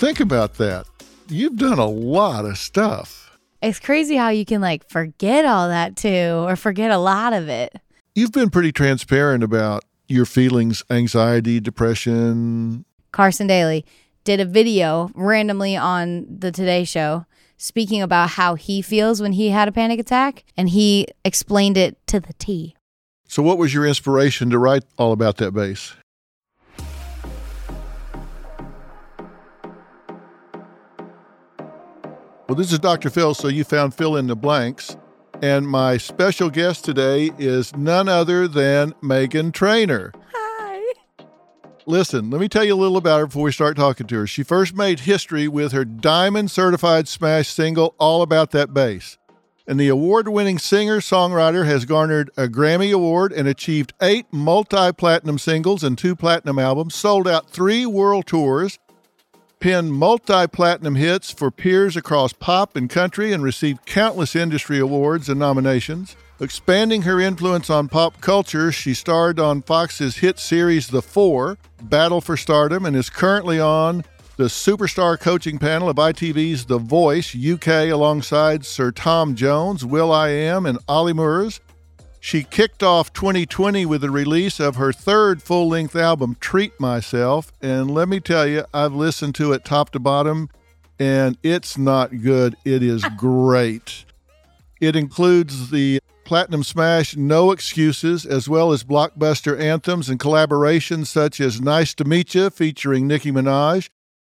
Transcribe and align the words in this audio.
think 0.00 0.18
about 0.18 0.54
that. 0.54 0.86
You've 1.28 1.56
done 1.56 1.78
a 1.78 1.86
lot 1.86 2.46
of 2.46 2.56
stuff. 2.56 3.38
It's 3.60 3.78
crazy 3.78 4.16
how 4.16 4.30
you 4.30 4.46
can 4.46 4.62
like 4.62 4.88
forget 4.88 5.44
all 5.44 5.68
that 5.68 5.94
too, 5.94 6.46
or 6.48 6.56
forget 6.56 6.90
a 6.90 6.96
lot 6.96 7.34
of 7.34 7.48
it. 7.50 7.76
You've 8.14 8.32
been 8.32 8.48
pretty 8.48 8.72
transparent 8.72 9.44
about 9.44 9.84
your 10.08 10.24
feelings, 10.24 10.82
anxiety, 10.90 11.60
depression. 11.60 12.86
Carson 13.12 13.46
Daly 13.46 13.84
did 14.24 14.40
a 14.40 14.46
video 14.46 15.10
randomly 15.14 15.76
on 15.76 16.26
the 16.30 16.50
Today 16.50 16.84
Show 16.84 17.26
speaking 17.58 18.00
about 18.00 18.30
how 18.30 18.54
he 18.54 18.80
feels 18.80 19.20
when 19.20 19.32
he 19.32 19.50
had 19.50 19.68
a 19.68 19.72
panic 19.72 20.00
attack, 20.00 20.44
and 20.56 20.70
he 20.70 21.06
explained 21.26 21.76
it 21.76 21.98
to 22.06 22.18
the 22.20 22.32
T. 22.34 22.74
So, 23.28 23.42
what 23.42 23.58
was 23.58 23.74
your 23.74 23.86
inspiration 23.86 24.48
to 24.48 24.58
write 24.58 24.84
all 24.96 25.12
about 25.12 25.36
that 25.36 25.52
bass? 25.52 25.94
Well, 32.50 32.56
this 32.56 32.72
is 32.72 32.80
Dr. 32.80 33.10
Phil, 33.10 33.32
so 33.32 33.46
you 33.46 33.62
found 33.62 33.94
Phil 33.94 34.16
in 34.16 34.26
the 34.26 34.34
Blanks. 34.34 34.96
And 35.40 35.68
my 35.68 35.98
special 35.98 36.50
guest 36.50 36.84
today 36.84 37.30
is 37.38 37.76
none 37.76 38.08
other 38.08 38.48
than 38.48 38.90
Meghan 38.94 39.52
Trainor. 39.52 40.12
Hi. 40.34 40.82
Listen, 41.86 42.28
let 42.28 42.40
me 42.40 42.48
tell 42.48 42.64
you 42.64 42.74
a 42.74 42.82
little 42.82 42.96
about 42.96 43.20
her 43.20 43.26
before 43.26 43.44
we 43.44 43.52
start 43.52 43.76
talking 43.76 44.08
to 44.08 44.16
her. 44.16 44.26
She 44.26 44.42
first 44.42 44.74
made 44.74 44.98
history 44.98 45.46
with 45.46 45.70
her 45.70 45.84
diamond 45.84 46.50
certified 46.50 47.06
smash 47.06 47.46
single, 47.46 47.94
All 48.00 48.20
About 48.20 48.50
That 48.50 48.74
Bass. 48.74 49.16
And 49.68 49.78
the 49.78 49.86
award 49.86 50.26
winning 50.26 50.58
singer 50.58 50.98
songwriter 50.98 51.66
has 51.66 51.84
garnered 51.84 52.32
a 52.36 52.48
Grammy 52.48 52.92
Award 52.92 53.32
and 53.32 53.46
achieved 53.46 53.92
eight 54.02 54.26
multi 54.32 54.90
platinum 54.90 55.38
singles 55.38 55.84
and 55.84 55.96
two 55.96 56.16
platinum 56.16 56.58
albums, 56.58 56.96
sold 56.96 57.28
out 57.28 57.48
three 57.48 57.86
world 57.86 58.26
tours, 58.26 58.80
penned 59.60 59.92
multi 59.92 60.46
platinum 60.46 60.96
hits 60.96 61.30
for 61.30 61.50
peers 61.50 61.96
across 61.96 62.32
pop 62.32 62.74
and 62.74 62.88
country, 62.88 63.32
and 63.32 63.42
received 63.42 63.84
countless 63.86 64.34
industry 64.34 64.78
awards 64.78 65.28
and 65.28 65.38
nominations. 65.38 66.16
Expanding 66.40 67.02
her 67.02 67.20
influence 67.20 67.68
on 67.68 67.86
pop 67.86 68.20
culture, 68.22 68.72
she 68.72 68.94
starred 68.94 69.38
on 69.38 69.60
Fox's 69.60 70.16
hit 70.16 70.38
series 70.38 70.88
The 70.88 71.02
Four, 71.02 71.58
Battle 71.82 72.22
for 72.22 72.36
Stardom, 72.36 72.86
and 72.86 72.96
is 72.96 73.10
currently 73.10 73.60
on 73.60 74.04
the 74.38 74.44
superstar 74.44 75.20
coaching 75.20 75.58
panel 75.58 75.90
of 75.90 75.96
ITV's 75.96 76.64
The 76.64 76.78
Voice 76.78 77.36
UK 77.36 77.90
alongside 77.90 78.64
Sir 78.64 78.90
Tom 78.90 79.34
Jones, 79.34 79.84
will.i.am, 79.84 80.64
and 80.64 80.78
Ollie 80.88 81.12
Murs. 81.12 81.60
She 82.22 82.44
kicked 82.44 82.82
off 82.82 83.14
2020 83.14 83.86
with 83.86 84.02
the 84.02 84.10
release 84.10 84.60
of 84.60 84.76
her 84.76 84.92
third 84.92 85.42
full 85.42 85.68
length 85.68 85.96
album, 85.96 86.36
Treat 86.38 86.78
Myself. 86.78 87.50
And 87.62 87.90
let 87.90 88.08
me 88.08 88.20
tell 88.20 88.46
you, 88.46 88.64
I've 88.74 88.92
listened 88.92 89.34
to 89.36 89.54
it 89.54 89.64
top 89.64 89.88
to 89.90 89.98
bottom, 89.98 90.50
and 90.98 91.38
it's 91.42 91.78
not 91.78 92.20
good. 92.20 92.56
It 92.64 92.82
is 92.82 93.02
great. 93.16 94.04
It 94.82 94.96
includes 94.96 95.70
the 95.70 96.00
platinum 96.26 96.62
smash 96.62 97.16
No 97.16 97.52
Excuses, 97.52 98.26
as 98.26 98.48
well 98.48 98.70
as 98.70 98.84
blockbuster 98.84 99.58
anthems 99.58 100.10
and 100.10 100.20
collaborations 100.20 101.06
such 101.06 101.40
as 101.40 101.60
Nice 101.60 101.94
to 101.94 102.04
Meet 102.04 102.34
You 102.34 102.50
featuring 102.50 103.06
Nicki 103.06 103.32
Minaj, 103.32 103.88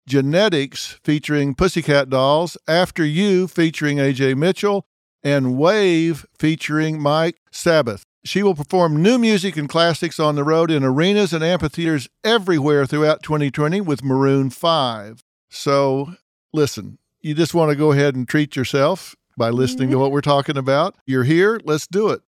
Genetics 0.06 1.00
featuring 1.02 1.54
Pussycat 1.54 2.10
Dolls, 2.10 2.58
After 2.68 3.04
You 3.04 3.48
featuring 3.48 3.96
AJ 3.96 4.36
Mitchell, 4.36 4.86
and 5.28 5.58
Wave 5.58 6.24
featuring 6.38 6.98
Mike 7.02 7.36
Sabath. 7.52 8.00
She 8.24 8.42
will 8.42 8.54
perform 8.54 9.02
new 9.02 9.18
music 9.18 9.58
and 9.58 9.68
classics 9.68 10.18
on 10.18 10.36
the 10.36 10.44
road 10.44 10.70
in 10.70 10.82
arenas 10.82 11.34
and 11.34 11.44
amphitheaters 11.44 12.08
everywhere 12.24 12.86
throughout 12.86 13.22
2020 13.22 13.82
with 13.82 14.02
Maroon 14.02 14.48
5. 14.48 15.22
So, 15.50 16.14
listen, 16.54 16.96
you 17.20 17.34
just 17.34 17.52
want 17.52 17.70
to 17.70 17.76
go 17.76 17.92
ahead 17.92 18.16
and 18.16 18.26
treat 18.26 18.56
yourself 18.56 19.14
by 19.36 19.50
listening 19.50 19.90
to 19.90 19.98
what 19.98 20.12
we're 20.12 20.22
talking 20.22 20.56
about. 20.56 20.96
You're 21.06 21.24
here, 21.24 21.60
let's 21.62 21.86
do 21.86 22.08
it. 22.08 22.22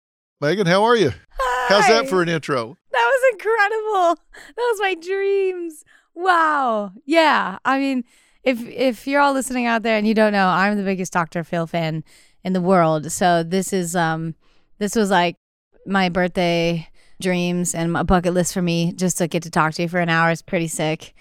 Meghan, 0.42 0.66
how 0.66 0.82
are 0.82 0.96
you? 0.96 1.12
Hi. 1.38 1.74
How's 1.74 1.86
that 1.86 2.08
for 2.08 2.20
an 2.20 2.28
intro? 2.28 2.76
That 2.90 3.06
was 3.06 3.32
incredible. 3.32 4.22
That 4.56 4.68
was 4.72 4.80
my 4.80 4.94
dreams. 4.94 5.84
Wow. 6.16 6.90
Yeah. 7.04 7.58
I 7.64 7.78
mean, 7.78 8.02
if 8.42 8.60
if 8.66 9.06
you're 9.06 9.20
all 9.20 9.34
listening 9.34 9.66
out 9.66 9.82
there 9.82 9.96
and 9.96 10.06
you 10.06 10.14
don't 10.14 10.32
know, 10.32 10.48
I'm 10.48 10.76
the 10.76 10.82
biggest 10.82 11.12
Dr. 11.12 11.44
Phil 11.44 11.66
fan 11.66 12.02
in 12.48 12.54
the 12.54 12.60
world. 12.62 13.12
So 13.12 13.42
this 13.42 13.72
is 13.74 13.94
um 13.94 14.34
this 14.78 14.96
was 14.96 15.10
like 15.10 15.36
my 15.86 16.08
birthday 16.08 16.88
dreams 17.20 17.74
and 17.74 17.94
a 17.96 18.04
bucket 18.04 18.32
list 18.32 18.54
for 18.54 18.62
me 18.62 18.92
just 18.92 19.18
to 19.18 19.28
get 19.28 19.42
to 19.42 19.50
talk 19.50 19.74
to 19.74 19.82
you 19.82 19.88
for 19.88 20.00
an 20.00 20.08
hour 20.08 20.30
is 20.30 20.40
pretty 20.40 20.66
sick. 20.66 21.14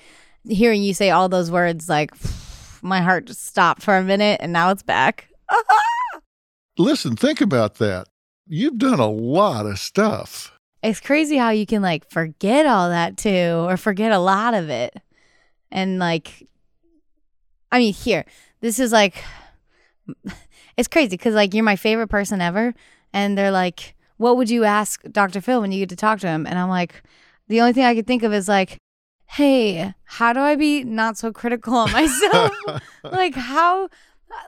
Hearing 0.48 0.82
you 0.82 0.94
say 0.94 1.12
all 1.12 1.28
those 1.28 1.52
words 1.52 1.90
like 1.90 2.12
my 2.82 3.02
heart 3.02 3.26
just 3.26 3.46
stopped 3.46 3.84
for 3.84 3.98
a 3.98 4.04
minute 4.04 4.40
and 4.42 4.54
now 4.54 4.72
it's 4.72 4.84
back. 4.84 5.28
Listen, 6.78 7.18
think 7.18 7.42
about 7.42 7.76
that. 7.76 8.08
You've 8.48 8.78
done 8.78 9.02
a 9.02 9.10
lot 9.10 9.66
of 9.66 9.80
stuff. 9.80 10.58
It's 10.82 11.02
crazy 11.02 11.36
how 11.36 11.50
you 11.50 11.66
can 11.66 11.82
like 11.82 12.10
forget 12.10 12.66
all 12.66 12.90
that 12.90 13.18
too, 13.18 13.66
or 13.68 13.76
forget 13.76 14.14
a 14.14 14.20
lot 14.20 14.54
of 14.54 14.70
it. 14.70 14.96
And 15.72 16.00
like, 16.00 16.48
I 17.70 17.80
mean, 17.80 17.94
here, 17.94 18.24
this 18.62 18.80
is 18.80 18.94
like, 18.94 19.22
it's 20.78 20.88
crazy 20.88 21.10
because 21.10 21.36
like 21.36 21.54
you're 21.54 21.64
my 21.64 21.76
favorite 21.76 22.08
person 22.08 22.40
ever. 22.40 22.74
And 23.14 23.38
they're 23.38 23.52
like, 23.52 23.96
what 24.18 24.38
would 24.38 24.50
you 24.50 24.64
ask 24.64 25.02
Dr. 25.12 25.42
Phil 25.42 25.62
when 25.62 25.72
you 25.72 25.80
get 25.80 25.90
to 25.90 25.96
talk 25.96 26.20
to 26.20 26.28
him? 26.28 26.46
And 26.46 26.58
I'm 26.58 26.70
like, 26.70 27.04
the 27.48 27.62
only 27.62 27.74
thing 27.74 27.84
I 27.84 27.96
could 27.96 28.08
think 28.08 28.24
of 28.24 28.34
is 28.34 28.48
like, 28.48 28.78
hey, 29.26 29.94
how 30.04 30.34
do 30.34 30.40
I 30.40 30.56
be 30.56 30.84
not 30.84 31.18
so 31.18 31.32
critical 31.32 31.76
on 31.76 31.92
myself? 31.92 32.52
like, 33.04 33.36
how, 33.36 33.90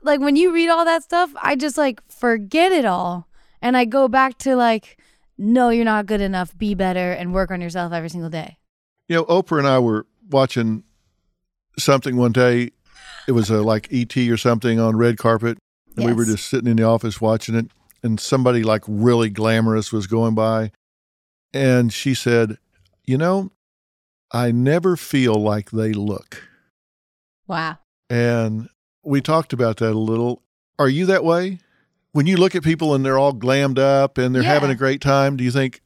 like 0.03 0.19
when 0.19 0.35
you 0.35 0.53
read 0.53 0.69
all 0.69 0.85
that 0.85 1.03
stuff, 1.03 1.31
I 1.41 1.56
just 1.56 1.78
like 1.78 2.01
forget 2.09 2.72
it 2.72 2.85
all. 2.85 3.28
And 3.61 3.75
I 3.75 3.85
go 3.85 4.07
back 4.07 4.38
to 4.40 4.56
like, 4.56 4.97
no, 5.38 5.69
you're 5.69 5.85
not 5.85 6.06
good 6.06 6.22
enough. 6.22 6.57
Be 6.57 6.75
better 6.75 7.11
and 7.11 7.34
work 7.34 7.51
on 7.51 7.61
yourself 7.61 7.94
every 7.94 8.09
single 8.09 8.29
day. 8.29 8.57
You 9.07 9.17
know, 9.17 9.25
Oprah 9.25 9.59
and 9.59 9.67
I 9.67 9.79
were 9.79 10.06
watching 10.29 10.84
something 11.78 12.17
one 12.17 12.31
day. 12.31 12.72
It 13.28 13.31
was 13.31 13.50
a 13.50 13.61
like 13.61 13.88
ET 13.91 14.16
or 14.17 14.38
something 14.38 14.79
on 14.79 14.97
red 14.97 15.17
carpet, 15.17 15.57
and 16.00 16.10
we 16.10 16.14
were 16.14 16.26
just 16.26 16.48
sitting 16.48 16.70
in 16.70 16.78
the 16.78 16.84
office 16.84 17.22
watching 17.22 17.56
it. 17.56 17.68
And 18.02 18.20
somebody 18.20 18.64
like 18.64 18.84
really 18.88 19.30
glamorous 19.30 19.92
was 19.92 20.08
going 20.08 20.34
by, 20.34 20.72
and 21.54 21.92
she 21.92 22.14
said, 22.14 22.58
"You 23.06 23.18
know, 23.18 23.52
I 24.32 24.52
never 24.52 24.96
feel 24.96 25.36
like 25.36 25.72
they 25.72 25.92
look." 25.92 26.44
Wow. 27.46 27.80
And 28.09 28.70
we 29.04 29.22
talked 29.22 29.52
about 29.52 29.78
that 29.78 29.92
a 29.92 30.00
little. 30.00 30.42
Are 30.78 30.88
you 30.88 31.06
that 31.08 31.26
way? 31.26 31.59
When 32.12 32.26
you 32.26 32.38
look 32.38 32.56
at 32.56 32.64
people 32.64 32.96
and 32.96 33.06
they're 33.06 33.20
all 33.20 33.34
glammed 33.34 33.80
up 33.80 34.18
and 34.18 34.34
they're 34.34 34.44
having 34.44 34.70
a 34.70 34.76
great 34.76 35.02
time, 35.02 35.36
do 35.36 35.44
you 35.44 35.52
think, 35.52 35.82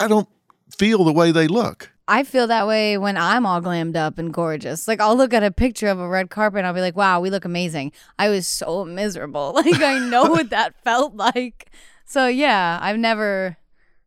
I 0.00 0.08
don't 0.08 0.28
feel 0.76 1.04
the 1.04 1.12
way 1.12 1.30
they 1.30 1.46
look? 1.46 1.90
I 2.10 2.24
feel 2.24 2.46
that 2.46 2.66
way 2.66 2.96
when 2.96 3.18
I'm 3.18 3.44
all 3.44 3.60
glammed 3.60 3.94
up 3.94 4.16
and 4.16 4.32
gorgeous. 4.32 4.88
Like 4.88 4.98
I'll 4.98 5.14
look 5.14 5.34
at 5.34 5.44
a 5.44 5.50
picture 5.50 5.88
of 5.88 6.00
a 6.00 6.08
red 6.08 6.30
carpet 6.30 6.58
and 6.58 6.66
I'll 6.66 6.72
be 6.72 6.80
like, 6.80 6.96
"Wow, 6.96 7.20
we 7.20 7.28
look 7.28 7.44
amazing." 7.44 7.92
I 8.18 8.30
was 8.30 8.46
so 8.46 8.84
miserable. 8.84 9.52
Like 9.58 9.82
I 9.82 9.98
know 9.98 10.24
what 10.24 10.48
that 10.56 10.74
felt 10.82 11.14
like. 11.14 11.70
So 12.06 12.26
yeah, 12.26 12.78
I've 12.80 12.96
never 12.98 13.58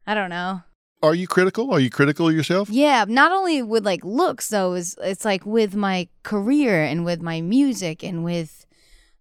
I 0.07 0.15
don't 0.15 0.31
know. 0.31 0.63
Are 1.03 1.13
you 1.13 1.27
critical? 1.27 1.71
Are 1.71 1.79
you 1.79 1.91
critical 1.91 2.27
of 2.27 2.35
yourself? 2.35 2.69
Yeah, 2.69 3.05
not 3.07 3.31
only 3.31 3.61
with 3.61 3.85
like 3.85 4.03
looks 4.03 4.49
though, 4.49 4.73
is 4.73 4.97
it's 5.03 5.23
like 5.23 5.45
with 5.45 5.75
my 5.75 6.07
career 6.23 6.83
and 6.83 7.05
with 7.05 7.21
my 7.21 7.41
music 7.41 8.03
and 8.03 8.23
with 8.23 8.65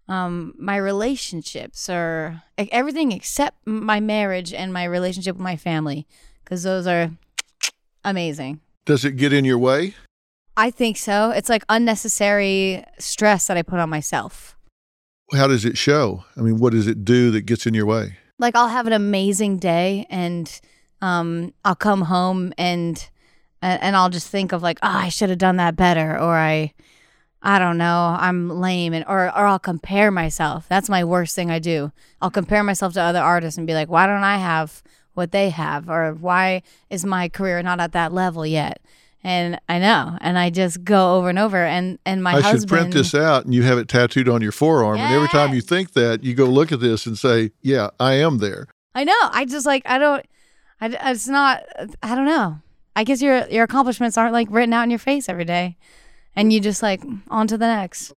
um 0.09 0.55
my 0.59 0.77
relationships 0.77 1.91
or 1.91 2.43
like 2.57 2.71
everything 2.73 3.13
except 3.13 3.67
my 3.67 4.01
marriage 4.01 4.55
and 4.55 4.73
my 4.73 4.85
relationship 4.85 5.37
with 5.37 5.43
my 5.43 5.57
family 5.57 6.07
cuz 6.47 6.63
those 6.63 6.87
are 6.87 7.11
amazing. 8.05 8.61
Does 8.85 9.05
it 9.05 9.13
get 9.13 9.33
in 9.33 9.45
your 9.45 9.59
way? 9.59 9.95
I 10.57 10.71
think 10.71 10.97
so. 10.97 11.31
It's 11.31 11.49
like 11.49 11.65
unnecessary 11.69 12.85
stress 12.99 13.47
that 13.47 13.57
I 13.57 13.63
put 13.63 13.79
on 13.79 13.89
myself. 13.89 14.57
How 15.33 15.47
does 15.47 15.65
it 15.65 15.79
show? 15.79 16.25
I 16.37 16.41
mean, 16.41 16.59
what 16.59 16.73
does 16.73 16.87
it 16.87 17.05
do 17.05 17.31
that 17.31 17.43
gets 17.43 17.67
in 17.67 17.75
your 17.75 17.87
way? 17.87 18.17
Like 18.39 18.57
I'll 18.57 18.69
have 18.69 18.87
an 18.87 18.93
amazing 18.93 19.59
day 19.59 20.07
and 20.11 20.61
um 21.03 21.55
I'll 21.65 21.77
come 21.77 22.03
home 22.03 22.53
and 22.59 23.09
and 23.63 23.83
and 23.83 23.97
I'll 23.97 24.11
just 24.11 24.29
think 24.29 24.53
of 24.53 24.63
like, 24.63 24.79
"Oh, 24.83 24.89
I 24.89 25.09
should 25.09 25.29
have 25.31 25.39
done 25.39 25.57
that 25.57 25.77
better," 25.77 26.19
or 26.19 26.35
I 26.35 26.73
I 27.43 27.59
don't 27.59 27.79
know, 27.79 28.17
I'm 28.19 28.51
lame 28.51 28.93
and 28.93 29.05
or 29.07 29.27
or 29.27 29.47
I'll 29.47 29.59
compare 29.59 30.11
myself. 30.11 30.67
That's 30.69 30.89
my 30.89 31.05
worst 31.05 31.35
thing 31.37 31.51
I 31.51 31.59
do. 31.59 31.93
I'll 32.21 32.31
compare 32.31 32.63
myself 32.65 32.95
to 32.95 33.03
other 33.03 33.21
artists 33.21 33.57
and 33.57 33.67
be 33.67 33.75
like, 33.75 33.89
"Why 33.89 34.07
don't 34.07 34.25
I 34.25 34.39
have 34.39 34.83
what 35.15 35.33
they 35.33 35.51
have?" 35.51 35.89
or 35.89 36.13
"Why 36.15 36.63
is 36.89 37.05
my 37.05 37.29
career 37.29 37.63
not 37.63 37.81
at 37.81 37.93
that 37.93 38.13
level 38.13 38.45
yet?" 38.47 38.81
And 39.23 39.61
I 39.69 39.79
know, 39.79 40.17
and 40.23 40.39
I 40.39 40.49
just 40.49 40.83
go 40.83 41.17
over 41.17 41.29
and 41.29 41.39
over 41.39 41.59
and 41.63 41.99
and 42.07 42.23
my 42.23 42.37
I 42.37 42.41
husband 42.41 42.61
should 42.61 42.69
print 42.69 42.95
this 42.95 43.15
out 43.15 43.45
and 43.45 43.53
you 43.55 43.63
have 43.65 43.77
it 43.77 43.87
tattooed 43.87 44.29
on 44.31 44.41
your 44.41 44.53
forearm. 44.53 44.99
And 44.99 45.15
every 45.15 45.29
time 45.29 45.53
you 45.53 45.61
think 45.61 45.93
that, 45.93 46.25
you 46.25 46.33
go 46.35 46.47
look 46.47 46.73
at 46.73 46.81
this 46.81 47.05
and 47.05 47.19
say, 47.19 47.51
Yeah, 47.61 47.91
I 48.01 48.15
am 48.15 48.39
there. 48.39 48.67
I 48.95 49.05
know. 49.05 49.19
I 49.23 49.45
just 49.45 49.67
like 49.67 49.83
I 49.85 49.99
don't. 49.99 50.25
I 50.81 51.11
it's 51.11 51.29
not. 51.29 51.63
I 52.03 52.15
don't 52.15 52.25
know. 52.25 52.61
I 52.97 53.05
guess 53.05 53.21
your 53.21 53.47
your 53.49 53.65
accomplishments 53.65 54.17
aren't 54.17 54.33
like 54.33 54.49
written 54.51 54.73
out 54.73 54.85
in 54.85 54.91
your 54.91 54.99
face 54.99 55.29
every 55.29 55.45
day, 55.45 55.77
and 56.35 56.51
you 56.53 56.61
just 56.61 56.83
like 56.83 57.03
on 57.29 57.47
to 57.49 57.59
the 57.59 57.67
next. 57.67 58.13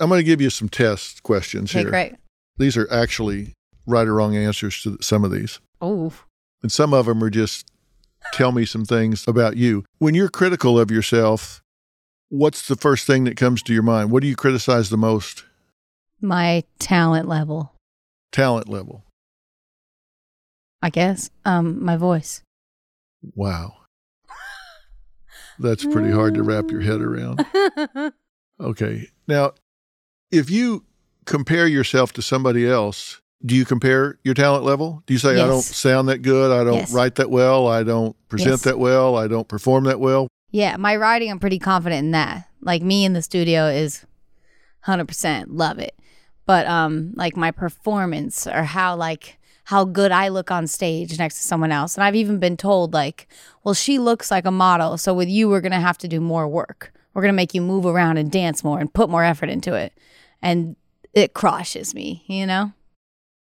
I'm 0.00 0.08
going 0.08 0.18
to 0.18 0.24
give 0.24 0.40
you 0.40 0.50
some 0.50 0.68
test 0.68 1.22
questions 1.22 1.70
Okay, 1.70 1.80
here. 1.80 1.90
great. 1.90 2.14
These 2.56 2.76
are 2.76 2.86
actually 2.92 3.52
right 3.86 4.06
or 4.06 4.14
wrong 4.14 4.36
answers 4.36 4.82
to 4.82 4.98
some 5.00 5.24
of 5.24 5.30
these. 5.30 5.60
Oh, 5.80 6.12
And 6.62 6.72
some 6.72 6.92
of 6.92 7.06
them 7.06 7.22
are 7.22 7.30
just 7.30 7.70
tell 8.32 8.52
me 8.52 8.64
some 8.64 8.84
things 8.84 9.26
about 9.28 9.56
you. 9.56 9.84
When 9.98 10.14
you're 10.14 10.28
critical 10.28 10.78
of 10.78 10.90
yourself, 10.90 11.62
what's 12.28 12.66
the 12.66 12.76
first 12.76 13.06
thing 13.06 13.24
that 13.24 13.36
comes 13.36 13.62
to 13.64 13.72
your 13.72 13.82
mind? 13.82 14.10
What 14.10 14.22
do 14.22 14.28
you 14.28 14.36
criticize 14.36 14.90
the 14.90 14.96
most? 14.96 15.44
my 16.20 16.64
talent 16.80 17.28
level, 17.28 17.72
Talent 18.32 18.68
level. 18.68 19.04
I 20.82 20.90
guess. 20.90 21.30
Um, 21.44 21.82
my 21.84 21.96
voice. 21.96 22.42
Wow. 23.34 23.74
That's 25.60 25.84
pretty 25.84 26.10
hard 26.10 26.34
to 26.34 26.42
wrap 26.42 26.70
your 26.70 26.80
head 26.82 27.00
around. 27.00 27.44
Okay. 28.60 29.08
Now, 29.28 29.52
if 30.32 30.50
you 30.50 30.84
compare 31.26 31.66
yourself 31.66 32.12
to 32.14 32.22
somebody 32.22 32.68
else, 32.68 33.20
do 33.44 33.54
you 33.54 33.64
compare 33.64 34.18
your 34.24 34.34
talent 34.34 34.64
level? 34.64 35.02
Do 35.06 35.12
you 35.14 35.18
say, 35.18 35.30
I 35.40 35.46
don't 35.46 35.62
sound 35.62 36.08
that 36.08 36.18
good? 36.22 36.50
I 36.50 36.64
don't 36.64 36.74
Yes. 36.74 36.92
write 36.92 37.14
that 37.16 37.30
well. 37.30 37.68
I 37.68 37.82
don't 37.84 38.16
present 38.28 38.50
Yes. 38.54 38.60
that 38.62 38.78
well. 38.78 39.16
I 39.16 39.28
don't 39.28 39.46
perform 39.46 39.84
that 39.84 40.00
well. 40.00 40.26
Yeah, 40.50 40.76
my 40.76 40.96
writing, 40.96 41.30
I'm 41.30 41.38
pretty 41.38 41.58
confident 41.58 42.04
in 42.06 42.10
that. 42.12 42.48
Like 42.62 42.82
me 42.82 43.04
in 43.04 43.12
the 43.12 43.22
studio 43.22 43.66
is 43.68 44.04
100% 44.86 45.46
love 45.50 45.78
it. 45.78 45.94
But 46.46 46.66
um 46.66 47.12
like 47.14 47.36
my 47.36 47.50
performance 47.50 48.46
or 48.46 48.62
how 48.64 48.96
like 48.96 49.38
how 49.64 49.84
good 49.84 50.10
I 50.12 50.28
look 50.28 50.50
on 50.50 50.66
stage 50.66 51.18
next 51.18 51.36
to 51.36 51.46
someone 51.46 51.70
else. 51.72 51.94
And 51.94 52.02
I've 52.02 52.16
even 52.16 52.38
been 52.38 52.56
told 52.56 52.94
like, 52.94 53.28
well, 53.62 53.74
she 53.74 53.98
looks 53.98 54.30
like 54.30 54.46
a 54.46 54.50
model, 54.50 54.96
so 54.96 55.12
with 55.12 55.28
you 55.28 55.46
we're 55.50 55.60
going 55.60 55.72
to 55.72 55.78
have 55.80 55.98
to 55.98 56.08
do 56.08 56.20
more 56.22 56.48
work. 56.48 56.90
We're 57.12 57.20
going 57.20 57.32
to 57.34 57.36
make 57.36 57.52
you 57.52 57.60
move 57.60 57.84
around 57.84 58.16
and 58.16 58.32
dance 58.32 58.64
more 58.64 58.80
and 58.80 58.92
put 58.92 59.10
more 59.10 59.24
effort 59.24 59.50
into 59.50 59.74
it. 59.74 59.92
And 60.40 60.76
it 61.12 61.34
crushes 61.34 61.94
me, 61.94 62.24
you 62.26 62.46
know? 62.46 62.72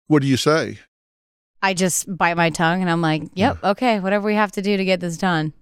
What 0.08 0.22
do 0.22 0.28
you 0.28 0.38
say? 0.38 0.80
I 1.62 1.74
just 1.74 2.16
bite 2.16 2.38
my 2.38 2.50
tongue 2.50 2.82
and 2.82 2.90
I'm 2.90 3.02
like, 3.02 3.24
"Yep, 3.34 3.64
okay, 3.64 4.00
whatever 4.00 4.26
we 4.26 4.36
have 4.36 4.52
to 4.54 4.62
do 4.62 4.78
to 4.78 4.86
get 4.86 5.00
this 5.00 5.18
done." 5.18 5.54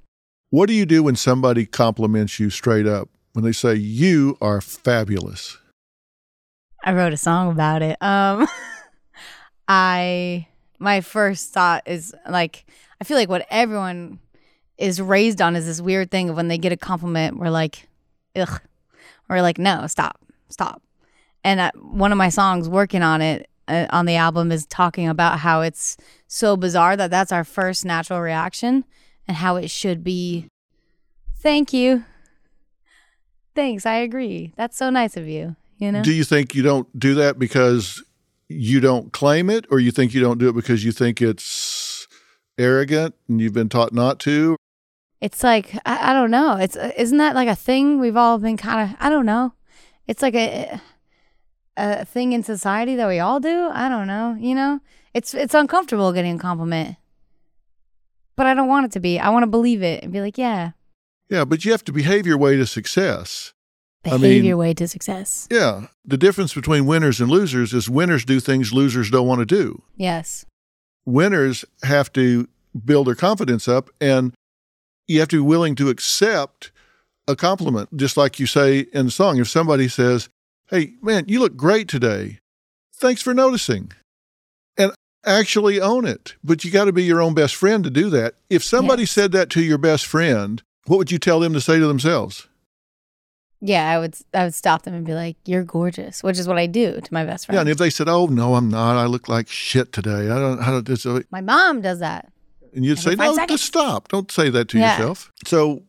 What 0.50 0.68
do 0.68 0.74
you 0.74 0.86
do 0.86 1.02
when 1.02 1.16
somebody 1.16 1.66
compliments 1.66 2.40
you 2.40 2.52
straight 2.52 2.86
up? 2.86 3.10
When 3.34 3.44
they 3.44 3.52
say, 3.52 3.74
You 3.74 4.38
are 4.40 4.62
fabulous? 4.62 5.58
I 6.84 6.94
wrote 6.94 7.14
a 7.14 7.18
song 7.18 7.52
about 7.52 7.82
it. 7.82 7.98
Um 8.02 8.48
I 9.68 10.48
my 10.80 11.02
first 11.02 11.54
thought 11.54 11.84
is 11.88 12.14
like 12.30 12.66
I 13.02 13.04
feel 13.04 13.18
like 13.18 13.30
what 13.30 13.48
everyone 13.50 14.20
is 14.78 15.02
raised 15.02 15.42
on 15.42 15.56
is 15.56 15.66
this 15.66 15.82
weird 15.82 16.12
thing 16.12 16.30
of 16.30 16.36
when 16.36 16.50
they 16.50 16.58
get 16.58 16.72
a 16.72 16.78
compliment 16.78 17.38
we're 17.38 17.50
like 17.50 17.88
ugh 18.36 18.60
we're 19.30 19.42
like 19.42 19.58
no 19.58 19.88
stop 19.88 20.20
stop 20.50 20.82
and 21.44 21.60
uh, 21.60 21.72
one 21.76 22.12
of 22.12 22.18
my 22.18 22.30
songs 22.30 22.68
working 22.68 23.02
on 23.02 23.22
it 23.22 23.50
uh, 23.68 23.88
on 23.90 24.06
the 24.06 24.16
album 24.16 24.52
is 24.52 24.66
talking 24.66 25.08
about 25.08 25.40
how 25.40 25.62
it's 25.62 25.98
so 26.28 26.58
bizarre 26.58 26.96
that 26.98 27.12
that's 27.12 27.32
our 27.32 27.44
first 27.44 27.86
natural 27.86 28.22
reaction 28.22 28.84
and 29.28 29.38
how 29.38 29.56
it 29.56 29.70
should 29.70 30.04
be 30.04 30.48
thank 31.38 31.74
you 31.74 32.04
thanks 33.56 33.86
i 33.86 33.96
agree 33.96 34.54
that's 34.58 34.78
so 34.78 34.90
nice 34.90 35.16
of 35.16 35.28
you 35.28 35.56
you 35.78 35.92
know 35.92 36.02
Do 36.02 36.14
you 36.14 36.24
think 36.24 36.56
you 36.56 36.64
don't 36.64 36.98
do 36.98 37.16
that 37.16 37.38
because 37.38 38.02
you 38.50 38.80
don't 38.80 39.12
claim 39.12 39.50
it, 39.50 39.66
or 39.72 39.80
you 39.80 39.92
think 39.92 40.14
you 40.14 40.22
don't 40.22 40.38
do 40.38 40.50
it 40.50 40.54
because 40.54 40.84
you 40.86 40.92
think 40.92 41.22
it's 41.22 42.08
arrogant 42.58 43.16
and 43.28 43.42
you've 43.42 43.54
been 43.54 43.70
taught 43.70 43.94
not 43.94 44.20
to? 44.20 44.56
It's 45.22 45.44
like 45.44 45.76
I, 45.86 46.12
I 46.12 46.14
don't 46.14 46.32
know. 46.32 46.58
It's 46.58 46.76
isn't 46.98 47.18
that 47.18 47.36
like 47.36 47.48
a 47.48 47.56
thing 47.56 48.00
we've 48.00 48.18
all 48.18 48.38
been 48.38 48.58
kind 48.58 48.92
of 48.92 48.98
I 49.00 49.10
don't 49.10 49.26
know. 49.26 49.54
It's 50.08 50.22
like 50.22 50.36
a 50.36 50.82
a 51.78 52.06
thing 52.06 52.34
in 52.34 52.44
society 52.44 52.96
that 52.96 53.08
we 53.08 53.20
all 53.20 53.40
do. 53.40 53.70
I 53.74 53.90
don't 53.90 54.08
know. 54.08 54.36
You 54.40 54.56
know, 54.56 54.80
it's 55.14 55.34
it's 55.34 55.54
uncomfortable 55.54 56.12
getting 56.14 56.36
a 56.36 56.40
compliment, 56.40 56.98
but 58.36 58.46
I 58.48 58.54
don't 58.54 58.68
want 58.68 58.86
it 58.86 58.92
to 58.94 59.00
be. 59.00 59.20
I 59.20 59.30
want 59.30 59.44
to 59.44 59.48
believe 59.48 59.82
it 59.84 60.04
and 60.04 60.12
be 60.14 60.22
like, 60.22 60.38
yeah, 60.38 60.72
Yeah, 61.30 61.46
but 61.46 61.66
you 61.66 61.72
have 61.72 61.84
to 61.86 61.92
behave 61.92 62.26
your 62.28 62.38
way 62.38 62.56
to 62.58 62.66
success. 62.66 63.54
I 64.06 64.18
behave 64.18 64.22
mean- 64.22 64.46
your 64.46 64.58
way 64.58 64.74
to 64.74 64.88
success. 64.88 65.48
Yeah. 65.50 65.88
The 66.04 66.18
difference 66.18 66.54
between 66.54 66.86
winners 66.86 67.22
and 67.22 67.30
losers 67.32 67.74
is 67.74 67.90
winners 67.90 68.26
do 68.26 68.40
things 68.42 68.74
losers 68.74 69.10
don't 69.10 69.28
want 69.28 69.40
to 69.40 69.46
do. 69.46 69.82
Yes. 69.96 70.46
Winners 71.06 71.64
have 71.84 72.12
to 72.14 72.48
build 72.86 73.08
their 73.08 73.16
confidence 73.16 73.68
up 73.68 73.90
and 74.02 74.34
you 75.08 75.20
have 75.20 75.30
to 75.30 75.38
be 75.38 75.48
willing 75.48 75.76
to 75.76 75.90
accept 75.90 76.72
a 77.28 77.36
compliment. 77.36 77.96
Just 77.96 78.18
like 78.18 78.40
you 78.40 78.46
say 78.46 78.80
in 78.94 79.06
the 79.06 79.12
song, 79.12 79.40
if 79.40 79.48
somebody 79.50 79.88
says, 79.88 80.28
Hey, 80.70 80.94
man, 81.02 81.26
you 81.28 81.40
look 81.40 81.56
great 81.56 81.88
today. 81.88 82.40
Thanks 82.96 83.22
for 83.22 83.34
noticing. 83.34 83.92
And 84.78 84.92
actually 85.26 85.80
own 85.80 86.06
it. 86.06 86.36
But 86.44 86.64
you 86.64 86.72
got 86.72 86.86
to 86.86 86.94
be 86.94 87.04
your 87.04 87.22
own 87.22 87.34
best 87.34 87.56
friend 87.56 87.84
to 87.84 87.90
do 87.90 88.10
that. 88.12 88.36
If 88.50 88.64
somebody 88.64 89.04
Yes. 89.04 89.12
said 89.12 89.32
that 89.34 89.50
to 89.52 89.62
your 89.62 89.78
best 89.78 90.06
friend, 90.06 90.62
what 90.86 90.98
would 90.98 91.12
you 91.12 91.20
tell 91.20 91.40
them 91.40 91.54
to 91.54 91.62
say 91.62 91.80
to 91.80 91.88
themselves? 91.88 92.48
Yeah, 93.66 93.90
I 93.90 93.98
would 93.98 94.16
I 94.34 94.44
would 94.44 94.54
stop 94.54 94.82
them 94.84 94.94
and 94.94 95.06
be 95.06 95.14
like, 95.14 95.38
"You're 95.46 95.64
gorgeous," 95.64 96.22
which 96.22 96.38
is 96.38 96.50
what 96.50 96.58
I 96.58 96.66
do 96.66 97.00
to 97.00 97.14
my 97.14 97.24
best 97.24 97.46
friend. 97.46 97.56
Yeah, 97.56 97.62
and 97.62 97.70
if 97.70 97.78
they 97.78 97.90
said, 97.90 98.10
"Oh 98.10 98.26
no, 98.26 98.56
I'm 98.56 98.68
not. 98.68 98.98
I 98.98 99.06
look 99.06 99.30
like 99.30 99.48
shit 99.48 99.94
today. 99.94 100.30
I 100.30 100.38
don't. 100.38 100.60
I 100.60 100.66
don't." 100.70 100.90
It's, 100.90 101.06
my 101.32 101.40
mom 101.40 101.80
does 101.80 102.00
that. 102.00 102.30
And 102.76 102.84
you'd 102.84 103.00
say, 103.00 103.14
Every 103.14 103.26
"No, 103.28 103.36
seconds. 103.36 103.62
just 103.62 103.64
stop. 103.66 104.10
Don't 104.10 104.30
say 104.30 104.50
that 104.50 104.68
to 104.70 104.80
Yeah. 104.80 104.98
yourself." 104.98 105.32
So 105.48 105.84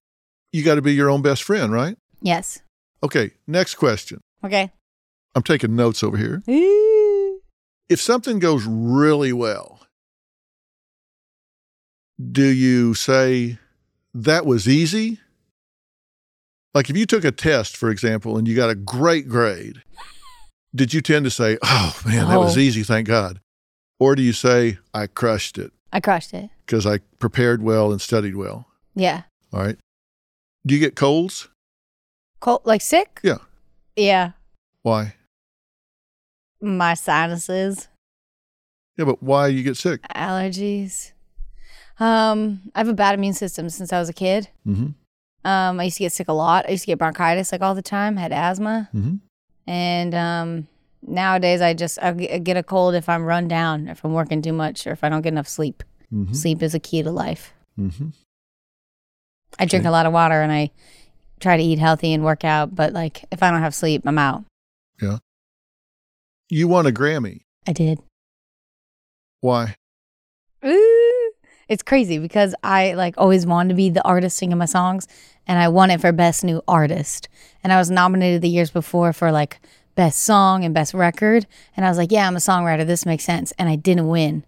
you 0.53 0.63
got 0.63 0.77
to 0.77 0.83
be 0.83 0.95
your 0.95 1.11
own 1.11 1.21
best 1.21 1.43
friend, 1.43 1.73
right? 1.73 1.97
Yes. 2.23 2.61
Okay. 3.03 3.33
Next 3.49 3.75
question. 3.75 4.21
Okay. 4.45 4.71
I'm 5.35 5.43
taking 5.43 5.75
notes 5.75 6.03
over 6.03 6.17
here. 6.17 6.43
If 7.89 8.01
something 8.01 8.39
goes 8.39 8.65
really 8.67 9.33
well, 9.33 9.81
do 12.21 12.47
you 12.47 12.95
say 12.95 13.59
that 14.13 14.47
was 14.47 14.69
easy? 14.69 15.19
Like 16.75 16.91
if 16.91 16.97
you 16.97 17.07
took 17.07 17.25
a 17.25 17.33
test, 17.33 17.77
for 17.77 17.91
example, 17.91 18.37
and 18.37 18.47
you 18.49 18.55
got 18.57 18.71
a 18.71 18.75
great 18.75 19.29
grade, 19.29 19.83
did 20.75 20.93
you 20.95 21.01
tend 21.01 21.25
to 21.25 21.31
say, 21.31 21.59
"Oh 21.63 21.99
man, 22.07 22.29
that 22.29 22.39
was 22.39 22.57
Oh. 22.57 22.61
easy, 22.61 22.83
thank 22.83 23.07
God," 23.07 23.41
or 24.01 24.15
do 24.17 24.23
you 24.23 24.33
say, 24.33 24.79
"I 24.93 25.07
crushed 25.07 25.59
it"? 25.59 25.73
I 25.93 26.01
crushed 26.01 26.35
it. 26.35 26.51
because 26.67 26.87
I 26.87 26.99
prepared 27.21 27.63
well 27.63 27.93
and 27.93 28.01
studied 28.01 28.35
well. 28.35 28.67
Yeah. 28.97 29.23
All 29.53 29.61
right. 29.61 29.79
Do 30.67 30.75
you 30.75 30.81
get 30.81 30.97
colds? 30.97 31.49
Cold, 32.41 32.63
like 32.65 32.81
sick? 32.81 33.21
Yeah. 33.23 33.39
Yeah. 33.97 34.33
Why? 34.83 35.15
My 36.61 36.95
sinuses, 36.95 37.89
Yeah, 38.97 39.05
but 39.05 39.23
why 39.23 39.49
you 39.49 39.63
get 39.63 39.77
sick? 39.77 40.01
allergies. 40.15 41.13
Um, 42.01 42.63
I 42.75 42.81
have 42.81 42.89
a 42.89 42.95
bad 42.95 43.15
immune 43.15 43.35
system 43.35 43.69
since 43.69 43.93
I 43.93 43.99
was 43.99 44.09
a 44.09 44.13
kid. 44.15 44.49
Mm-hmm. 44.67 44.87
Um, 45.49 45.81
I 45.81 45.85
used 45.85 45.99
to 45.99 46.05
get 46.05 46.13
sick 46.13 46.29
a 46.29 46.33
lot. 46.33 46.65
I 46.67 46.71
used 46.73 46.85
to 46.85 46.87
get 46.87 46.99
bronchitis 46.99 47.53
like 47.53 47.61
all 47.61 47.75
the 47.75 47.83
time. 47.83 48.17
Had 48.17 48.33
asthma, 48.33 48.89
Mm-hmm. 48.95 49.17
and 49.71 50.15
um, 50.15 50.69
nowadays 51.03 51.61
I 51.61 51.75
just 51.75 51.99
I 52.03 52.13
get 52.13 52.57
a 52.57 52.63
cold 52.63 52.95
if 52.95 53.09
I'm 53.11 53.25
run 53.25 53.47
down, 53.47 53.89
if 53.89 54.03
I'm 54.05 54.15
working 54.15 54.41
too 54.41 54.55
much, 54.55 54.87
or 54.87 54.93
if 54.93 55.05
I 55.05 55.09
don't 55.11 55.21
get 55.23 55.35
enough 55.35 55.49
sleep. 55.49 55.83
Mm-hmm. 56.13 56.33
Sleep 56.33 56.63
is 56.63 56.75
a 56.75 56.81
key 56.81 57.03
to 57.03 57.11
life. 57.11 57.53
Mm-hmm. 57.79 58.09
I 59.59 59.67
drink 59.67 59.83
Okay. 59.83 59.89
a 59.89 59.93
lot 59.93 60.07
of 60.07 60.13
water 60.13 60.41
and 60.41 60.51
I 60.51 60.71
try 61.41 61.57
to 61.57 61.63
eat 61.63 61.79
healthy 61.79 62.13
and 62.13 62.25
work 62.25 62.45
out, 62.45 62.75
but 62.75 62.93
like 62.93 63.25
if 63.31 63.43
I 63.43 63.51
don't 63.51 63.61
have 63.61 63.75
sleep, 63.75 64.03
I'm 64.07 64.19
out. 64.19 64.45
Yeah. 65.01 65.19
You 66.49 66.69
won 66.69 66.87
a 66.87 66.91
Grammy. 66.91 67.41
I 67.67 67.73
did. 67.73 68.01
Why? 69.41 69.77
Ooh. 70.65 71.33
It's 71.69 71.83
crazy 71.83 72.19
because 72.19 72.55
I 72.63 72.93
like 72.93 73.15
always 73.17 73.47
wanted 73.47 73.71
to 73.71 73.75
be 73.75 73.91
the 73.91 74.05
artist 74.05 74.37
singing 74.37 74.59
my 74.59 74.67
songs 74.67 75.09
and 75.47 75.59
I 75.59 75.69
won 75.69 75.91
it 75.91 76.01
for 76.01 76.13
best 76.13 76.45
new 76.45 76.63
artist. 76.69 77.29
And 77.63 77.73
I 77.73 77.79
was 77.79 77.91
nominated 77.91 78.43
the 78.43 78.49
years 78.49 78.71
before 78.71 79.13
for 79.13 79.33
like 79.33 79.61
best 79.95 80.23
song 80.23 80.65
and 80.65 80.75
best 80.75 80.93
record 80.93 81.47
and 81.77 81.87
I 81.87 81.89
was 81.89 81.99
like, 81.99 82.13
yeah, 82.13 82.27
I'm 82.27 82.37
a 82.37 82.41
songwriter, 82.41 82.87
this 82.87 83.07
makes 83.07 83.25
sense 83.25 83.53
and 83.59 83.69
I 83.69 83.77
didn't 83.77 84.09
win. 84.09 84.45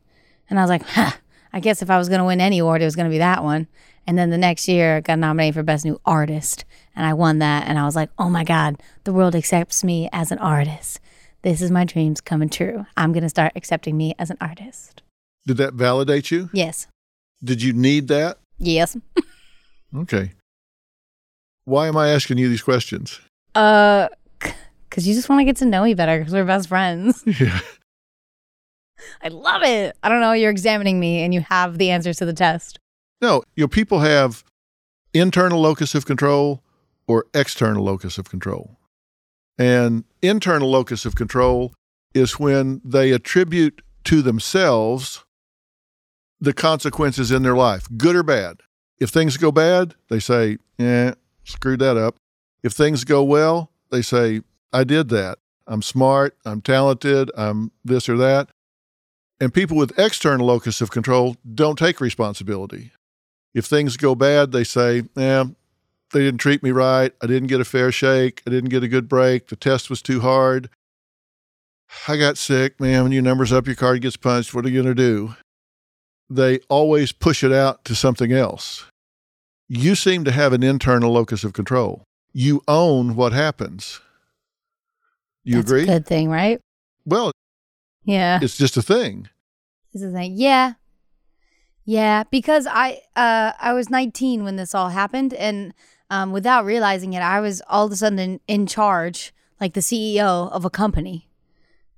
And 0.48 0.58
I 0.58 0.62
was 0.62 0.70
like, 0.70 0.82
huh, 0.82 1.12
I 1.56 1.60
guess 1.60 1.80
if 1.80 1.88
I 1.88 1.96
was 1.96 2.10
going 2.10 2.18
to 2.18 2.26
win 2.26 2.42
any 2.42 2.58
award, 2.58 2.82
it 2.82 2.84
was 2.84 2.96
going 2.96 3.06
to 3.06 3.10
be 3.10 3.16
that 3.16 3.42
one. 3.42 3.66
And 4.06 4.18
then 4.18 4.28
the 4.28 4.36
next 4.36 4.68
year 4.68 4.98
I 4.98 5.00
got 5.00 5.18
nominated 5.18 5.54
for 5.54 5.62
best 5.62 5.86
new 5.86 5.98
artist 6.04 6.66
and 6.94 7.06
I 7.06 7.14
won 7.14 7.38
that 7.38 7.66
and 7.66 7.78
I 7.78 7.86
was 7.86 7.96
like, 7.96 8.10
"Oh 8.18 8.28
my 8.28 8.44
god, 8.44 8.76
the 9.04 9.12
world 9.14 9.34
accepts 9.34 9.82
me 9.82 10.10
as 10.12 10.30
an 10.30 10.36
artist. 10.36 11.00
This 11.40 11.62
is 11.62 11.70
my 11.70 11.86
dreams 11.86 12.20
coming 12.20 12.50
true. 12.50 12.84
I'm 12.94 13.14
going 13.14 13.22
to 13.22 13.30
start 13.30 13.52
accepting 13.56 13.96
me 13.96 14.14
as 14.18 14.28
an 14.28 14.36
artist." 14.38 15.00
Did 15.46 15.56
that 15.56 15.72
validate 15.72 16.30
you? 16.30 16.50
Yes. 16.52 16.88
Did 17.42 17.62
you 17.62 17.72
need 17.72 18.08
that? 18.08 18.38
Yes. 18.58 18.96
Okay. 19.96 20.32
Why 21.64 21.86
am 21.86 21.96
I 21.96 22.08
asking 22.08 22.36
you 22.36 22.50
these 22.50 22.60
questions? 22.60 23.20
Uh, 23.54 24.08
because 24.90 25.06
you 25.08 25.14
just 25.14 25.28
want 25.30 25.40
to 25.40 25.44
get 25.44 25.56
to 25.58 25.64
know 25.64 25.84
me 25.84 25.94
better 25.94 26.18
because 26.18 26.34
we're 26.34 26.44
best 26.44 26.68
friends. 26.68 27.24
Yeah. 27.40 27.60
I 29.22 29.28
love 29.28 29.62
it. 29.62 29.96
I 30.02 30.08
don't 30.08 30.20
know. 30.20 30.32
You're 30.32 30.50
examining 30.50 31.00
me 31.00 31.22
and 31.22 31.32
you 31.34 31.40
have 31.40 31.78
the 31.78 31.90
answers 31.90 32.16
to 32.18 32.26
the 32.26 32.32
test. 32.32 32.78
No, 33.20 33.42
you 33.54 33.64
know, 33.64 33.68
people 33.68 34.00
have 34.00 34.44
internal 35.14 35.60
locus 35.60 35.94
of 35.94 36.06
control 36.06 36.62
or 37.06 37.26
external 37.34 37.84
locus 37.84 38.18
of 38.18 38.28
control. 38.28 38.78
And 39.58 40.04
internal 40.20 40.70
locus 40.70 41.06
of 41.06 41.14
control 41.14 41.74
is 42.14 42.38
when 42.38 42.80
they 42.84 43.12
attribute 43.12 43.82
to 44.04 44.22
themselves 44.22 45.24
the 46.40 46.52
consequences 46.52 47.30
in 47.30 47.42
their 47.42 47.56
life, 47.56 47.88
good 47.96 48.14
or 48.14 48.22
bad. 48.22 48.60
If 48.98 49.10
things 49.10 49.36
go 49.36 49.50
bad, 49.50 49.94
they 50.08 50.20
say, 50.20 50.58
"Yeah, 50.78 51.14
screwed 51.44 51.80
that 51.80 51.96
up." 51.96 52.16
If 52.62 52.72
things 52.72 53.04
go 53.04 53.22
well, 53.22 53.70
they 53.90 54.02
say, 54.02 54.42
"I 54.72 54.84
did 54.84 55.08
that. 55.10 55.38
I'm 55.66 55.82
smart, 55.82 56.36
I'm 56.44 56.60
talented, 56.60 57.30
I'm 57.36 57.72
this 57.84 58.08
or 58.08 58.16
that." 58.18 58.48
And 59.40 59.52
people 59.52 59.76
with 59.76 59.98
external 59.98 60.46
locus 60.46 60.80
of 60.80 60.90
control 60.90 61.36
don't 61.54 61.78
take 61.78 62.00
responsibility. 62.00 62.92
If 63.54 63.66
things 63.66 63.96
go 63.96 64.14
bad, 64.14 64.52
they 64.52 64.64
say, 64.64 65.04
"Yeah, 65.14 65.44
they 66.12 66.20
didn't 66.20 66.40
treat 66.40 66.62
me 66.62 66.70
right. 66.70 67.12
I 67.20 67.26
didn't 67.26 67.48
get 67.48 67.60
a 67.60 67.64
fair 67.64 67.92
shake. 67.92 68.42
I 68.46 68.50
didn't 68.50 68.70
get 68.70 68.82
a 68.82 68.88
good 68.88 69.08
break. 69.08 69.48
The 69.48 69.56
test 69.56 69.90
was 69.90 70.02
too 70.02 70.20
hard. 70.20 70.70
I 72.08 72.16
got 72.16 72.38
sick, 72.38 72.80
man. 72.80 73.04
When 73.04 73.12
your 73.12 73.22
number's 73.22 73.52
up, 73.52 73.66
your 73.66 73.76
card 73.76 74.02
gets 74.02 74.16
punched. 74.16 74.54
What 74.54 74.64
are 74.64 74.68
you 74.68 74.82
going 74.82 74.94
to 74.94 75.02
do? 75.02 75.36
They 76.28 76.58
always 76.68 77.12
push 77.12 77.44
it 77.44 77.52
out 77.52 77.84
to 77.84 77.94
something 77.94 78.32
else. 78.32 78.84
You 79.68 79.94
seem 79.94 80.24
to 80.24 80.32
have 80.32 80.52
an 80.52 80.62
internal 80.62 81.12
locus 81.12 81.44
of 81.44 81.52
control. 81.52 82.02
You 82.32 82.62
own 82.68 83.16
what 83.16 83.32
happens. 83.32 84.00
You 85.44 85.56
That's 85.56 85.70
agree? 85.70 85.82
a 85.84 85.86
good 85.86 86.06
thing, 86.06 86.28
right? 86.28 86.60
Well, 87.04 87.30
Yeah. 88.06 88.38
it's 88.40 88.56
just 88.56 88.76
a 88.76 88.82
thing. 88.82 89.28
This 89.92 90.02
is 90.02 90.12
like, 90.14 90.32
yeah. 90.34 90.74
Yeah, 91.84 92.24
because 92.30 92.66
I 92.68 93.02
uh 93.14 93.52
I 93.60 93.72
was 93.72 93.90
19 93.90 94.44
when 94.44 94.56
this 94.56 94.74
all 94.74 94.88
happened 94.88 95.34
and 95.34 95.74
um 96.10 96.32
without 96.32 96.64
realizing 96.64 97.12
it, 97.12 97.20
I 97.20 97.40
was 97.40 97.62
all 97.68 97.86
of 97.86 97.92
a 97.92 97.96
sudden 97.96 98.18
in, 98.18 98.40
in 98.48 98.66
charge, 98.66 99.32
like 99.60 99.74
the 99.74 99.80
CEO 99.80 100.50
of 100.50 100.64
a 100.64 100.70
company. 100.70 101.28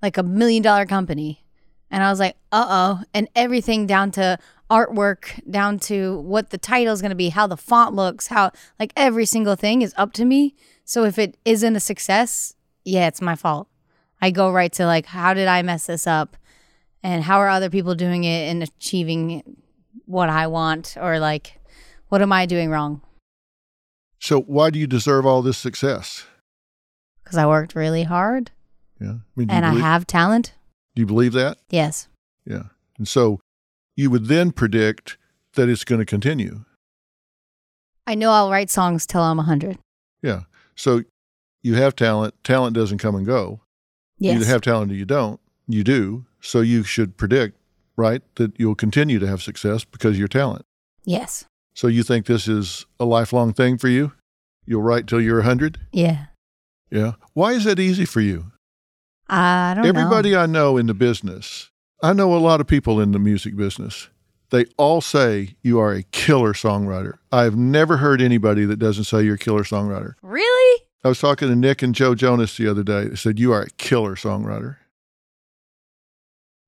Like 0.02 0.16
a 0.16 0.22
million 0.22 0.62
dollar 0.62 0.86
company. 0.86 1.44
And 1.90 2.04
I 2.04 2.10
was 2.10 2.20
like, 2.20 2.36
"Uh-oh." 2.52 3.02
And 3.14 3.28
everything 3.34 3.86
down 3.86 4.10
to 4.12 4.38
artwork, 4.70 5.40
down 5.50 5.78
to 5.80 6.20
what 6.20 6.50
the 6.50 6.58
title 6.58 6.92
is 6.92 7.00
going 7.00 7.10
to 7.10 7.16
be, 7.16 7.30
how 7.30 7.46
the 7.46 7.56
font 7.56 7.94
looks, 7.94 8.28
how 8.28 8.52
like 8.78 8.92
every 8.94 9.24
single 9.26 9.56
thing 9.56 9.82
is 9.82 9.94
up 9.96 10.12
to 10.14 10.24
me. 10.24 10.54
So 10.84 11.04
if 11.04 11.18
it 11.18 11.36
isn't 11.44 11.76
a 11.76 11.80
success, 11.80 12.54
yeah, 12.84 13.08
it's 13.08 13.20
my 13.20 13.34
fault. 13.34 13.68
I 14.20 14.30
go 14.30 14.50
right 14.50 14.72
to 14.72 14.86
like, 14.86 15.06
how 15.06 15.34
did 15.34 15.48
I 15.48 15.62
mess 15.62 15.86
this 15.86 16.06
up? 16.06 16.36
and 17.02 17.22
how 17.22 17.38
are 17.38 17.48
other 17.48 17.70
people 17.70 17.94
doing 17.94 18.24
it 18.24 18.50
and 18.50 18.62
achieving 18.62 19.56
what 20.06 20.28
I 20.28 20.46
want 20.46 20.96
or 21.00 21.18
like 21.18 21.60
what 22.08 22.22
am 22.22 22.32
I 22.32 22.46
doing 22.46 22.70
wrong? 22.70 23.02
So, 24.20 24.40
why 24.40 24.70
do 24.70 24.78
you 24.78 24.86
deserve 24.86 25.26
all 25.26 25.42
this 25.42 25.58
success? 25.58 26.26
Because 27.22 27.36
I 27.38 27.46
worked 27.46 27.74
really 27.74 28.04
hard 28.04 28.50
Yeah. 29.00 29.10
I 29.10 29.20
mean, 29.36 29.50
and 29.50 29.64
I 29.66 29.74
have 29.74 30.06
talent. 30.06 30.54
do 30.94 31.02
you 31.02 31.06
believe 31.06 31.32
that? 31.34 31.58
Yes. 31.70 32.08
Yeah. 32.44 32.64
And 32.96 33.06
so 33.06 33.40
you 33.94 34.10
would 34.10 34.26
then 34.26 34.50
predict 34.52 35.18
that 35.54 35.68
it's 35.68 35.84
going 35.84 36.00
to 36.00 36.06
continue. 36.06 36.64
I 38.06 38.14
know 38.14 38.30
I'll 38.30 38.50
write 38.50 38.70
songs 38.70 39.06
till 39.06 39.20
I'm 39.20 39.36
100. 39.36 39.78
Yeah. 40.22 40.42
So 40.74 41.02
you 41.62 41.74
have 41.74 41.94
talent. 41.94 42.34
Talent 42.42 42.74
doesn't 42.74 42.98
come 42.98 43.14
and 43.14 43.26
go. 43.26 43.60
You 44.18 44.32
either 44.32 44.46
have 44.46 44.60
talent 44.62 44.90
or 44.92 44.94
you 44.94 45.04
don't. 45.04 45.40
You 45.66 45.84
do. 45.84 46.24
So 46.40 46.60
you 46.60 46.82
should 46.82 47.16
predict, 47.16 47.56
right, 47.96 48.22
that 48.36 48.52
you'll 48.58 48.74
continue 48.74 49.18
to 49.18 49.26
have 49.26 49.42
success 49.42 49.84
because 49.84 50.12
of 50.12 50.18
your 50.18 50.28
talent. 50.28 50.64
yes. 51.04 51.44
So 51.74 51.86
you 51.86 52.02
think 52.02 52.26
this 52.26 52.48
is 52.48 52.86
a 52.98 53.04
lifelong 53.04 53.52
thing 53.52 53.78
for 53.78 53.86
you? 53.86 54.12
You'll 54.66 54.82
write 54.82 55.06
till 55.06 55.20
you're 55.20 55.36
100? 55.36 55.78
Yeah. 55.92 56.26
Yeah. 56.90 57.12
Why 57.34 57.52
is 57.52 57.62
that 57.64 57.78
easy 57.78 58.04
for 58.04 58.20
you? 58.20 58.50
I 59.28 59.74
don't 59.76 59.86
Everybody 59.86 60.32
know. 60.32 60.40
I 60.40 60.46
know 60.46 60.76
in 60.76 60.86
the 60.86 60.94
business, 60.94 61.70
I 62.02 62.12
know 62.14 62.34
a 62.34 62.38
lot 62.38 62.60
of 62.60 62.66
people 62.66 63.00
in 63.00 63.12
the 63.12 63.20
music 63.20 63.54
business. 63.56 64.08
They 64.50 64.64
all 64.76 65.00
say 65.00 65.54
you 65.62 65.78
are 65.78 65.92
a 65.92 66.02
killer 66.02 66.52
songwriter. 66.52 67.18
I've 67.30 67.56
never 67.56 67.98
heard 67.98 68.20
anybody 68.20 68.64
that 68.64 68.78
doesn't 68.78 69.04
say 69.04 69.22
you're 69.22 69.34
a 69.34 69.38
killer 69.38 69.62
songwriter. 69.62 70.14
Really? 70.22 70.82
I 71.04 71.08
was 71.08 71.20
talking 71.20 71.48
to 71.48 71.54
Nick 71.56 71.82
and 71.82 71.94
Joe 71.94 72.14
Jonas 72.14 72.56
the 72.56 72.68
other 72.68 72.82
day. 72.82 73.08
They 73.08 73.16
said 73.16 73.38
you 73.38 73.52
are 73.52 73.62
a 73.62 73.70
killer 73.70 74.16
songwriter. 74.16 74.76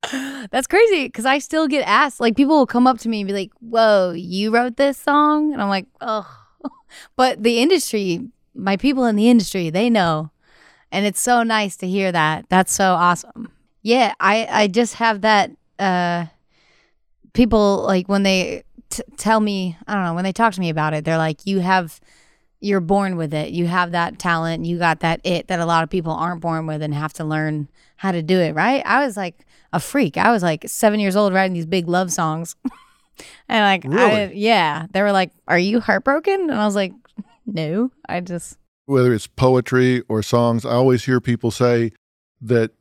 That's 0.51 0.67
crazy 0.67 1.07
because 1.07 1.27
I 1.27 1.39
still 1.39 1.67
get 1.67 1.83
asked. 1.87 2.21
Like 2.21 2.37
people 2.37 2.57
will 2.57 2.67
come 2.67 2.87
up 2.87 2.99
to 3.01 3.09
me 3.09 3.21
and 3.21 3.29
be 3.29 3.35
like, 3.35 3.51
"Whoa, 3.61 4.13
you 4.13 4.51
wrote 4.53 4.77
this 4.77 4.97
song?" 4.99 5.53
And 5.53 5.61
I'm 5.61 5.69
like, 5.69 5.87
"Oh," 6.01 6.27
but 7.17 7.43
the 7.43 7.61
industry, 7.61 8.29
my 8.55 8.77
people 8.77 9.05
in 9.07 9.17
the 9.17 9.29
industry, 9.29 9.69
they 9.69 9.91
know, 9.91 10.31
and 10.93 11.05
it's 11.05 11.21
so 11.21 11.43
nice 11.43 11.77
to 11.79 11.89
hear 11.89 12.13
that. 12.13 12.47
That's 12.49 12.73
so 12.73 12.95
awesome. 12.95 13.51
Yeah, 13.83 14.15
I 14.21 14.47
I 14.51 14.67
just 14.69 14.95
have 14.95 15.23
that. 15.23 15.51
uh 15.79 16.27
People 17.33 17.85
like 17.87 18.09
when 18.09 18.25
they 18.25 18.65
t- 18.89 19.05
tell 19.17 19.39
me, 19.39 19.77
I 19.87 19.95
don't 19.95 20.03
know, 20.05 20.15
when 20.15 20.25
they 20.25 20.33
talk 20.33 20.53
to 20.55 20.61
me 20.61 20.69
about 20.69 20.95
it, 20.95 21.05
they're 21.05 21.19
like, 21.19 21.47
"You 21.47 21.61
have." 21.61 22.01
You're 22.61 22.81
born 22.81 23.17
with 23.17 23.33
it. 23.33 23.51
You 23.51 23.67
have 23.67 23.93
that 23.93 24.19
talent. 24.19 24.67
You 24.67 24.79
got 24.79 25.01
that 25.01 25.21
it 25.25 25.49
that 25.49 25.61
a 25.61 25.67
lot 25.67 25.83
of 25.83 25.91
people 25.91 26.13
aren't 26.13 26.41
born 26.41 26.67
with 26.67 26.83
and 26.83 26.95
have 26.95 27.13
to 27.15 27.25
learn 27.25 27.69
how 27.97 28.13
to 28.13 28.23
do 28.23 28.39
it, 28.39 28.55
right? 28.55 28.83
I 28.85 29.05
was 29.05 29.17
like 29.17 29.47
a 29.73 29.81
freak. 29.81 30.17
I 30.17 30.31
was 30.31 30.43
like 30.43 30.69
seven 30.69 31.01
years 31.01 31.17
old 31.17 31.33
writing 31.33 31.55
these 31.55 31.67
big 31.67 31.89
love 31.89 32.13
songs. 32.13 32.57
and 33.49 33.85
like, 33.85 33.99
I, 33.99 34.31
yeah, 34.35 34.87
they 34.93 35.03
were 35.03 35.13
like, 35.13 35.31
"Are 35.49 35.59
you 35.59 35.81
heartbroken?" 35.81 36.43
And 36.43 36.55
I 36.55 36.67
was 36.67 36.75
like, 36.75 36.93
"No, 37.47 37.91
I 38.09 38.21
just 38.21 38.59
Whether 38.87 39.15
it's 39.15 39.27
poetry 39.27 40.03
or 40.09 40.23
songs, 40.23 40.65
I 40.65 40.73
always 40.73 41.05
hear 41.05 41.21
people 41.21 41.51
say 41.51 41.93
that 42.41 42.73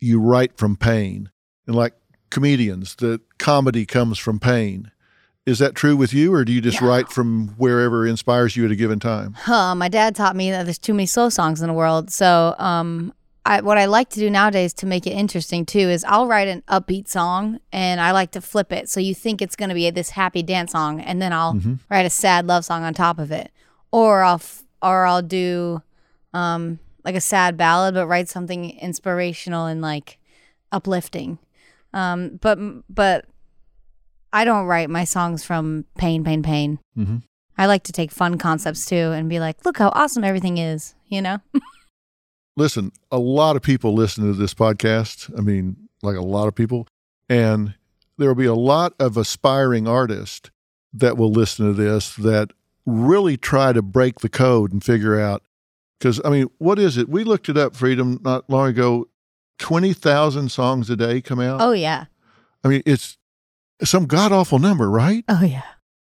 you 0.00 0.20
write 0.20 0.56
from 0.56 0.76
pain. 0.76 1.30
And 1.66 1.76
like 1.76 1.94
comedians, 2.30 2.96
that 2.96 3.20
comedy 3.38 3.86
comes 3.86 4.18
from 4.18 4.40
pain. 4.40 4.90
Is 5.50 5.58
that 5.58 5.74
true 5.74 5.96
with 5.96 6.14
you, 6.14 6.32
or 6.32 6.44
do 6.44 6.52
you 6.52 6.60
just 6.60 6.80
Yeah. 6.80 6.86
write 6.86 7.08
from 7.10 7.48
wherever 7.58 8.06
inspires 8.06 8.56
you 8.56 8.64
at 8.64 8.70
a 8.70 8.76
given 8.76 9.00
time? 9.00 9.34
Huh, 9.36 9.74
my 9.74 9.88
dad 9.88 10.14
taught 10.14 10.36
me 10.36 10.50
that 10.52 10.64
there's 10.64 10.78
too 10.78 10.94
many 10.94 11.06
slow 11.06 11.28
songs 11.28 11.60
in 11.60 11.66
the 11.68 11.74
world. 11.74 12.10
So, 12.10 12.54
um, 12.58 13.12
I, 13.44 13.62
what 13.62 13.78
I 13.78 13.86
like 13.86 14.10
to 14.10 14.20
do 14.20 14.30
nowadays 14.30 14.72
to 14.74 14.86
make 14.86 15.06
it 15.06 15.10
interesting 15.12 15.64
too 15.66 15.78
is 15.80 16.04
I'll 16.04 16.26
write 16.28 16.46
an 16.46 16.62
upbeat 16.68 17.08
song 17.08 17.58
and 17.72 17.98
I 18.00 18.10
like 18.12 18.30
to 18.32 18.40
flip 18.40 18.70
it. 18.70 18.88
So 18.90 19.00
you 19.00 19.14
think 19.14 19.40
it's 19.42 19.56
going 19.56 19.70
to 19.70 19.74
be 19.74 19.88
this 19.90 20.10
happy 20.10 20.42
dance 20.42 20.72
song 20.72 21.00
and 21.00 21.20
then 21.22 21.32
I'll 21.32 21.54
Mhm. 21.54 21.78
write 21.90 22.04
a 22.06 22.10
sad 22.10 22.46
love 22.46 22.64
song 22.66 22.84
on 22.84 22.92
top 22.94 23.18
of 23.18 23.32
it. 23.32 23.50
Or 23.90 24.22
I'll, 24.22 24.34
f- 24.34 24.62
or 24.82 25.06
I'll 25.06 25.22
do, 25.22 25.82
um, 26.34 26.78
like 27.02 27.14
a 27.16 27.20
sad 27.20 27.56
ballad, 27.56 27.94
but 27.94 28.06
write 28.06 28.28
something 28.28 28.70
inspirational 28.78 29.64
and 29.66 29.80
like 29.80 30.18
uplifting. 30.70 31.38
Um, 31.94 32.38
but, 32.42 32.58
but 32.94 33.24
I 34.32 34.44
don't 34.44 34.66
write 34.66 34.90
my 34.90 35.04
songs 35.04 35.44
from 35.44 35.84
pain, 35.96 36.24
pain, 36.24 36.42
pain. 36.42 36.78
Mm-hmm. 36.96 37.18
I 37.58 37.66
like 37.66 37.82
to 37.84 37.92
take 37.92 38.10
fun 38.10 38.38
concepts 38.38 38.86
too 38.86 39.12
and 39.12 39.28
be 39.28 39.40
like, 39.40 39.64
look 39.64 39.78
how 39.78 39.90
awesome 39.90 40.24
everything 40.24 40.58
is, 40.58 40.94
you 41.08 41.20
know? 41.20 41.38
listen, 42.56 42.92
a 43.10 43.18
lot 43.18 43.56
of 43.56 43.62
people 43.62 43.94
listen 43.94 44.24
to 44.24 44.32
this 44.32 44.54
podcast. 44.54 45.36
I 45.36 45.42
mean, 45.42 45.76
like 46.02 46.16
a 46.16 46.22
lot 46.22 46.48
of 46.48 46.54
people. 46.54 46.86
And 47.28 47.74
there 48.16 48.28
will 48.28 48.34
be 48.34 48.46
a 48.46 48.54
lot 48.54 48.94
of 48.98 49.16
aspiring 49.16 49.86
artists 49.86 50.50
that 50.92 51.16
will 51.16 51.30
listen 51.30 51.66
to 51.66 51.72
this 51.72 52.14
that 52.16 52.52
really 52.86 53.36
try 53.36 53.72
to 53.72 53.82
break 53.82 54.20
the 54.20 54.28
code 54.28 54.72
and 54.72 54.82
figure 54.82 55.20
out. 55.20 55.42
Because, 55.98 56.20
I 56.24 56.30
mean, 56.30 56.48
what 56.58 56.78
is 56.78 56.96
it? 56.96 57.08
We 57.08 57.24
looked 57.24 57.48
it 57.48 57.56
up, 57.58 57.76
Freedom, 57.76 58.18
not 58.22 58.48
long 58.48 58.68
ago. 58.68 59.06
20,000 59.58 60.50
songs 60.50 60.88
a 60.88 60.96
day 60.96 61.20
come 61.20 61.40
out. 61.40 61.60
Oh, 61.60 61.72
yeah. 61.72 62.06
I 62.64 62.68
mean, 62.68 62.82
it's 62.86 63.18
some 63.84 64.06
god 64.06 64.32
awful 64.32 64.58
number, 64.58 64.90
right? 64.90 65.24
Oh, 65.28 65.42
yeah. 65.44 65.62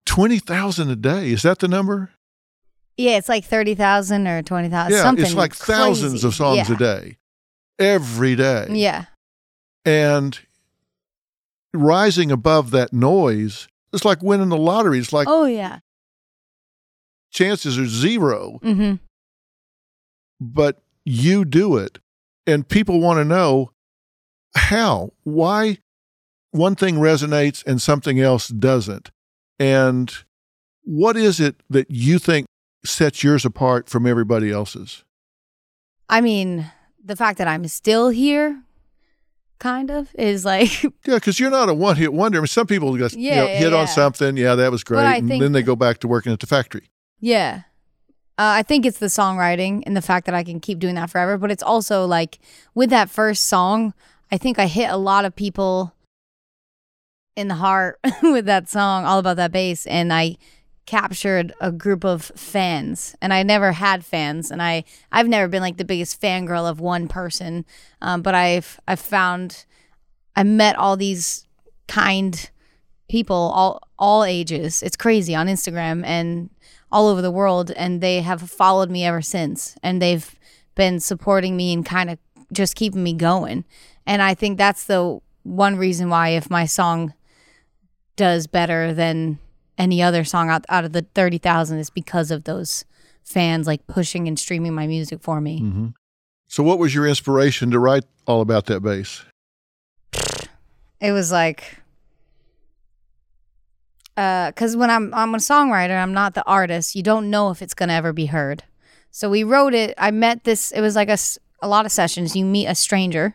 20,000 0.06 0.90
a 0.90 0.96
day. 0.96 1.30
Is 1.30 1.42
that 1.42 1.58
the 1.58 1.68
number? 1.68 2.10
Yeah, 2.96 3.16
it's 3.16 3.28
like 3.28 3.44
30,000 3.44 4.26
or 4.28 4.42
20,000. 4.42 4.92
yeah, 4.92 5.02
something 5.02 5.24
it's 5.24 5.34
like 5.34 5.54
thousands 5.54 6.22
of 6.24 6.34
songs 6.34 6.68
yeah. 6.68 6.74
a 6.74 6.78
day, 6.78 7.16
every 7.78 8.36
day. 8.36 8.66
Yeah. 8.70 9.06
And 9.84 10.38
rising 11.72 12.30
above 12.30 12.70
that 12.70 12.92
noise, 12.92 13.66
it's 13.92 14.04
like 14.04 14.22
winning 14.22 14.48
the 14.50 14.56
lottery. 14.56 14.98
It's 15.00 15.12
like 15.12 15.26
oh, 15.28 15.44
yeah. 15.44 15.80
chances 17.32 17.78
are 17.78 17.86
zero, 17.86 18.60
Mm-hmm. 18.62 18.94
but 20.40 20.82
you 21.04 21.44
do 21.44 21.76
it. 21.76 21.98
And 22.46 22.68
people 22.68 23.00
want 23.00 23.18
to 23.18 23.24
know 23.24 23.72
how, 24.54 25.10
why 25.24 25.78
one 26.54 26.76
thing 26.76 26.96
resonates 26.96 27.66
and 27.66 27.82
something 27.82 28.20
else 28.20 28.46
doesn't. 28.48 29.10
And 29.58 30.12
what 30.84 31.16
is 31.16 31.40
it 31.40 31.56
that 31.68 31.90
you 31.90 32.18
think 32.18 32.46
sets 32.84 33.24
yours 33.24 33.44
apart 33.44 33.88
from 33.88 34.06
everybody 34.06 34.52
else's? 34.52 35.02
I 36.08 36.20
mean, 36.20 36.70
the 37.04 37.16
fact 37.16 37.38
that 37.38 37.48
I'm 37.48 37.66
still 37.66 38.10
here, 38.10 38.62
kind 39.58 39.90
of, 39.90 40.14
is 40.16 40.44
like, 40.44 40.82
Yeah, 40.84 40.90
because 41.14 41.40
you're 41.40 41.50
not 41.50 41.68
a 41.68 41.74
one 41.74 41.96
hit 41.96 42.12
wonder. 42.12 42.38
I 42.38 42.42
mean, 42.42 42.46
some 42.46 42.66
people 42.68 42.96
just 42.96 43.16
you 43.16 43.30
know, 43.30 43.46
yeah, 43.46 43.58
hit 43.58 43.74
on 43.74 43.88
something. 43.88 44.36
Yeah, 44.36 44.54
that 44.54 44.70
was 44.70 44.84
great. 44.84 45.04
And 45.04 45.28
think- 45.28 45.42
then 45.42 45.52
they 45.52 45.62
go 45.62 45.74
back 45.74 45.98
to 46.00 46.08
working 46.08 46.32
at 46.32 46.40
the 46.40 46.46
factory. 46.46 46.88
yeah. 47.20 47.62
Uh, 48.36 48.58
I 48.58 48.62
think 48.64 48.84
it's 48.84 48.98
the 48.98 49.06
songwriting 49.06 49.84
and 49.86 49.96
the 49.96 50.02
fact 50.02 50.26
that 50.26 50.34
I 50.34 50.42
can 50.42 50.58
keep 50.58 50.80
doing 50.80 50.96
that 50.96 51.08
forever. 51.08 51.38
But 51.38 51.52
it's 51.52 51.62
also 51.62 52.04
like 52.04 52.40
with 52.74 52.90
that 52.90 53.08
first 53.08 53.44
song, 53.44 53.94
I 54.32 54.38
think 54.38 54.58
I 54.58 54.66
hit 54.66 54.90
a 54.90 54.96
lot 54.96 55.24
of 55.24 55.36
people 55.36 55.94
in 57.36 57.48
the 57.48 57.56
heart 57.56 57.98
with 58.22 58.46
that 58.46 58.68
song, 58.68 59.04
all 59.04 59.18
about 59.18 59.36
that 59.36 59.52
bass, 59.52 59.86
and 59.86 60.12
I 60.12 60.36
captured 60.86 61.54
a 61.60 61.72
group 61.72 62.04
of 62.04 62.24
fans. 62.36 63.16
And 63.22 63.32
I 63.32 63.42
never 63.42 63.72
had 63.72 64.04
fans, 64.04 64.50
and 64.50 64.62
I 64.62 64.84
I've 65.10 65.28
never 65.28 65.48
been 65.48 65.62
like 65.62 65.76
the 65.76 65.84
biggest 65.84 66.20
fangirl 66.20 66.68
of 66.68 66.80
one 66.80 67.08
person, 67.08 67.64
um, 68.00 68.22
but 68.22 68.34
I've 68.34 68.78
I've 68.86 69.00
found 69.00 69.64
I 70.36 70.42
met 70.42 70.76
all 70.76 70.96
these 70.96 71.46
kind 71.88 72.50
people, 73.08 73.36
all 73.36 73.80
all 73.98 74.24
ages. 74.24 74.82
It's 74.82 74.96
crazy 74.96 75.34
on 75.34 75.46
Instagram 75.46 76.04
and 76.04 76.50
all 76.92 77.08
over 77.08 77.22
the 77.22 77.30
world, 77.30 77.70
and 77.72 78.00
they 78.00 78.20
have 78.20 78.48
followed 78.48 78.90
me 78.90 79.04
ever 79.04 79.22
since, 79.22 79.76
and 79.82 80.00
they've 80.00 80.34
been 80.74 81.00
supporting 81.00 81.56
me 81.56 81.72
and 81.72 81.86
kind 81.86 82.10
of 82.10 82.18
just 82.52 82.76
keeping 82.76 83.02
me 83.02 83.14
going. 83.14 83.64
And 84.06 84.20
I 84.20 84.34
think 84.34 84.58
that's 84.58 84.84
the 84.84 85.20
one 85.44 85.76
reason 85.76 86.08
why 86.08 86.30
if 86.30 86.50
my 86.50 86.66
song 86.66 87.14
does 88.16 88.46
better 88.46 88.92
than 88.92 89.38
any 89.76 90.02
other 90.02 90.24
song 90.24 90.50
out 90.50 90.64
out 90.68 90.84
of 90.84 90.92
the 90.92 91.06
30,000 91.14 91.78
is 91.78 91.90
because 91.90 92.30
of 92.30 92.44
those 92.44 92.84
fans 93.24 93.66
like 93.66 93.86
pushing 93.86 94.28
and 94.28 94.38
streaming 94.38 94.74
my 94.74 94.86
music 94.86 95.20
for 95.20 95.40
me. 95.40 95.60
Mm-hmm. 95.60 95.86
So, 96.46 96.62
what 96.62 96.78
was 96.78 96.94
your 96.94 97.06
inspiration 97.06 97.70
to 97.70 97.78
write 97.78 98.04
all 98.26 98.40
about 98.40 98.66
that 98.66 98.80
bass? 98.80 99.24
It 101.00 101.12
was 101.12 101.32
like, 101.32 101.78
because 104.14 104.74
uh, 104.74 104.78
when 104.78 104.90
I'm 104.90 105.12
I'm 105.14 105.34
a 105.34 105.38
songwriter, 105.38 106.00
I'm 106.00 106.12
not 106.12 106.34
the 106.34 106.44
artist. 106.46 106.94
You 106.94 107.02
don't 107.02 107.30
know 107.30 107.50
if 107.50 107.60
it's 107.60 107.74
gonna 107.74 107.94
ever 107.94 108.12
be 108.12 108.26
heard. 108.26 108.62
So 109.10 109.28
we 109.28 109.42
wrote 109.42 109.74
it. 109.74 109.94
I 109.98 110.10
met 110.10 110.44
this. 110.44 110.70
It 110.70 110.80
was 110.80 110.94
like 110.94 111.08
a 111.08 111.18
a 111.60 111.68
lot 111.68 111.86
of 111.86 111.92
sessions. 111.92 112.36
You 112.36 112.44
meet 112.44 112.66
a 112.66 112.74
stranger, 112.74 113.34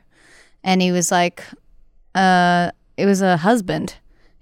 and 0.64 0.82
he 0.82 0.92
was 0.92 1.12
like, 1.12 1.44
uh, 2.16 2.72
it 2.96 3.06
was 3.06 3.22
a 3.22 3.38
husband. 3.38 3.96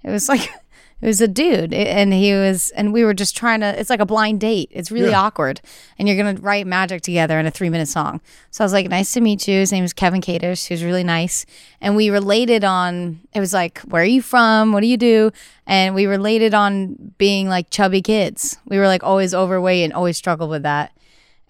It 0.08 0.12
was 0.12 0.28
like 0.28 0.48
it 1.00 1.06
was 1.06 1.20
a 1.20 1.28
dude 1.28 1.72
and 1.72 2.12
he 2.12 2.32
was 2.32 2.70
and 2.70 2.92
we 2.92 3.04
were 3.04 3.14
just 3.14 3.36
trying 3.36 3.60
to 3.60 3.78
it's 3.78 3.90
like 3.90 4.00
a 4.00 4.06
blind 4.06 4.40
date. 4.40 4.68
It's 4.72 4.90
really 4.90 5.10
yeah. 5.10 5.20
awkward. 5.20 5.60
And 5.98 6.08
you're 6.08 6.16
gonna 6.16 6.40
write 6.40 6.66
magic 6.66 7.02
together 7.02 7.38
in 7.38 7.46
a 7.46 7.50
three 7.50 7.68
minute 7.68 7.88
song. 7.88 8.20
So 8.50 8.64
i 8.64 8.66
was 8.66 8.72
like 8.72 8.88
nice 8.88 9.12
to 9.12 9.20
meet 9.20 9.46
you. 9.46 9.60
His 9.60 9.70
name 9.70 9.82
was 9.82 9.92
Kevin 9.92 10.20
Kadish 10.20 10.66
he 10.66 10.74
was 10.74 10.82
really 10.82 11.04
nice. 11.04 11.46
And 11.80 11.94
we 11.94 12.10
related 12.10 12.64
on 12.64 13.20
it 13.34 13.40
was 13.40 13.52
like 13.52 13.80
where 13.80 14.02
are 14.02 14.06
you 14.06 14.22
from? 14.22 14.72
What 14.72 14.80
do 14.80 14.86
you 14.86 14.96
do? 14.96 15.30
And 15.66 15.94
we 15.94 16.06
related 16.06 16.54
on 16.54 17.12
being 17.18 17.48
like 17.48 17.70
chubby 17.70 18.02
kids. 18.02 18.58
We 18.66 18.78
were 18.78 18.86
like 18.86 19.04
always 19.04 19.34
overweight 19.34 19.84
and 19.84 19.92
always 19.92 20.16
struggled 20.16 20.50
with 20.50 20.62
that. 20.62 20.92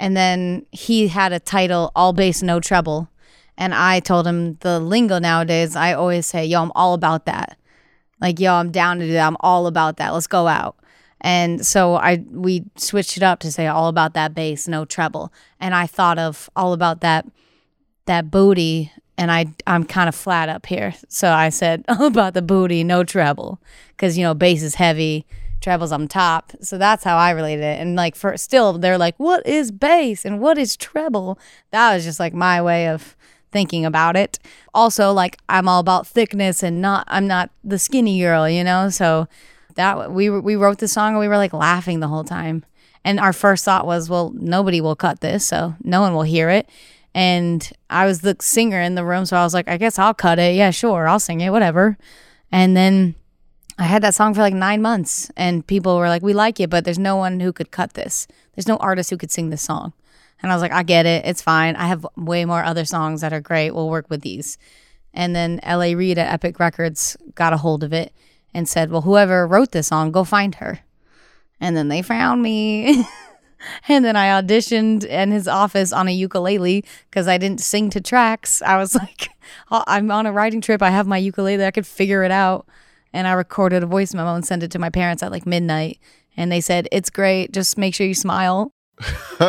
And 0.00 0.17
then 0.17 0.67
he 0.73 1.09
had 1.09 1.33
a 1.33 1.41
title 1.41 1.91
all 1.95 2.12
bass 2.12 2.43
no 2.43 2.61
treble 2.61 3.09
and 3.57 3.75
i 3.75 3.99
told 3.99 4.27
him 4.27 4.55
the 4.61 4.79
lingo 4.79 5.19
nowadays. 5.19 5.75
I 5.75 5.95
always 5.95 6.27
say 6.27 6.45
yo 6.45 6.62
i'm 6.62 6.73
all 6.75 6.93
about 6.93 7.25
that 7.25 7.58
like, 8.21 8.41
yo, 8.41 8.55
I'm 8.55 8.71
down 8.71 8.99
to 8.99 9.07
do 9.07 9.13
that. 9.13 9.27
I'm 9.27 9.37
all 9.41 9.67
about 9.67 9.97
that. 9.99 10.13
Let's 10.13 10.27
go 10.27 10.47
out. 10.47 10.77
And 11.21 11.67
so 11.67 11.97
I 11.97 12.25
we 12.31 12.65
switched 12.77 13.17
it 13.17 13.23
up 13.23 13.41
to 13.41 13.51
say 13.51 13.67
all 13.67 13.89
about 13.89 14.15
that 14.15 14.35
bass, 14.35 14.69
no 14.69 14.85
treble. 14.85 15.33
And 15.61 15.75
I 15.75 15.87
thought 15.87 16.19
of 16.19 16.49
all 16.55 16.73
about 16.73 17.01
that 17.01 17.27
that 18.07 18.31
booty 18.31 18.93
and 19.17 19.31
I 19.33 19.47
I'm 19.67 19.85
kind 19.85 20.09
of 20.09 20.15
flat 20.15 20.49
up 20.49 20.67
here. 20.67 20.95
So 21.09 21.33
I 21.33 21.49
said 21.49 21.85
all 21.89 22.05
about 22.07 22.35
the 22.35 22.43
booty, 22.43 22.85
no 22.85 23.03
treble 23.03 23.61
cuz 23.97 24.17
you 24.17 24.23
know 24.23 24.35
bass 24.35 24.63
is 24.63 24.77
heavy, 24.77 25.27
treble's 25.61 25.91
on 25.91 26.07
top. 26.07 26.52
So 26.61 26.78
that's 26.78 27.02
how 27.02 27.17
I 27.17 27.31
related 27.31 27.65
it. 27.65 27.81
And 27.81 27.97
like 27.97 28.15
for 28.15 28.37
still 28.37 28.78
they're 28.78 28.99
like 28.99 29.17
what 29.19 29.45
is 29.45 29.73
bass 29.73 30.25
and 30.25 30.41
what 30.41 30.57
is 30.57 30.76
treble? 30.76 31.37
That 31.73 31.95
was 31.95 32.04
just 32.04 32.21
like 32.21 32.33
my 32.33 32.63
way 32.63 32.89
of 32.89 33.17
thinking 33.50 33.84
about 33.84 34.17
it. 34.17 34.39
Also, 34.75 35.13
like 35.13 35.39
I'm 35.49 35.69
all 35.69 35.80
about 35.80 36.06
thickness 36.06 36.63
and 36.63 36.80
not 36.80 37.04
I'm 37.08 37.26
not 37.26 37.50
the 37.65 37.78
skinny 37.78 38.21
girl, 38.21 38.49
you 38.49 38.65
know? 38.65 38.91
So 38.91 39.28
that 39.75 40.13
we 40.13 40.30
we 40.30 40.56
wrote 40.56 40.78
the 40.78 40.89
song 40.89 41.11
and 41.11 41.19
we 41.21 41.28
were 41.28 41.37
like 41.37 41.52
laughing 41.52 42.00
the 42.00 42.08
whole 42.08 42.25
time. 42.25 42.65
And 43.04 43.21
our 43.21 43.32
first 43.32 43.65
thought 43.65 43.87
was, 43.87 44.11
well, 44.11 44.32
nobody 44.34 44.80
will 44.80 44.97
cut 44.97 45.21
this, 45.21 45.47
so 45.47 45.76
no 45.82 46.00
one 46.00 46.15
will 46.15 46.25
hear 46.25 46.50
it. 46.50 46.69
And 47.15 47.71
I 47.89 48.04
was 48.04 48.21
the 48.21 48.37
singer 48.41 48.80
in 48.80 48.97
the 48.97 49.04
room, 49.04 49.25
so 49.25 49.37
I 49.37 49.45
was 49.45 49.54
like, 49.54 49.69
I 49.69 49.76
guess 49.76 49.99
I'll 49.99 50.15
cut 50.15 50.39
it. 50.39 50.56
Yeah, 50.56 50.71
sure, 50.71 51.08
I'll 51.08 51.21
sing 51.21 51.41
it, 51.41 51.50
whatever. 51.50 51.97
And 52.52 52.76
then 52.76 53.15
I 53.78 53.84
had 53.84 54.02
that 54.02 54.15
song 54.15 54.34
for 54.34 54.41
like 54.41 54.54
nine 54.54 54.82
months, 54.82 55.30
and 55.37 55.67
people 55.67 55.97
were 55.97 56.08
like, 56.08 56.23
"We 56.23 56.32
like 56.32 56.58
it, 56.58 56.69
but 56.69 56.84
there's 56.84 56.99
no 56.99 57.17
one 57.17 57.39
who 57.41 57.52
could 57.52 57.71
cut 57.71 57.95
this. 57.95 58.26
There's 58.54 58.67
no 58.67 58.76
artist 58.78 59.11
who 59.11 59.17
could 59.17 59.30
sing 59.30 59.50
this 59.50 59.63
song." 59.63 59.93
And 60.43 60.53
I 60.53 60.55
was 60.55 60.63
like, 60.63 60.73
I 60.73 60.83
get 60.83 61.07
it. 61.07 61.25
It's 61.25 61.43
fine. 61.43 61.77
I 61.77 61.87
have 61.87 62.07
way 62.17 62.45
more 62.45 62.63
other 62.63 62.85
songs 62.85 63.21
that 63.23 63.33
are 63.33 63.41
great. 63.41 63.73
We'll 63.73 63.91
work 63.91 64.09
with 64.09 64.23
these. 64.23 64.57
And 65.13 65.35
then 65.35 65.61
LA 65.67 65.93
Reid 65.93 66.19
at 66.19 66.33
Epic 66.33 66.61
Records 66.61 67.17
got 67.35 67.53
a 67.53 67.57
hold 67.57 67.83
of 67.83 67.93
it 67.93 68.13
and 68.55 68.69
said, 68.69 68.91
Well, 68.91 69.03
whoever 69.03 69.47
wrote 69.47 69.73
this 69.73 69.89
song, 69.89 70.13
go 70.13 70.25
find 70.25 70.57
her. 70.57 70.81
And 71.61 71.77
then 71.77 71.89
they 71.89 72.03
found 72.03 72.43
me. 72.43 73.05
and 73.89 74.05
then 74.05 74.17
I 74.17 74.41
auditioned 74.41 75.05
in 75.05 75.33
his 75.33 75.49
office 75.49 75.93
on 75.93 76.09
a 76.09 76.13
ukulele 76.13 76.85
because 77.11 77.27
I 77.27 77.39
didn't 77.39 77.61
sing 77.61 77.91
to 77.91 78.01
tracks. 78.01 78.63
I 78.63 78.77
was 78.77 78.95
like, 78.95 79.31
oh, 79.71 79.83
I'm 79.87 80.11
on 80.11 80.27
a 80.27 80.33
writing 80.33 80.61
trip. 80.61 80.83
I 80.83 80.91
have 80.91 81.07
my 81.07 81.19
ukulele. 81.19 81.65
I 81.65 81.71
could 81.73 81.87
figure 81.87 82.23
it 82.23 82.31
out. 82.31 82.67
And 83.13 83.27
I 83.27 83.33
recorded 83.33 83.83
a 83.83 83.87
voice 83.87 84.15
memo 84.15 84.35
and 84.35 84.47
sent 84.47 84.63
it 84.63 84.71
to 84.73 84.79
my 84.79 84.91
parents 84.91 85.23
at 85.23 85.33
like 85.33 85.47
midnight. 85.47 85.99
And 86.37 86.53
they 86.53 86.61
said, 86.61 86.89
It's 86.93 87.11
great. 87.11 87.53
Just 87.53 87.77
make 87.77 87.95
sure 87.95 88.07
you 88.07 88.15
smile. 88.15 88.73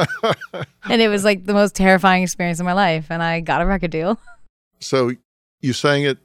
and 0.90 1.02
it 1.02 1.08
was 1.10 1.24
like 1.24 1.46
the 1.46 1.54
most 1.54 1.76
terrifying 1.76 2.24
experience 2.24 2.60
of 2.60 2.66
my 2.66 2.74
life. 2.74 3.08
And 3.10 3.24
I 3.24 3.40
got 3.40 3.62
a 3.62 3.66
record 3.66 3.92
deal. 3.92 4.20
So 4.80 5.12
you 5.62 5.74
sang 5.74 6.04
it 6.04 6.18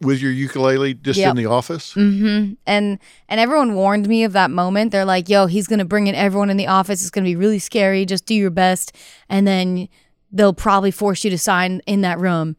with 0.00 0.20
your 0.20 0.30
ukulele 0.30 0.94
just 0.94 1.18
yep. 1.18 1.30
in 1.30 1.36
the 1.36 1.46
office? 1.46 1.94
Mm-hmm. 1.94 2.54
And 2.66 2.98
and 3.28 3.40
everyone 3.40 3.74
warned 3.74 4.08
me 4.08 4.24
of 4.24 4.32
that 4.32 4.50
moment. 4.50 4.92
They're 4.92 5.04
like, 5.04 5.28
"Yo, 5.28 5.46
he's 5.46 5.66
gonna 5.66 5.84
bring 5.84 6.06
in 6.06 6.14
everyone 6.14 6.50
in 6.50 6.56
the 6.56 6.66
office. 6.66 7.00
It's 7.00 7.10
gonna 7.10 7.24
be 7.24 7.36
really 7.36 7.58
scary. 7.58 8.04
Just 8.04 8.26
do 8.26 8.34
your 8.34 8.50
best, 8.50 8.92
and 9.28 9.46
then 9.46 9.88
they'll 10.30 10.52
probably 10.52 10.90
force 10.90 11.24
you 11.24 11.30
to 11.30 11.38
sign 11.38 11.80
in 11.86 12.02
that 12.02 12.18
room." 12.18 12.56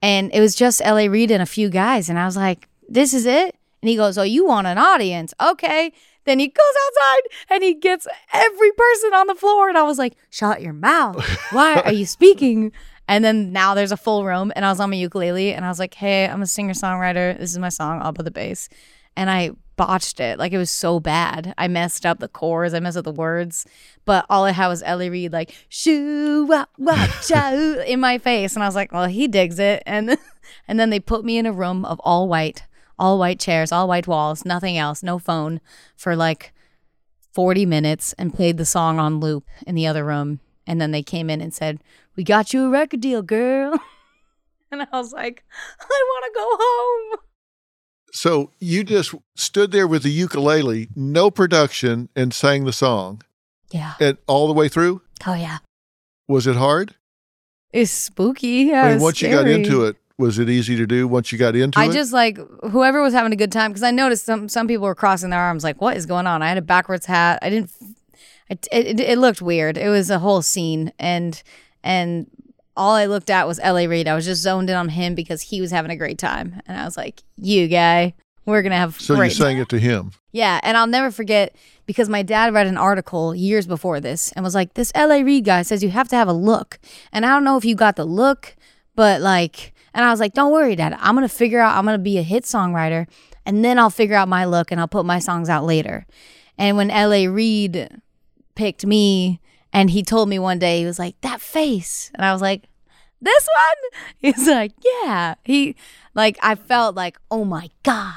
And 0.00 0.30
it 0.32 0.40
was 0.40 0.54
just 0.54 0.80
L.A. 0.84 1.08
Reid 1.08 1.30
and 1.30 1.42
a 1.42 1.46
few 1.46 1.68
guys, 1.68 2.08
and 2.08 2.18
I 2.18 2.24
was 2.24 2.36
like, 2.36 2.68
"This 2.88 3.12
is 3.12 3.26
it." 3.26 3.56
And 3.82 3.88
he 3.88 3.96
goes, 3.96 4.16
"Oh, 4.16 4.22
you 4.22 4.46
want 4.46 4.66
an 4.66 4.78
audience? 4.78 5.34
Okay." 5.40 5.92
Then 6.28 6.40
he 6.40 6.48
goes 6.48 6.74
outside 6.86 7.22
and 7.48 7.62
he 7.62 7.72
gets 7.72 8.06
every 8.34 8.70
person 8.72 9.14
on 9.14 9.28
the 9.28 9.34
floor. 9.34 9.70
And 9.70 9.78
I 9.78 9.82
was 9.82 9.96
like, 9.96 10.14
shut 10.28 10.60
your 10.60 10.74
mouth. 10.74 11.24
Why 11.52 11.80
are 11.80 11.92
you 11.92 12.06
speaking? 12.06 12.72
And 13.10 13.24
then 13.24 13.52
now 13.52 13.72
there's 13.72 13.90
a 13.90 13.96
full 13.96 14.26
room. 14.26 14.52
And 14.54 14.66
I 14.66 14.68
was 14.68 14.80
on 14.80 14.90
my 14.90 14.96
ukulele 14.96 15.54
and 15.54 15.64
I 15.64 15.68
was 15.68 15.78
like, 15.78 15.94
hey, 15.94 16.28
I'm 16.28 16.42
a 16.42 16.46
singer 16.46 16.74
songwriter. 16.74 17.38
This 17.38 17.52
is 17.52 17.58
my 17.58 17.70
song, 17.70 18.02
All 18.02 18.12
But 18.12 18.26
the 18.26 18.30
Bass. 18.30 18.68
And 19.16 19.30
I 19.30 19.52
botched 19.78 20.20
it. 20.20 20.38
Like 20.38 20.52
it 20.52 20.58
was 20.58 20.70
so 20.70 21.00
bad. 21.00 21.54
I 21.56 21.68
messed 21.68 22.04
up 22.04 22.18
the 22.18 22.28
chords. 22.28 22.74
I 22.74 22.80
messed 22.80 22.98
up 22.98 23.06
the 23.06 23.12
words. 23.12 23.64
But 24.04 24.26
all 24.28 24.44
I 24.44 24.50
had 24.50 24.68
was 24.68 24.82
L.A. 24.82 25.08
Reid 25.08 25.32
like 25.32 25.54
shoo 25.70 26.44
wah 26.44 26.66
wah 26.76 27.08
in 27.86 27.98
my 27.98 28.18
face, 28.18 28.54
and 28.54 28.62
I 28.62 28.66
was 28.66 28.74
like, 28.74 28.92
well, 28.92 29.06
he 29.06 29.26
digs 29.26 29.58
it. 29.58 29.82
And 29.86 30.18
and 30.68 30.78
then 30.78 30.90
they 30.90 31.00
put 31.00 31.24
me 31.24 31.38
in 31.38 31.46
a 31.46 31.52
room 31.52 31.86
of 31.86 31.98
all 32.00 32.28
white 32.28 32.64
all 32.98 33.18
white 33.18 33.38
chairs, 33.38 33.72
all 33.72 33.88
white 33.88 34.06
walls, 34.06 34.44
nothing 34.44 34.76
else, 34.76 35.02
no 35.02 35.18
phone 35.18 35.60
for 35.96 36.16
like 36.16 36.52
40 37.32 37.66
minutes 37.66 38.14
and 38.18 38.34
played 38.34 38.56
the 38.56 38.64
song 38.64 38.98
on 38.98 39.20
loop 39.20 39.46
in 39.66 39.74
the 39.74 39.86
other 39.86 40.04
room. 40.04 40.40
And 40.66 40.80
then 40.80 40.90
they 40.90 41.02
came 41.02 41.30
in 41.30 41.40
and 41.40 41.54
said, 41.54 41.80
We 42.16 42.24
got 42.24 42.52
you 42.52 42.66
a 42.66 42.68
record 42.68 43.00
deal, 43.00 43.22
girl. 43.22 43.78
and 44.70 44.82
I 44.82 44.86
was 44.92 45.12
like, 45.12 45.44
I 45.80 45.84
want 45.84 46.24
to 46.24 46.32
go 46.34 46.56
home. 46.60 47.20
So 48.12 48.50
you 48.58 48.84
just 48.84 49.14
stood 49.36 49.70
there 49.70 49.86
with 49.86 50.02
the 50.02 50.10
ukulele, 50.10 50.88
no 50.96 51.30
production, 51.30 52.08
and 52.16 52.32
sang 52.34 52.64
the 52.64 52.72
song. 52.72 53.22
Yeah. 53.70 53.94
And 54.00 54.18
all 54.26 54.46
the 54.46 54.54
way 54.54 54.68
through? 54.68 55.02
Oh, 55.26 55.34
yeah. 55.34 55.58
Was 56.26 56.46
it 56.46 56.56
hard? 56.56 56.94
It's 57.72 57.90
spooky. 57.90 58.68
Yeah. 58.70 58.84
I 58.84 58.92
mean, 58.92 59.02
once 59.02 59.18
scary. 59.18 59.32
you 59.32 59.38
got 59.38 59.48
into 59.48 59.84
it, 59.84 59.96
was 60.18 60.38
it 60.38 60.50
easy 60.50 60.76
to 60.76 60.86
do 60.86 61.06
once 61.06 61.30
you 61.30 61.38
got 61.38 61.54
into 61.54 61.78
I 61.78 61.84
it? 61.84 61.88
I 61.90 61.92
just 61.92 62.12
like 62.12 62.38
whoever 62.70 63.00
was 63.00 63.14
having 63.14 63.32
a 63.32 63.36
good 63.36 63.52
time 63.52 63.70
because 63.70 63.82
I 63.82 63.92
noticed 63.92 64.24
some 64.24 64.48
some 64.48 64.66
people 64.66 64.84
were 64.84 64.94
crossing 64.94 65.30
their 65.30 65.40
arms 65.40 65.64
like 65.64 65.80
what 65.80 65.96
is 65.96 66.06
going 66.06 66.26
on? 66.26 66.42
I 66.42 66.48
had 66.48 66.58
a 66.58 66.62
backwards 66.62 67.06
hat. 67.06 67.38
I 67.40 67.50
didn't. 67.50 67.70
It, 68.50 68.66
it, 68.72 68.98
it 68.98 69.18
looked 69.18 69.42
weird. 69.42 69.76
It 69.76 69.90
was 69.90 70.10
a 70.10 70.18
whole 70.18 70.42
scene 70.42 70.92
and 70.98 71.40
and 71.84 72.26
all 72.76 72.94
I 72.94 73.06
looked 73.06 73.28
at 73.28 73.46
was 73.46 73.58
L.A. 73.60 73.86
Reid. 73.88 74.06
I 74.06 74.14
was 74.14 74.24
just 74.24 74.40
zoned 74.40 74.70
in 74.70 74.76
on 74.76 74.88
him 74.88 75.14
because 75.14 75.42
he 75.42 75.60
was 75.60 75.72
having 75.72 75.90
a 75.90 75.96
great 75.96 76.16
time, 76.16 76.62
and 76.66 76.78
I 76.78 76.84
was 76.84 76.96
like, 76.96 77.24
"You 77.36 77.66
guy, 77.66 78.14
we're 78.46 78.62
gonna 78.62 78.76
have." 78.76 78.98
So 79.00 79.20
you 79.20 79.30
sang 79.30 79.58
it 79.58 79.68
to 79.70 79.80
him. 79.80 80.12
Yeah, 80.30 80.60
and 80.62 80.76
I'll 80.76 80.86
never 80.86 81.10
forget 81.10 81.56
because 81.86 82.08
my 82.08 82.22
dad 82.22 82.54
read 82.54 82.68
an 82.68 82.76
article 82.76 83.34
years 83.34 83.66
before 83.66 83.98
this 83.98 84.30
and 84.32 84.44
was 84.44 84.54
like, 84.54 84.74
"This 84.74 84.92
L.A. 84.94 85.24
Reid 85.24 85.44
guy 85.44 85.62
says 85.62 85.82
you 85.82 85.90
have 85.90 86.08
to 86.08 86.16
have 86.16 86.28
a 86.28 86.32
look," 86.32 86.78
and 87.12 87.26
I 87.26 87.30
don't 87.30 87.44
know 87.44 87.56
if 87.56 87.64
you 87.64 87.74
got 87.74 87.96
the 87.96 88.04
look, 88.04 88.56
but 88.94 89.20
like 89.20 89.72
and 89.98 90.04
I 90.04 90.12
was 90.12 90.20
like, 90.20 90.32
don't 90.32 90.52
worry, 90.52 90.76
dad. 90.76 90.96
I'm 91.00 91.16
going 91.16 91.28
to 91.28 91.34
figure 91.34 91.58
out, 91.58 91.76
I'm 91.76 91.84
going 91.84 91.98
to 91.98 92.02
be 92.02 92.18
a 92.18 92.22
hit 92.22 92.44
songwriter 92.44 93.08
and 93.44 93.64
then 93.64 93.80
I'll 93.80 93.90
figure 93.90 94.14
out 94.14 94.28
my 94.28 94.44
look 94.44 94.70
and 94.70 94.80
I'll 94.80 94.86
put 94.86 95.04
my 95.04 95.18
songs 95.18 95.48
out 95.48 95.64
later. 95.64 96.06
And 96.56 96.76
when 96.76 96.86
LA 96.86 97.28
Reid 97.28 98.00
picked 98.54 98.86
me 98.86 99.40
And 99.72 99.90
he 99.90 100.04
told 100.04 100.28
me 100.28 100.38
one 100.38 100.60
day, 100.60 100.78
he 100.78 100.86
was 100.86 101.00
like, 101.00 101.20
that 101.22 101.40
face. 101.40 102.12
And 102.14 102.24
I 102.24 102.32
was 102.32 102.40
like, 102.40 102.68
this 103.20 103.48
one? 103.56 104.02
He's 104.18 104.46
like, 104.46 104.72
yeah. 105.02 105.34
He, 105.44 105.74
like, 106.14 106.38
I 106.42 106.54
felt 106.54 106.94
like, 106.94 107.18
oh 107.28 107.44
my 107.44 107.68
God, 107.82 108.14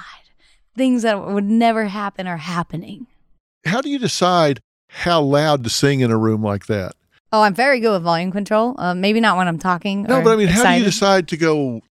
things 0.78 1.02
that 1.02 1.26
would 1.26 1.46
never 1.46 1.86
happen 1.86 2.28
are 2.28 2.38
happening. 2.38 3.08
How 3.66 3.82
do 3.82 3.90
you 3.90 3.98
decide 3.98 4.60
how 4.88 5.22
loud 5.22 5.64
to 5.64 5.70
sing 5.72 6.02
in 6.02 6.12
a 6.12 6.18
room 6.18 6.44
like 6.44 6.68
that? 6.68 6.94
Oh, 7.34 7.42
I'm 7.42 7.54
very 7.54 7.80
good 7.80 7.92
with 7.94 8.04
volume 8.04 8.32
control. 8.32 8.76
Uh, 8.78 8.94
maybe 8.94 9.20
not 9.22 9.38
when 9.38 9.48
I'm 9.48 9.58
talking. 9.60 10.04
No, 10.04 10.22
but 10.22 10.32
I 10.34 10.36
mean, 10.36 10.48
how 10.50 10.64
do 10.64 10.78
you 10.80 10.84
decide 10.84 11.28
to 11.30 11.38
go 11.38 11.82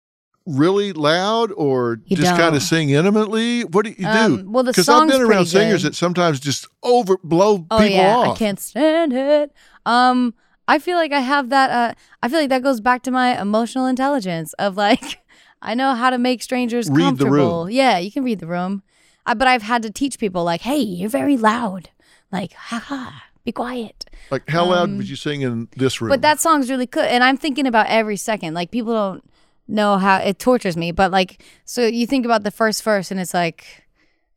really 0.46 0.92
loud 0.92 1.52
or 1.52 2.00
You 2.06 2.16
just 2.16 2.36
kind 2.36 2.54
of 2.56 2.62
sing 2.62 2.90
intimately? 2.90 3.62
What 3.64 3.84
do 3.84 3.90
you 3.90 3.96
do? 3.96 4.06
Um, 4.06 4.52
well, 4.52 4.64
the 4.64 4.72
Because 4.72 4.88
I've 4.88 5.08
been 5.08 5.22
around 5.22 5.46
singers 5.46 5.82
good. 5.82 5.92
that 5.92 5.96
sometimes 5.96 6.40
just 6.40 6.66
over 6.82 7.16
blow 7.22 7.66
Oh 7.70 7.78
people 7.78 7.94
yeah, 7.96 8.16
off. 8.16 8.36
I 8.36 8.38
can't 8.38 8.58
stand 8.60 9.12
it. 9.12 9.52
Um, 9.86 10.34
I 10.68 10.78
feel 10.78 10.96
like 10.96 11.12
I 11.12 11.20
have 11.20 11.48
that. 11.50 11.70
Uh, 11.70 11.94
I 12.22 12.28
feel 12.28 12.38
like 12.40 12.48
that 12.50 12.62
goes 12.62 12.80
back 12.80 13.02
to 13.04 13.10
my 13.10 13.40
emotional 13.40 13.86
intelligence 13.86 14.52
of 14.54 14.76
like, 14.76 15.20
I 15.62 15.74
know 15.74 15.94
how 15.94 16.10
to 16.10 16.18
make 16.18 16.42
strangers 16.42 16.88
Read 16.90 16.96
the 16.96 17.24
comfortable. 17.24 17.64
room. 17.64 17.70
Yeah, 17.70 17.98
you 17.98 18.10
can 18.12 18.24
read 18.24 18.40
the 18.40 18.46
room. 18.46 18.82
I, 19.26 19.34
but 19.34 19.48
I've 19.48 19.62
had 19.62 19.82
to 19.82 19.90
teach 19.90 20.18
people 20.18 20.44
like, 20.44 20.62
hey, 20.62 20.78
you're 20.78 21.10
very 21.10 21.36
loud. 21.36 21.90
Like, 22.32 22.52
haha, 22.54 23.10
be 23.50 23.54
quiet. 23.64 24.04
Like, 24.30 24.48
how 24.48 24.64
loud 24.66 24.84
Um, 24.90 24.96
would 24.98 25.08
you 25.08 25.16
sing 25.16 25.42
in 25.42 25.68
this 25.76 26.00
room? 26.00 26.10
But 26.10 26.22
that 26.22 26.40
song's 26.40 26.70
really 26.70 26.86
good, 26.86 27.06
and 27.06 27.22
I'm 27.24 27.36
thinking 27.36 27.66
about 27.66 27.86
every 27.88 28.16
second. 28.16 28.54
Like 28.54 28.70
people 28.70 28.92
don't 28.92 29.22
know 29.66 29.98
how 29.98 30.16
it 30.18 30.38
tortures 30.38 30.76
me, 30.76 30.92
but 30.92 31.10
like, 31.10 31.42
so 31.64 31.86
you 31.86 32.06
think 32.06 32.24
about 32.24 32.42
the 32.42 32.50
first 32.50 32.82
verse, 32.82 33.10
and 33.10 33.20
it's 33.20 33.34
like, 33.34 33.84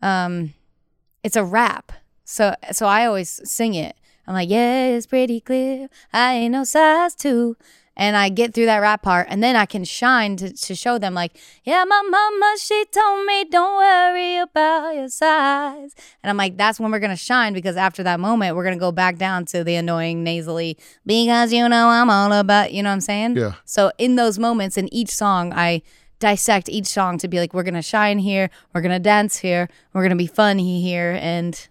um, 0.02 0.54
it's 1.24 1.36
a 1.36 1.44
rap. 1.44 1.92
So 2.26 2.56
so 2.72 2.86
I 2.88 3.06
always 3.06 3.42
sing 3.50 3.74
it. 3.76 3.96
I'm 4.26 4.34
like, 4.34 4.50
yeah, 4.50 4.96
it's 4.96 5.06
pretty 5.06 5.42
clear. 5.42 5.90
I 6.14 6.34
ain't 6.36 6.54
no 6.54 6.64
size 6.64 7.14
two. 7.16 7.58
And 7.96 8.18
I 8.18 8.30
get 8.30 8.56
through 8.56 8.66
that 8.66 8.80
rap 8.80 9.04
part, 9.04 9.28
and 9.30 9.44
then 9.44 9.56
I 9.56 9.68
can 9.68 9.84
shine 9.84 10.36
to, 10.38 10.52
to 10.52 10.74
show 10.76 10.98
them, 10.98 11.14
like, 11.14 11.38
yeah, 11.64 11.84
my 11.84 12.02
mama, 12.02 12.56
she 12.60 12.86
told 12.92 13.26
me, 13.28 13.46
don't 13.46 13.78
worry 13.78 14.38
about 14.38 14.96
your 14.96 15.10
size. 15.10 15.94
And 16.24 16.30
I'm 16.30 16.38
like, 16.38 16.58
that's 16.58 16.80
when 16.80 16.92
we're 16.92 17.00
gonna 17.00 17.16
shine 17.16 17.54
because 17.54 17.78
after 17.78 18.02
that 18.04 18.20
moment, 18.20 18.56
we're 18.56 18.64
gonna 18.64 18.78
go 18.78 18.92
back 18.92 19.18
down 19.18 19.46
to 19.46 19.64
the 19.64 19.76
annoying 19.76 20.24
nasally, 20.24 20.78
because 21.06 21.54
you 21.54 21.70
know 21.70 21.90
I'm 21.90 22.10
all 22.10 22.32
about, 22.34 22.74
you 22.74 22.82
know 22.82 22.90
what 22.90 22.94
I'm 22.94 23.02
saying? 23.02 23.38
Yeah. 23.38 23.54
So 23.66 23.92
in 24.00 24.16
those 24.16 24.40
moments, 24.40 24.76
in 24.76 24.92
each 24.92 25.12
song, 25.12 25.54
I 25.54 25.84
dissect 26.20 26.70
each 26.70 26.88
song 26.88 27.18
to 27.20 27.28
be 27.28 27.40
like, 27.40 27.54
we're 27.54 27.64
gonna 27.64 27.82
shine 27.84 28.18
here, 28.18 28.50
we're 28.74 28.82
gonna 28.82 29.00
dance 29.00 29.38
here, 29.38 29.70
we're 29.94 30.04
gonna 30.04 30.16
be 30.16 30.26
funny 30.28 30.82
here, 30.82 31.20
and 31.22 31.68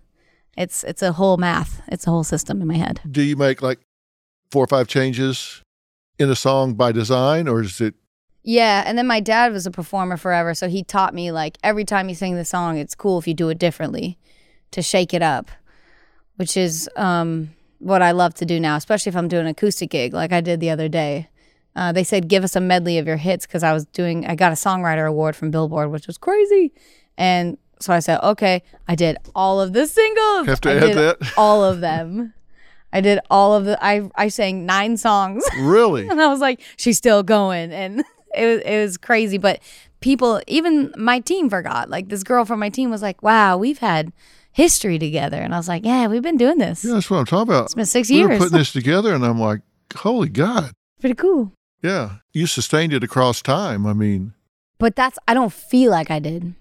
it's 0.57 0.85
it's 0.85 1.03
a 1.03 1.13
whole 1.13 1.37
math, 1.37 1.83
it's 1.89 2.07
a 2.07 2.11
whole 2.11 2.25
system 2.25 2.61
in 2.61 2.69
my 2.69 2.77
head. 2.77 3.01
do 3.11 3.23
you 3.23 3.35
make 3.35 3.61
like 3.61 3.81
four 4.53 4.63
or 4.63 4.67
five 4.69 4.87
changes 4.87 5.63
in 6.23 6.31
a 6.31 6.37
song 6.37 6.75
by 6.75 6.93
design, 6.93 7.49
or 7.49 7.61
is 7.61 7.81
it 7.81 7.95
Yeah, 8.43 8.83
and 8.87 8.97
then 8.97 9.07
my 9.07 9.21
dad 9.21 9.53
was 9.53 9.67
a 9.67 9.71
performer 9.71 10.17
forever, 10.17 10.55
so 10.55 10.69
he 10.69 10.83
taught 10.83 11.15
me 11.15 11.31
like 11.33 11.59
every 11.63 11.85
time 11.85 12.09
you 12.09 12.15
sing 12.15 12.37
the 12.37 12.45
song, 12.45 12.79
it's 12.79 12.95
cool 12.95 13.19
if 13.19 13.29
you 13.29 13.35
do 13.35 13.49
it 13.51 13.59
differently 13.59 14.19
to 14.71 14.81
shake 14.83 15.13
it 15.13 15.23
up, 15.23 15.51
which 16.37 16.57
is 16.57 16.89
um, 16.97 17.51
what 17.79 18.01
I 18.03 18.13
love 18.13 18.35
to 18.35 18.47
do 18.47 18.59
now, 18.59 18.77
especially 18.77 19.11
if 19.11 19.17
I'm 19.17 19.29
doing 19.29 19.43
an 19.43 19.49
acoustic 19.49 19.91
gig 19.91 20.13
like 20.15 20.33
I 20.33 20.41
did 20.41 20.61
the 20.61 20.71
other 20.71 20.89
day. 20.89 21.29
Uh, 21.75 21.91
they 21.93 22.05
said 22.05 22.29
give 22.29 22.45
us 22.45 22.55
a 22.55 22.61
medley 22.61 22.99
of 22.99 23.07
your 23.07 23.17
hits 23.17 23.47
because 23.47 23.63
I 23.63 23.73
was 23.73 23.87
doing 23.87 24.27
I 24.27 24.35
got 24.35 24.53
a 24.53 24.57
songwriter 24.57 25.09
award 25.09 25.37
from 25.37 25.51
Billboard, 25.51 25.91
which 25.91 26.07
was 26.07 26.19
crazy, 26.19 26.73
and 27.17 27.57
so 27.81 27.93
I 27.93 28.01
said 28.01 28.21
okay, 28.23 28.63
I 28.87 28.95
did 28.95 29.17
all 29.35 29.61
of 29.61 29.73
the 29.73 29.87
singles. 29.87 30.47
Have 30.47 30.61
to 30.63 30.71
I 30.71 30.75
add 30.75 30.81
did 30.81 30.97
that? 30.97 31.33
all 31.37 31.65
of 31.65 31.81
them. 31.81 32.35
I 32.92 33.00
did 33.00 33.18
all 33.31 33.55
of 33.55 33.64
the 33.64 33.83
I 33.85 34.09
I 34.16 34.28
sang 34.28 34.66
nine 34.66 34.96
songs. 34.96 35.42
really? 35.61 36.09
and 36.09 36.20
I 36.20 36.28
was 36.28 36.40
like, 36.40 36.61
she's 36.76 36.98
still 36.98 37.22
going, 37.22 37.72
and 37.72 38.00
it 38.35 38.46
was 38.46 38.61
it 38.64 38.83
was 38.83 38.96
crazy. 38.98 39.38
But 39.38 39.61
people, 40.00 40.40
even 40.46 40.92
my 40.96 41.20
team, 41.20 41.48
forgot. 41.48 41.88
Like 41.90 42.09
this 42.09 42.22
girl 42.22 42.44
from 42.44 42.61
my 42.61 42.68
team 42.68 42.90
was 42.90 43.02
like, 43.02 43.22
"Wow, 43.22 43.57
we've 43.57 43.78
had 43.78 44.12
history 44.52 44.98
together," 44.98 45.38
and 45.40 45.55
I 45.55 45.57
was 45.57 45.68
like, 45.68 45.85
"Yeah, 45.85 46.07
we've 46.09 46.22
been 46.22 46.37
doing 46.37 46.59
this. 46.59 46.85
yeah, 46.85 46.94
that's 46.94 47.11
what 47.11 47.18
I'm 47.18 47.24
talking 47.26 47.52
about. 47.52 47.64
It's 47.64 47.74
been 47.74 47.87
six 47.87 48.11
we 48.11 48.22
were 48.22 48.28
years. 48.31 48.38
putting 48.42 48.59
this 48.59 48.72
together, 48.81 49.14
and 49.14 49.24
I'm 49.24 49.40
like, 49.40 49.61
holy 49.94 50.28
God. 50.28 50.72
Pretty 51.00 51.14
cool." 51.14 51.52
Yeah. 51.83 52.16
You 52.33 52.46
sustained 52.46 52.92
it 52.92 53.02
across 53.02 53.42
time. 53.42 53.87
I 53.87 53.92
mean, 53.92 54.35
But 54.78 54.94
that's 54.96 55.18
I 55.26 55.35
don't 55.35 55.52
feel 55.52 55.90
like 55.90 56.11
I 56.11 56.18
did, 56.20 56.55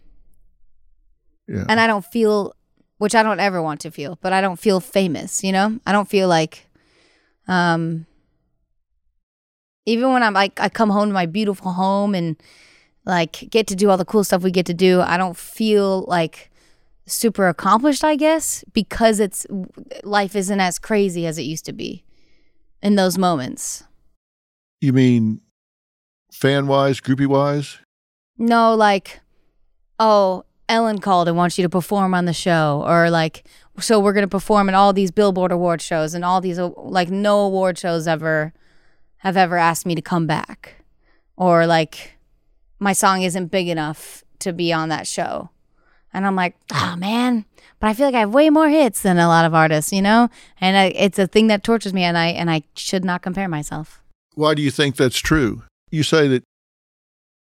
yeah. 1.48 1.66
and 1.70 1.80
I 1.80 1.88
don't 1.88 2.06
feel, 2.06 2.54
which 3.02 3.16
I 3.16 3.24
don't 3.24 3.40
ever 3.40 3.64
want 3.64 3.82
to 3.82 3.90
feel, 3.90 4.20
but 4.22 4.32
I 4.32 4.42
don't 4.42 4.60
feel 4.60 4.80
famous. 4.80 5.44
You 5.44 5.52
know, 5.52 5.80
I 5.88 5.92
don't 5.92 6.08
feel 6.08 6.28
like, 6.28 6.68
um, 7.48 8.06
even 9.88 10.14
when 10.14 10.22
I'm 10.22 10.36
like 10.36 10.60
I 10.62 10.70
come 10.70 10.92
home 10.92 11.10
to 11.10 11.14
my 11.14 11.26
beautiful 11.26 11.72
home 11.72 12.14
and 12.14 12.36
like 13.04 13.50
get 13.50 13.66
to 13.68 13.76
do 13.76 13.90
all 13.90 13.98
the 13.98 14.06
cool 14.06 14.24
stuff 14.24 14.44
we 14.44 14.52
get 14.52 14.68
to 14.68 14.76
do, 14.76 15.02
I 15.02 15.18
don't 15.18 15.36
feel 15.36 16.06
like 16.08 16.52
super 17.08 17.48
accomplished, 17.48 18.04
I 18.04 18.16
guess, 18.16 18.64
because 18.72 19.20
it's 19.20 19.48
life 20.04 20.36
isn't 20.36 20.60
as 20.60 20.78
crazy 20.78 21.26
as 21.26 21.40
it 21.40 21.44
used 21.44 21.66
to 21.66 21.74
be 21.74 22.06
in 22.84 22.98
those 22.98 23.18
moments. 23.18 23.84
you 24.80 24.94
mean 24.94 25.42
fan 26.32 26.68
wise, 26.68 27.02
groupie 27.02 27.26
wise? 27.26 27.80
No, 28.38 28.76
like, 28.76 29.22
oh, 29.98 30.46
Ellen 30.72 31.00
called 31.00 31.28
and 31.28 31.36
wants 31.36 31.58
you 31.58 31.64
to 31.64 31.70
perform 31.70 32.14
on 32.14 32.26
the 32.26 32.34
show, 32.34 32.84
or 32.88 33.10
like, 33.10 33.46
so 33.80 34.00
we're 34.00 34.14
gonna 34.14 34.28
perform 34.28 34.70
in 34.70 34.76
all 34.76 34.94
these 34.94 35.12
Billboard 35.12 35.52
award 35.52 35.82
shows 35.82 36.14
and 36.14 36.24
all 36.24 36.40
these 36.40 36.58
uh, 36.58 36.70
like 36.78 37.10
no 37.10 37.42
award 37.42 37.78
shows 37.78 38.08
ever 38.08 38.54
have 39.18 39.36
ever 39.36 39.58
asked 39.58 39.86
me 39.86 39.96
to 39.96 40.02
come 40.02 40.26
back, 40.26 40.76
or 41.36 41.68
like, 41.68 42.18
my 42.80 42.94
song 42.94 43.22
isn't 43.22 43.52
big 43.52 43.68
enough 43.68 44.24
to 44.40 44.54
be 44.54 44.72
on 44.74 44.90
that 44.90 45.06
show, 45.06 45.50
and 46.14 46.26
I'm 46.26 46.36
like, 46.36 46.56
oh 46.72 46.96
man, 46.98 47.46
but 47.80 47.88
I 47.88 47.94
feel 47.94 48.08
like 48.08 48.16
I 48.16 48.22
have 48.22 48.34
way 48.34 48.50
more 48.50 48.70
hits 48.70 49.02
than 49.02 49.20
a 49.20 49.28
lot 49.28 49.46
of 49.46 49.54
artists, 49.54 49.92
you 49.92 50.02
know, 50.02 50.30
and 50.60 50.78
I, 50.78 50.86
it's 50.96 51.20
a 51.20 51.28
thing 51.28 51.48
that 51.48 51.64
tortures 51.64 51.94
me, 51.94 52.04
and 52.04 52.18
I 52.18 52.28
and 52.28 52.50
I 52.50 52.64
should 52.76 53.04
not 53.04 53.22
compare 53.22 53.50
myself. 53.50 54.02
Why 54.36 54.56
do 54.56 54.62
you 54.62 54.72
think 54.72 54.96
that's 54.96 55.20
true? 55.20 55.64
You 55.90 56.04
say 56.04 56.30
that 56.30 56.44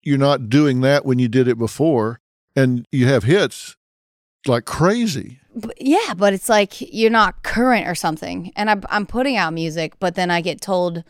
you're 0.03 0.17
not 0.17 0.49
doing 0.49 0.81
that 0.81 1.05
when 1.05 1.19
you 1.19 1.29
did 1.29 1.47
it 1.49 1.59
before, 1.59 2.19
and 2.59 2.85
you 2.91 3.07
have 3.07 3.25
hits 3.25 3.77
like 4.47 4.65
crazy. 4.65 5.41
Yeah, 5.79 6.15
but 6.17 6.33
it's 6.33 6.49
like 6.49 6.81
you're 6.81 7.11
not 7.11 7.43
current 7.43 7.89
or 7.89 7.95
something. 7.95 8.53
And 8.57 8.71
I'm, 8.71 8.83
I'm 8.89 9.07
putting 9.07 9.37
out 9.37 9.53
music, 9.53 9.95
but 9.99 10.15
then 10.15 10.31
I 10.31 10.41
get 10.41 10.61
told, 10.61 11.05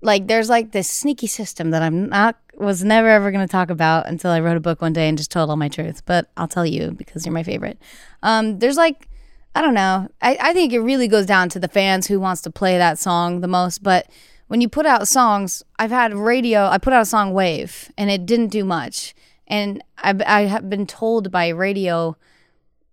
like, 0.00 0.26
there's 0.26 0.48
like 0.48 0.72
this 0.72 0.88
sneaky 0.88 1.26
system 1.26 1.70
that 1.70 1.82
I'm 1.82 2.08
not, 2.08 2.36
was 2.56 2.82
never 2.82 3.08
ever 3.08 3.30
going 3.30 3.46
to 3.46 3.50
talk 3.50 3.70
about 3.70 4.08
until 4.08 4.30
I 4.30 4.40
wrote 4.40 4.56
a 4.56 4.60
book 4.60 4.80
one 4.80 4.92
day 4.92 5.08
and 5.08 5.18
just 5.18 5.30
told 5.30 5.50
all 5.50 5.56
my 5.56 5.68
truth. 5.68 6.02
But 6.06 6.30
I'll 6.36 6.48
tell 6.48 6.66
you 6.66 6.92
because 6.92 7.26
you're 7.26 7.32
my 7.32 7.42
favorite. 7.42 7.78
Um, 8.22 8.58
there's 8.58 8.76
like, 8.76 9.08
I 9.54 9.60
don't 9.60 9.74
know. 9.74 10.08
I, 10.22 10.38
I 10.40 10.52
think 10.52 10.72
it 10.72 10.80
really 10.80 11.08
goes 11.08 11.26
down 11.26 11.48
to 11.50 11.60
the 11.60 11.68
fans 11.68 12.06
who 12.06 12.20
wants 12.20 12.42
to 12.42 12.50
play 12.50 12.78
that 12.78 12.98
song 12.98 13.40
the 13.40 13.48
most. 13.48 13.82
But 13.82 14.08
when 14.46 14.60
you 14.60 14.68
put 14.68 14.86
out 14.86 15.08
songs, 15.08 15.62
I've 15.78 15.90
had 15.90 16.14
radio, 16.14 16.66
I 16.66 16.78
put 16.78 16.92
out 16.92 17.02
a 17.02 17.06
song 17.06 17.32
Wave 17.32 17.92
and 17.98 18.10
it 18.10 18.24
didn't 18.24 18.48
do 18.48 18.64
much. 18.64 19.14
And 19.48 19.82
I, 19.96 20.14
I 20.26 20.40
have 20.42 20.70
been 20.70 20.86
told 20.86 21.32
by 21.32 21.48
radio, 21.48 22.16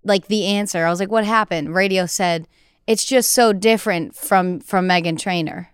like 0.04 0.28
the 0.28 0.46
answer. 0.46 0.86
I 0.86 0.90
was 0.90 1.00
like, 1.00 1.12
what 1.12 1.26
happened? 1.26 1.76
Radio 1.76 2.06
said, 2.06 2.48
it's 2.88 3.04
just 3.04 3.32
so 3.32 3.52
different 3.54 4.16
from 4.16 4.60
from 4.60 4.88
Meghan 4.88 5.20
Trainor. 5.20 5.70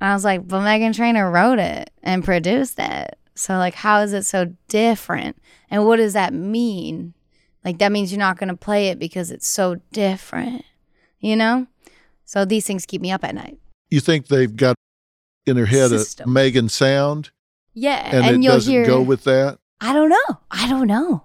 And 0.00 0.10
I 0.10 0.14
was 0.14 0.24
like, 0.24 0.46
but 0.46 0.60
Meghan 0.60 0.94
Trainor 0.94 1.30
wrote 1.30 1.58
it 1.58 1.90
and 2.02 2.24
produced 2.24 2.78
it. 2.78 3.18
So 3.34 3.56
like 3.56 3.74
how 3.74 4.00
is 4.00 4.12
it 4.12 4.24
so 4.24 4.54
different? 4.68 5.36
And 5.70 5.84
what 5.86 5.96
does 5.96 6.12
that 6.12 6.32
mean? 6.32 7.14
Like 7.64 7.78
that 7.78 7.90
means 7.90 8.12
you're 8.12 8.18
not 8.18 8.38
gonna 8.38 8.56
play 8.56 8.88
it 8.88 8.98
because 8.98 9.30
it's 9.30 9.46
so 9.46 9.76
different. 9.92 10.64
You 11.20 11.36
know? 11.36 11.66
So 12.26 12.44
these 12.44 12.66
things 12.66 12.86
keep 12.86 13.00
me 13.00 13.10
up 13.10 13.24
at 13.24 13.34
night. 13.34 13.58
You 13.90 14.00
think 14.00 14.28
they've 14.28 14.54
got 14.54 14.76
in 15.46 15.56
their 15.56 15.66
head 15.66 15.92
a 15.92 15.98
System. 15.98 16.30
Meghan 16.30 16.70
sound, 16.70 17.30
Yeah. 17.74 18.02
and, 18.04 18.26
And, 18.26 18.44
it 18.44 18.46
doesn't 18.46 18.72
hear 18.72 18.84
go 18.86 19.02
with 19.02 19.24
that? 19.24 19.58
I 19.84 19.92
don't 19.92 20.08
know. 20.08 20.38
I 20.50 20.68
don't 20.68 20.86
know. 20.86 21.24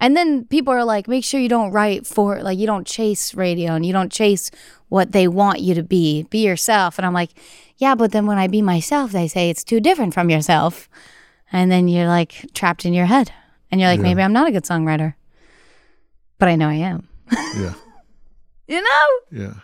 And 0.00 0.16
then 0.16 0.44
people 0.44 0.72
are 0.74 0.84
like, 0.84 1.08
make 1.08 1.24
sure 1.24 1.40
you 1.40 1.48
don't 1.48 1.70
write 1.72 2.06
for, 2.06 2.42
like, 2.42 2.58
you 2.58 2.66
don't 2.66 2.86
chase 2.86 3.32
radio 3.34 3.72
and 3.74 3.86
you 3.86 3.92
don't 3.92 4.12
chase 4.12 4.50
what 4.88 5.12
they 5.12 5.28
want 5.28 5.60
you 5.60 5.74
to 5.74 5.82
be. 5.82 6.24
Be 6.24 6.44
yourself. 6.44 6.98
And 6.98 7.06
I'm 7.06 7.14
like, 7.14 7.30
yeah, 7.78 7.94
but 7.94 8.12
then 8.12 8.26
when 8.26 8.36
I 8.36 8.46
be 8.48 8.60
myself, 8.60 9.12
they 9.12 9.28
say 9.28 9.48
it's 9.48 9.64
too 9.64 9.80
different 9.80 10.12
from 10.12 10.28
yourself. 10.28 10.88
And 11.52 11.70
then 11.70 11.88
you're 11.88 12.08
like 12.08 12.46
trapped 12.54 12.84
in 12.84 12.92
your 12.92 13.06
head. 13.06 13.30
And 13.70 13.80
you're 13.80 13.88
like, 13.88 13.98
Yeah. 13.98 14.02
maybe 14.02 14.22
I'm 14.22 14.32
not 14.32 14.48
a 14.48 14.52
good 14.52 14.64
songwriter. 14.64 15.14
But 16.38 16.48
I 16.48 16.56
know 16.56 16.68
I 16.68 16.74
am. 16.74 17.08
Yeah, 17.32 17.74
You 18.68 18.82
know? 18.82 19.06
yeah. 19.30 19.54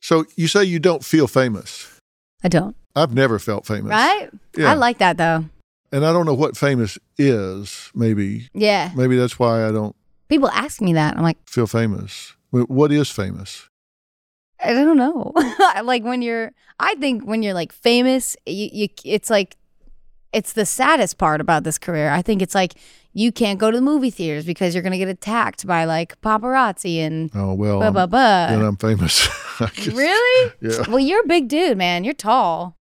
So 0.00 0.24
you 0.36 0.48
say 0.48 0.64
you 0.64 0.78
don't 0.78 1.04
feel 1.04 1.26
famous. 1.26 2.00
I 2.42 2.48
don't. 2.48 2.74
I've 2.96 3.12
never 3.12 3.38
felt 3.38 3.66
famous. 3.66 3.90
Right? 3.90 4.30
Yeah. 4.56 4.70
I 4.70 4.74
like 4.74 4.98
that 4.98 5.16
though. 5.18 5.44
And 5.92 6.04
I 6.04 6.12
don't 6.12 6.26
know 6.26 6.34
what 6.34 6.56
famous 6.56 6.98
is. 7.16 7.90
Maybe, 7.94 8.48
Yeah. 8.54 8.90
maybe 8.96 9.16
that's 9.16 9.38
why 9.38 9.66
I 9.66 9.72
don't 9.72 9.94
People 10.28 10.50
ask 10.50 10.80
me 10.82 10.92
that. 10.92 11.16
I'm 11.16 11.22
like, 11.22 11.38
feel 11.48 11.66
famous. 11.66 12.34
What 12.50 12.92
is 12.92 13.10
famous? 13.10 13.68
I 14.62 14.72
don't 14.74 14.96
know. 14.98 15.32
like 15.84 16.04
when 16.04 16.20
you're, 16.20 16.52
I 16.78 16.94
think 16.96 17.24
when 17.24 17.42
you're 17.42 17.54
like 17.54 17.72
famous, 17.72 18.36
you, 18.44 18.68
you, 18.72 18.88
it's 19.04 19.30
like, 19.30 19.56
it's 20.34 20.52
the 20.52 20.66
saddest 20.66 21.16
part 21.16 21.40
about 21.40 21.64
this 21.64 21.78
career. 21.78 22.10
I 22.10 22.20
think 22.20 22.42
it's 22.42 22.54
like 22.54 22.74
you 23.14 23.32
can't 23.32 23.58
go 23.58 23.70
to 23.70 23.76
the 23.78 23.80
movie 23.82 24.10
theaters 24.10 24.44
because 24.44 24.74
you're 24.74 24.82
gonna 24.82 24.98
get 24.98 25.08
attacked 25.08 25.66
by 25.66 25.84
like 25.86 26.20
paparazzi 26.20 26.98
and 26.98 27.30
Oh 27.34 27.54
well, 27.54 27.76
blah 27.78 27.84
I'm- 27.86 27.92
blah 27.94 28.06
blah. 28.06 28.46
then 28.48 28.60
I'm 28.62 28.76
famous. 28.76 29.28
Really? 29.92 30.52
Yeah. 30.60 30.84
Well, 30.88 31.00
you're 31.00 31.22
a 31.24 31.26
big 31.26 31.48
dude, 31.48 31.76
man. 31.78 32.04
You're 32.04 32.14
tall. 32.14 32.76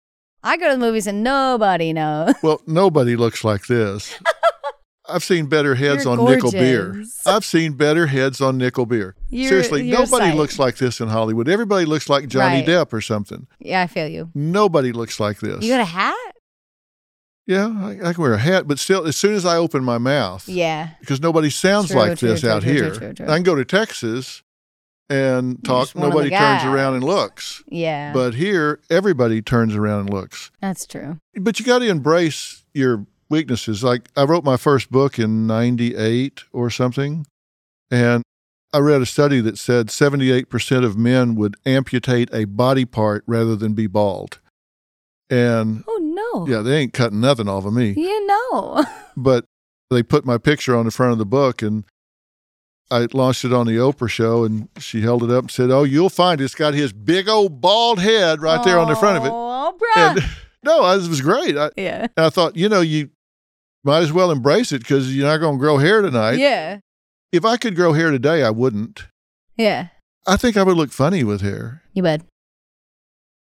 I 0.46 0.56
go 0.56 0.66
to 0.68 0.74
the 0.74 0.78
movies 0.78 1.06
and 1.06 1.22
nobody 1.24 1.92
knows. 1.92 2.34
Well, 2.42 2.60
nobody 2.66 3.16
looks 3.16 3.42
like 3.44 3.66
this. 3.66 4.14
I've 5.08 5.22
seen 5.22 5.46
better 5.46 5.74
heads 5.76 6.04
You're 6.04 6.18
on 6.18 6.24
nickel 6.24 6.50
beer. 6.50 7.04
I've 7.26 7.44
seen 7.44 7.74
better 7.74 8.06
heads 8.06 8.40
on 8.40 8.58
nickel 8.58 8.86
beer. 8.86 9.14
You're- 9.28 9.48
Seriously, 9.48 9.84
you're 9.88 10.00
nobody 10.00 10.26
sight. 10.30 10.36
looks 10.36 10.58
like 10.58 10.76
this 10.78 11.00
in 11.00 11.08
Hollywood. 11.08 11.48
Everybody 11.48 11.84
looks 11.84 12.08
like 12.08 12.26
Johnny 12.28 12.56
Right. 12.58 12.66
Depp 12.66 12.92
or 12.92 13.00
something. 13.00 13.46
Yeah, 13.60 13.82
I 13.82 13.86
feel 13.86 14.08
you. 14.08 14.30
Nobody 14.34 14.90
looks 14.92 15.20
like 15.20 15.38
this. 15.40 15.62
You 15.64 15.72
got 15.74 15.80
a 15.80 15.84
hat? 15.84 16.16
yeah, 17.46 17.66
I, 17.68 18.08
I 18.08 18.12
can 18.12 18.20
wear 18.22 18.34
a 18.34 18.38
hat, 18.38 18.66
but 18.66 18.78
still, 18.80 19.06
as 19.06 19.16
soon 19.16 19.34
as 19.34 19.46
I 19.46 19.56
open 19.56 19.84
my 19.84 19.98
mouth, 19.98 20.48
Yeah. 20.48 20.90
because 20.98 21.20
nobody 21.20 21.50
sounds 21.50 21.88
True, 21.90 22.00
like 22.00 22.18
true, 22.18 22.30
this 22.30 22.40
true, 22.40 22.50
out 22.50 22.64
here. 22.64 22.92
I 23.20 23.34
can 23.36 23.44
go 23.44 23.54
to 23.54 23.64
Texas 23.64 24.42
and 25.08 25.62
talk. 25.64 25.82
just 25.84 25.94
one 25.94 26.06
of 26.06 26.10
the 26.12 26.16
Nobody 26.16 26.30
turns 26.36 26.64
around 26.64 26.94
and 26.94 27.04
looks. 27.04 27.62
Yeah. 27.68 28.12
But 28.12 28.34
here, 28.34 28.80
everybody 28.90 29.40
turns 29.42 29.74
around 29.74 30.00
and 30.00 30.10
looks. 30.10 30.50
that's 30.60 30.86
true. 30.86 31.18
But 31.38 31.58
you 31.60 31.64
got 31.66 31.78
to 31.80 31.88
embrace 31.88 32.64
your 32.74 33.06
weaknesses. 33.30 33.82
Like 33.84 34.08
I 34.16 34.24
wrote 34.24 34.44
my 34.44 34.56
first 34.56 34.90
book 34.90 35.18
in 35.18 35.46
98 35.46 36.44
or 36.52 36.70
something, 36.70 37.26
and 37.90 38.22
I 38.72 38.78
read 38.78 39.00
a 39.00 39.06
study 39.06 39.40
that 39.40 39.58
said 39.58 39.88
78% 39.88 40.84
of 40.84 40.96
men 40.96 41.34
would 41.36 41.54
amputate 41.64 42.28
a 42.32 42.44
body 42.44 42.84
part 42.84 43.22
rather 43.26 43.56
than 43.56 43.74
be 43.74 43.86
bald. 43.86 44.38
And 45.30 45.82
Oh 45.88 45.98
no. 46.44 46.46
yeah, 46.48 46.62
they 46.62 46.76
ain't 46.78 46.92
cutting 46.92 47.20
nothing 47.20 47.48
off 47.48 47.64
of 47.64 47.72
me. 47.72 47.94
You 47.96 48.26
know. 48.26 48.84
But 49.18 49.46
they 49.90 50.02
put 50.02 50.26
my 50.26 50.36
picture 50.36 50.76
on 50.76 50.84
the 50.84 50.90
front 50.90 51.12
of 51.12 51.18
the 51.18 51.24
book 51.24 51.62
and 51.62 51.84
I 52.90 53.08
launched 53.12 53.44
it 53.44 53.52
on 53.52 53.66
the 53.66 53.76
Oprah 53.76 54.08
show 54.08 54.44
and 54.44 54.68
she 54.78 55.00
held 55.00 55.22
it 55.24 55.30
up 55.30 55.44
and 55.44 55.50
said, 55.50 55.70
Oh, 55.70 55.82
you'll 55.82 56.08
find 56.10 56.40
it's 56.40 56.54
got 56.54 56.74
his 56.74 56.92
big 56.92 57.28
old 57.28 57.60
bald 57.60 57.98
head 57.98 58.40
right 58.40 58.62
there 58.64 58.78
on 58.78 58.88
the 58.88 58.94
front 58.96 59.18
of 59.18 59.24
it. 59.24 59.32
Oh, 59.32 59.76
bruh. 59.76 60.10
And 60.10 60.20
no, 60.62 60.88
it 60.92 61.08
was 61.08 61.20
great. 61.20 61.56
I, 61.56 61.70
yeah. 61.76 62.06
and 62.16 62.26
I 62.26 62.30
thought, 62.30 62.56
you 62.56 62.68
know, 62.68 62.80
you 62.80 63.10
might 63.82 64.02
as 64.02 64.12
well 64.12 64.30
embrace 64.30 64.72
it 64.72 64.80
because 64.80 65.14
you're 65.14 65.26
not 65.26 65.38
going 65.38 65.56
to 65.56 65.60
grow 65.60 65.78
hair 65.78 66.02
tonight. 66.02 66.38
yeah. 66.38 66.78
If 67.32 67.44
I 67.44 67.56
could 67.56 67.74
grow 67.74 67.92
hair 67.92 68.12
today, 68.12 68.44
I 68.44 68.50
wouldn't. 68.50 69.08
Yeah. 69.56 69.88
I 70.26 70.36
think 70.36 70.56
I 70.56 70.62
would 70.62 70.76
look 70.76 70.92
funny 70.92 71.24
with 71.24 71.40
hair. 71.40 71.82
You 71.92 72.04
would. 72.04 72.22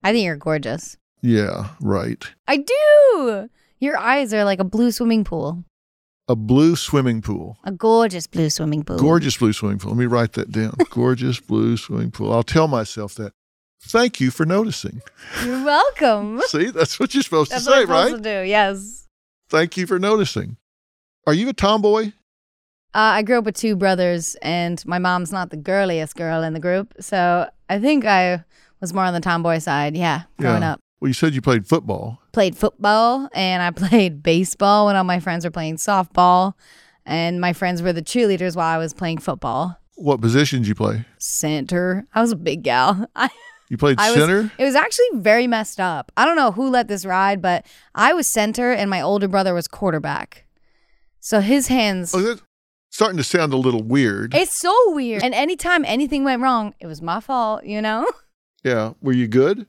I 0.02 0.12
think 0.12 0.24
you're 0.24 0.36
gorgeous. 0.36 0.96
Yeah, 1.22 1.68
right. 1.80 2.22
I 2.48 2.58
do. 2.58 3.48
Your 3.78 3.96
eyes 3.98 4.34
are 4.34 4.44
like 4.44 4.58
a 4.58 4.64
blue 4.64 4.90
swimming 4.90 5.24
pool. 5.24 5.64
A 6.26 6.34
blue 6.36 6.74
swimming 6.76 7.20
pool. 7.20 7.58
A 7.64 7.72
gorgeous 7.72 8.26
blue 8.26 8.48
swimming 8.48 8.82
pool. 8.82 8.98
Gorgeous 8.98 9.36
blue 9.36 9.52
swimming 9.52 9.78
pool. 9.78 9.90
Let 9.90 9.98
me 9.98 10.06
write 10.06 10.32
that 10.32 10.50
down. 10.50 10.74
Gorgeous 10.90 11.38
blue 11.38 11.76
swimming 11.76 12.10
pool. 12.10 12.32
I'll 12.32 12.42
tell 12.42 12.66
myself 12.66 13.14
that. 13.16 13.32
Thank 13.82 14.20
you 14.20 14.30
for 14.30 14.46
noticing. 14.46 15.02
You're 15.44 15.62
welcome. 15.62 16.40
See, 16.46 16.70
that's 16.70 16.98
what 16.98 17.12
you're 17.12 17.22
supposed 17.22 17.50
That's 17.50 17.66
to 17.66 17.70
say, 17.70 17.76
I'm 17.80 17.82
supposed 17.86 18.12
right? 18.12 18.22
to 18.22 18.42
do. 18.42 18.48
Yes. 18.48 19.06
Thank 19.50 19.76
you 19.76 19.86
for 19.86 19.98
noticing. 19.98 20.56
Are 21.26 21.34
you 21.34 21.50
a 21.50 21.52
tomboy? 21.52 22.12
Uh, 22.94 23.18
I 23.18 23.22
grew 23.22 23.38
up 23.38 23.44
with 23.44 23.56
two 23.56 23.76
brothers, 23.76 24.36
and 24.40 24.82
my 24.86 24.98
mom's 24.98 25.32
not 25.32 25.50
the 25.50 25.56
girliest 25.58 26.14
girl 26.16 26.42
in 26.42 26.54
the 26.54 26.60
group. 26.60 26.94
So 27.00 27.50
I 27.68 27.78
think 27.78 28.06
I 28.06 28.42
was 28.80 28.94
more 28.94 29.04
on 29.04 29.12
the 29.12 29.20
tomboy 29.20 29.58
side. 29.58 29.94
Yeah, 29.96 30.22
growing 30.38 30.62
Yeah. 30.62 30.72
up. 30.74 30.80
Well, 31.04 31.10
you 31.10 31.12
said 31.12 31.34
you 31.34 31.42
played 31.42 31.66
football. 31.66 32.22
Played 32.32 32.56
football, 32.56 33.28
and 33.34 33.62
I 33.62 33.70
played 33.88 34.22
baseball 34.22 34.86
when 34.86 34.96
all 34.96 35.04
my 35.04 35.20
friends 35.20 35.44
were 35.44 35.50
playing 35.50 35.76
softball. 35.76 36.54
And 37.04 37.42
my 37.42 37.52
friends 37.52 37.82
were 37.82 37.92
the 37.92 38.00
cheerleaders 38.00 38.56
while 38.56 38.74
I 38.74 38.78
was 38.78 38.94
playing 38.94 39.18
football. 39.18 39.78
What 39.96 40.22
position 40.22 40.60
did 40.60 40.68
you 40.68 40.74
play? 40.74 41.04
Center. 41.18 42.06
I 42.14 42.22
was 42.22 42.32
a 42.32 42.36
big 42.36 42.62
gal. 42.62 43.06
I, 43.14 43.28
You 43.68 43.76
played 43.76 43.98
I 44.00 44.12
was- 44.12 44.18
center? 44.18 44.50
It 44.56 44.64
was 44.64 44.74
actually 44.74 45.04
very 45.16 45.46
messed 45.46 45.78
up. 45.78 46.10
I 46.16 46.24
don't 46.24 46.36
know 46.36 46.52
who 46.52 46.70
let 46.70 46.88
this 46.88 47.04
ride, 47.04 47.42
but 47.42 47.66
I 47.94 48.14
was 48.14 48.26
center 48.26 48.72
and 48.72 48.88
my 48.88 49.02
older 49.02 49.28
brother 49.28 49.52
was 49.52 49.68
quarterback. 49.68 50.46
So 51.20 51.40
his 51.40 51.68
hands. 51.68 52.14
Oh, 52.14 52.22
that's 52.22 52.40
starting 52.88 53.18
to 53.18 53.24
sound 53.24 53.52
a 53.52 53.58
little 53.58 53.82
weird. 53.82 54.34
It's 54.34 54.58
so 54.58 54.74
weird. 54.94 55.22
And 55.22 55.34
anytime 55.34 55.84
anything 55.84 56.24
went 56.24 56.40
wrong, 56.40 56.72
it 56.80 56.86
was 56.86 57.02
my 57.02 57.20
fault, 57.20 57.64
you 57.66 57.82
know? 57.82 58.06
Yeah. 58.64 58.94
Were 59.02 59.12
you 59.12 59.28
good? 59.28 59.66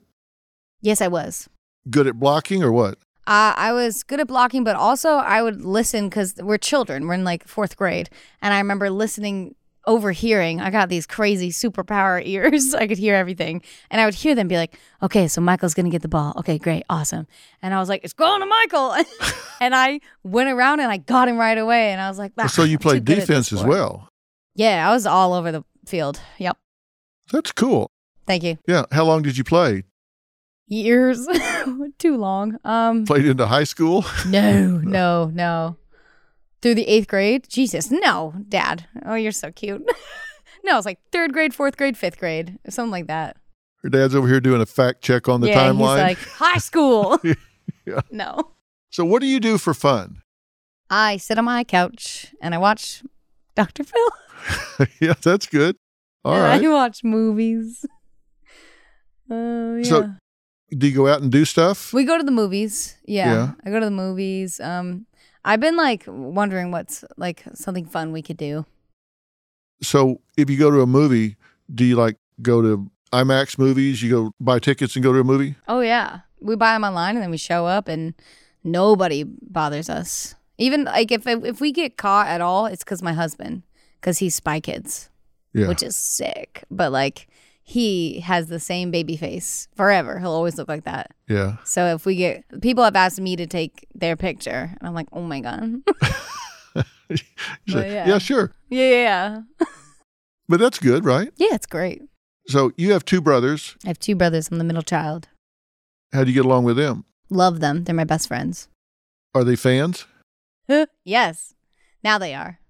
Yes, 0.80 1.00
I 1.00 1.08
was. 1.08 1.48
Good 1.90 2.06
at 2.06 2.18
blocking 2.18 2.62
or 2.62 2.72
what? 2.72 2.98
Uh, 3.26 3.54
I 3.56 3.72
was 3.72 4.04
good 4.04 4.20
at 4.20 4.28
blocking, 4.28 4.62
but 4.62 4.76
also 4.76 5.10
I 5.14 5.42
would 5.42 5.64
listen 5.64 6.08
because 6.08 6.34
we're 6.38 6.58
children. 6.58 7.08
We're 7.08 7.14
in 7.14 7.24
like 7.24 7.46
fourth 7.48 7.76
grade. 7.76 8.08
And 8.40 8.54
I 8.54 8.58
remember 8.58 8.88
listening, 8.88 9.56
overhearing. 9.86 10.60
I 10.60 10.70
got 10.70 10.88
these 10.88 11.06
crazy 11.06 11.50
superpower 11.50 12.22
ears. 12.24 12.74
I 12.74 12.86
could 12.86 12.98
hear 12.98 13.14
everything. 13.16 13.62
And 13.90 14.00
I 14.00 14.04
would 14.04 14.14
hear 14.14 14.34
them 14.34 14.46
be 14.46 14.56
like, 14.56 14.78
okay, 15.02 15.26
so 15.26 15.40
Michael's 15.40 15.74
going 15.74 15.86
to 15.86 15.90
get 15.90 16.02
the 16.02 16.08
ball. 16.08 16.34
Okay, 16.38 16.58
great. 16.58 16.84
Awesome. 16.88 17.26
And 17.62 17.74
I 17.74 17.80
was 17.80 17.88
like, 17.88 18.04
it's 18.04 18.12
going 18.12 18.40
to 18.40 18.46
Michael. 18.46 18.96
and 19.60 19.74
I 19.74 20.00
went 20.22 20.48
around 20.48 20.80
and 20.80 20.90
I 20.90 20.98
got 20.98 21.28
him 21.28 21.36
right 21.36 21.58
away. 21.58 21.90
And 21.90 22.00
I 22.00 22.08
was 22.08 22.18
like, 22.18 22.32
"Ah, 22.38 22.46
so 22.46 22.62
you 22.62 22.78
played 22.78 23.04
good 23.04 23.14
at 23.18 23.26
this 23.26 23.26
defense 23.26 23.52
as 23.52 23.64
well. 23.64 24.08
Yeah, 24.54 24.88
I 24.88 24.92
was 24.94 25.04
all 25.06 25.34
over 25.34 25.50
the 25.50 25.64
field. 25.84 26.20
Yep. 26.38 26.56
That's 27.32 27.52
cool. 27.52 27.90
Thank 28.26 28.42
you. 28.44 28.58
Yeah. 28.68 28.84
How 28.92 29.04
long 29.04 29.22
did 29.22 29.36
you 29.36 29.44
play? 29.44 29.82
Years. 30.68 31.26
Too 31.98 32.16
long. 32.16 32.58
Um, 32.64 33.04
Played 33.04 33.26
into 33.26 33.46
high 33.46 33.64
school? 33.64 34.04
No, 34.26 34.66
no, 34.82 35.26
no. 35.26 35.76
Through 36.62 36.74
the 36.74 36.88
eighth 36.88 37.08
grade? 37.08 37.46
Jesus, 37.48 37.90
no, 37.90 38.34
Dad. 38.48 38.86
Oh, 39.04 39.14
you're 39.14 39.32
so 39.32 39.52
cute. 39.52 39.82
no, 40.64 40.76
it's 40.76 40.86
like 40.86 40.98
third 41.12 41.32
grade, 41.32 41.54
fourth 41.54 41.76
grade, 41.76 41.96
fifth 41.96 42.18
grade, 42.18 42.58
something 42.68 42.90
like 42.90 43.06
that. 43.06 43.36
Your 43.82 43.90
dad's 43.90 44.14
over 44.14 44.26
here 44.26 44.40
doing 44.40 44.60
a 44.60 44.66
fact 44.66 45.02
check 45.02 45.28
on 45.28 45.40
the 45.40 45.48
yeah, 45.48 45.68
timeline. 45.68 46.08
he's 46.08 46.18
like 46.18 46.18
high 46.18 46.58
school. 46.58 47.20
Yeah. 47.84 48.00
No, 48.10 48.50
so, 48.96 49.04
what 49.04 49.20
do 49.20 49.26
you 49.26 49.40
do 49.40 49.58
for 49.58 49.74
fun? 49.74 50.22
I 50.88 51.18
sit 51.18 51.36
on 51.36 51.44
my 51.44 51.64
couch 51.64 52.34
and 52.40 52.54
I 52.54 52.58
watch 52.58 53.02
Dr. 53.54 53.84
Phil. 53.84 54.86
yeah, 55.02 55.12
that's 55.22 55.46
good. 55.46 55.76
All 56.24 56.38
right. 56.38 56.64
I 56.64 56.68
watch 56.68 57.04
movies. 57.04 57.84
Uh, 59.30 59.34
yeah. 59.34 59.82
So- 59.82 60.14
Do 60.70 60.86
you 60.88 60.94
go 60.96 61.06
out 61.08 61.22
and 61.22 61.30
do 61.30 61.44
stuff? 61.44 61.92
we 61.92 62.04
go 62.04 62.18
to 62.18 62.24
the 62.24 62.32
movies. 62.32 62.96
Yeah, 63.04 63.32
Yeah. 63.32 63.52
I 63.64 63.70
go 63.70 63.78
to 63.78 63.86
the 63.86 63.90
movies. 63.90 64.58
Um, 64.60 65.06
I've 65.44 65.60
been 65.60 65.76
like 65.76 66.04
wondering 66.08 66.70
what's 66.72 67.04
like 67.16 67.44
something 67.54 67.86
fun 67.86 68.10
we 68.12 68.22
could 68.22 68.36
do. 68.36 68.66
So, 69.82 70.20
if 70.36 70.48
you 70.50 70.58
go 70.58 70.70
to 70.70 70.80
a 70.80 70.86
movie, 70.86 71.36
do 71.72 71.84
you 71.84 71.96
like 71.96 72.16
go 72.42 72.62
to 72.62 72.90
IMAX 73.12 73.58
movies? 73.58 74.02
You 74.02 74.10
go 74.10 74.32
buy 74.40 74.58
tickets 74.58 74.96
and 74.96 75.02
go 75.02 75.12
to 75.12 75.20
a 75.20 75.24
movie? 75.24 75.54
Oh 75.68 75.80
yeah, 75.80 76.20
we 76.40 76.56
buy 76.56 76.72
them 76.72 76.84
online 76.84 77.16
and 77.16 77.22
then 77.22 77.30
we 77.30 77.36
show 77.36 77.66
up 77.66 77.86
and 77.88 78.14
nobody 78.64 79.22
bothers 79.24 79.88
us. 79.90 80.34
Even 80.58 80.84
like 80.84 81.12
if 81.12 81.26
if 81.26 81.60
we 81.60 81.70
get 81.72 81.96
caught 81.96 82.26
at 82.26 82.40
all, 82.40 82.66
it's 82.66 82.82
because 82.82 83.02
my 83.02 83.12
husband, 83.12 83.62
because 84.00 84.18
he's 84.18 84.34
Spy 84.34 84.58
Kids, 84.60 85.10
Yeah. 85.52 85.68
which 85.68 85.82
is 85.82 85.94
sick. 85.94 86.64
But 86.70 86.90
like 86.90 87.28
he 87.68 88.20
has 88.20 88.46
the 88.46 88.60
same 88.60 88.92
baby 88.92 89.16
face 89.16 89.66
forever. 89.74 90.20
He'll 90.20 90.30
always 90.30 90.56
look 90.56 90.68
like 90.68 90.84
that. 90.84 91.10
yeah. 91.28 91.56
So 91.64 91.86
if 91.94 92.06
we 92.06 92.14
get 92.14 92.44
people 92.62 92.84
have 92.84 92.94
asked 92.94 93.20
me 93.20 93.34
to 93.36 93.46
take 93.46 93.86
their 93.94 94.14
picture, 94.16 94.70
and 94.78 94.86
I'm 94.86 94.94
like, 94.94 95.08
oh 95.12 95.22
my 95.22 95.40
god, 95.40 95.82
yeah. 97.66 98.06
yeah, 98.08 98.18
sure. 98.18 98.52
yeah, 98.70 98.88
yeah, 98.88 99.40
yeah, 99.60 99.66
But 100.48 100.60
that's 100.60 100.78
good, 100.78 101.04
right? 101.04 101.32
yeah. 101.36 101.54
It's 101.54 101.66
great. 101.66 102.02
So, 102.48 102.70
you 102.76 102.92
have 102.92 103.04
two 103.04 103.20
brothers. 103.20 103.74
I 103.84 103.88
have 103.88 103.98
two 103.98 104.14
brothers. 104.14 104.48
I'm 104.48 104.58
the 104.58 104.64
middle 104.64 104.82
child. 104.82 105.26
How 106.12 106.22
do 106.22 106.30
you 106.30 106.34
get 106.34 106.44
along 106.46 106.62
with 106.62 106.76
them? 106.76 107.04
Love 107.28 107.58
them. 107.58 107.82
They're 107.82 107.94
my 107.96 108.04
best 108.04 108.28
friends. 108.28 108.68
Are 109.34 109.42
they 109.42 109.56
fans? 109.56 110.06
yes. 111.04 111.54
Now 112.04 112.18
they 112.18 112.32
are. 112.34 112.60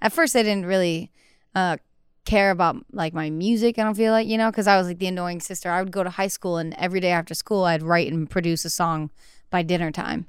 At 0.00 0.12
first, 0.12 0.32
they 0.34 0.44
didn't 0.44 0.66
really 0.66 1.10
uh, 1.56 1.78
care 2.24 2.50
about 2.50 2.76
like 2.92 3.14
my 3.14 3.30
music. 3.30 3.78
I 3.78 3.84
don't 3.84 3.94
feel 3.94 4.12
like 4.12 4.26
you 4.26 4.38
know 4.38 4.50
because 4.50 4.66
I 4.66 4.76
was 4.76 4.86
like 4.86 4.98
the 4.98 5.06
annoying 5.06 5.40
sister. 5.40 5.70
I 5.70 5.82
would 5.82 5.92
go 5.92 6.02
to 6.02 6.10
high 6.10 6.28
school 6.28 6.56
and 6.56 6.74
every 6.74 7.00
day 7.00 7.10
after 7.10 7.34
school, 7.34 7.64
I'd 7.64 7.82
write 7.82 8.10
and 8.12 8.28
produce 8.28 8.64
a 8.64 8.70
song 8.70 9.10
by 9.50 9.62
dinner 9.62 9.90
time, 9.90 10.26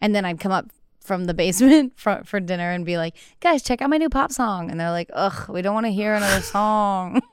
and 0.00 0.14
then 0.14 0.24
I'd 0.24 0.40
come 0.40 0.52
up 0.52 0.70
from 1.00 1.24
the 1.24 1.34
basement 1.42 1.94
for, 1.96 2.22
for 2.24 2.40
dinner 2.40 2.70
and 2.70 2.84
be 2.84 2.96
like, 2.96 3.16
"Guys, 3.40 3.62
check 3.62 3.82
out 3.82 3.90
my 3.90 3.98
new 3.98 4.10
pop 4.10 4.32
song," 4.32 4.70
and 4.70 4.78
they're 4.78 4.90
like, 4.90 5.10
"Ugh, 5.12 5.48
we 5.48 5.62
don't 5.62 5.74
want 5.74 5.86
to 5.86 5.92
hear 5.92 6.14
another 6.14 6.42
song." 6.42 7.20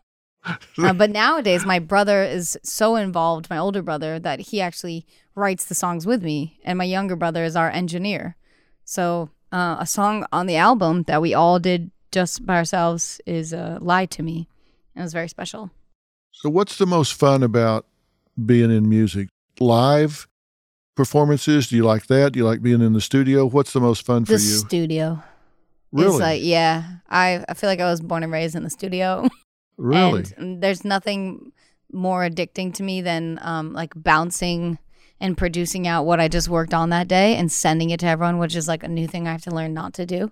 Uh, 0.77 0.93
but 0.93 1.09
nowadays, 1.09 1.65
my 1.65 1.79
brother 1.79 2.21
is 2.21 2.55
so 2.61 2.95
involved, 2.95 3.49
my 3.49 3.57
older 3.57 3.81
brother, 3.81 4.19
that 4.19 4.39
he 4.39 4.61
actually 4.61 5.03
writes 5.33 5.65
the 5.65 5.73
songs 5.73 6.05
with 6.05 6.23
me, 6.23 6.59
and 6.63 6.77
my 6.77 6.83
younger 6.83 7.15
brother 7.15 7.43
is 7.43 7.55
our 7.55 7.71
engineer. 7.71 8.35
So 8.83 9.31
uh, 9.51 9.77
a 9.79 9.87
song 9.87 10.25
on 10.31 10.45
the 10.45 10.55
album 10.55 11.03
that 11.07 11.19
we 11.19 11.33
all 11.33 11.57
did 11.59 11.89
just 12.15 12.45
by 12.45 12.55
ourselves 12.55 13.19
is 13.25 13.51
a 13.51 13.77
"Lie 13.81 14.05
to 14.15 14.23
Me," 14.23 14.47
it 14.95 15.01
was 15.01 15.11
very 15.11 15.27
special. 15.27 15.69
So, 16.31 16.49
what's 16.49 16.77
the 16.77 16.85
most 16.85 17.13
fun 17.13 17.43
about 17.43 17.85
being 18.45 18.71
in 18.71 18.87
music? 18.87 19.27
Live 19.59 20.25
performances? 20.95 21.67
Do 21.67 21.75
you 21.75 21.83
like 21.83 22.07
that? 22.07 22.31
Do 22.31 22.39
you 22.39 22.45
like 22.45 22.61
being 22.61 22.81
in 22.81 22.93
the 22.93 23.01
studio? 23.01 23.45
What's 23.45 23.73
the 23.73 23.81
most 23.81 24.05
fun 24.05 24.23
for 24.23 24.31
The 24.31 24.39
you? 24.39 24.57
studio. 24.67 25.23
really? 25.91 26.09
It's 26.11 26.19
like, 26.21 26.41
yeah, 26.41 26.83
I, 27.09 27.43
I 27.49 27.53
feel 27.53 27.69
like 27.69 27.81
I 27.81 27.89
was 27.91 27.99
born 27.99 28.23
and 28.23 28.31
raised 28.31 28.55
in 28.55 28.63
the 28.63 28.69
studio. 28.69 29.27
really? 29.77 30.23
And 30.37 30.63
there's 30.63 30.85
nothing 30.85 31.51
more 31.91 32.21
addicting 32.27 32.73
to 32.75 32.83
me 32.83 33.01
than 33.01 33.39
um, 33.41 33.73
like 33.73 33.91
bouncing 33.95 34.77
and 35.19 35.37
producing 35.37 35.85
out 35.85 36.05
what 36.05 36.19
I 36.21 36.27
just 36.29 36.47
worked 36.47 36.73
on 36.73 36.89
that 36.91 37.07
day 37.09 37.35
and 37.35 37.51
sending 37.51 37.89
it 37.89 37.99
to 38.01 38.07
everyone, 38.07 38.37
which 38.37 38.55
is 38.55 38.67
like 38.69 38.83
a 38.83 38.89
new 38.89 39.07
thing 39.07 39.27
I 39.27 39.31
have 39.31 39.43
to 39.43 39.51
learn 39.51 39.73
not 39.73 39.93
to 39.95 40.05
do 40.05 40.31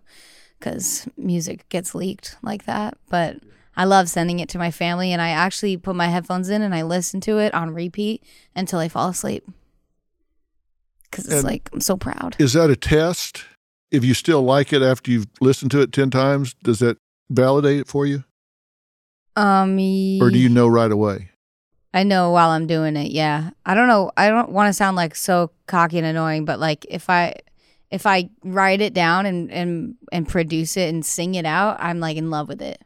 because 0.63 1.07
music 1.17 1.67
gets 1.67 1.93
leaked 1.93 2.37
like 2.41 2.65
that. 2.65 2.97
But 3.09 3.37
I 3.75 3.83
love 3.83 4.07
sending 4.09 4.39
it 4.39 4.47
to 4.49 4.57
my 4.57 4.71
family, 4.71 5.11
and 5.11 5.21
I 5.21 5.29
actually 5.29 5.75
put 5.75 5.95
my 5.95 6.07
headphones 6.07 6.49
in 6.49 6.61
and 6.61 6.73
I 6.73 6.83
listen 6.83 7.19
to 7.21 7.39
it 7.39 7.53
on 7.53 7.73
repeat 7.73 8.23
until 8.55 8.79
I 8.79 8.87
fall 8.87 9.09
asleep 9.09 9.43
because 11.03 11.25
it's 11.25 11.35
And- 11.35 11.43
like 11.43 11.69
I'm 11.73 11.81
so 11.81 11.97
proud. 11.97 12.35
Is 12.39 12.53
that 12.53 12.69
a 12.69 12.75
test? 12.75 13.43
If 13.91 14.03
you 14.03 14.13
still 14.13 14.41
like 14.41 14.73
it 14.73 14.81
after 14.81 15.11
you've 15.11 15.27
listened 15.41 15.69
to 15.71 15.81
it 15.81 15.91
10 15.91 16.09
times, 16.09 16.55
does 16.63 16.79
that 16.79 16.97
validate 17.29 17.79
it 17.81 17.87
for 17.87 18.05
you? 18.07 18.23
Um, 19.35 19.73
Or 20.21 20.29
do 20.31 20.37
you 20.37 20.49
know 20.49 20.67
right 20.67 20.91
away? 20.91 21.29
I 21.93 22.01
know 22.03 22.31
while 22.31 22.49
I'm 22.49 22.65
doing 22.65 22.95
it. 22.95 23.11
Yeah. 23.11 23.51
I 23.67 23.75
don't 23.75 23.87
know. 23.87 24.11
I 24.17 24.29
don't 24.29 24.51
want 24.51 24.67
to 24.69 24.73
sound 24.73 24.95
like 24.95 25.13
so 25.15 25.51
cocky 25.67 25.99
and 25.99 26.07
annoying, 26.07 26.45
but 26.45 26.59
like 26.59 26.85
if 26.89 27.07
I 27.09 27.35
if 27.93 28.05
I 28.07 28.29
write 28.43 28.81
it 28.81 28.93
down 28.93 29.25
and 29.25 29.51
and 29.51 29.95
and 30.11 30.27
produce 30.27 30.75
it 30.77 30.89
and 30.89 31.05
sing 31.05 31.35
it 31.35 31.45
out, 31.45 31.77
I'm 31.79 31.99
like 31.99 32.17
in 32.17 32.29
love 32.29 32.47
with 32.47 32.61
it. 32.61 32.81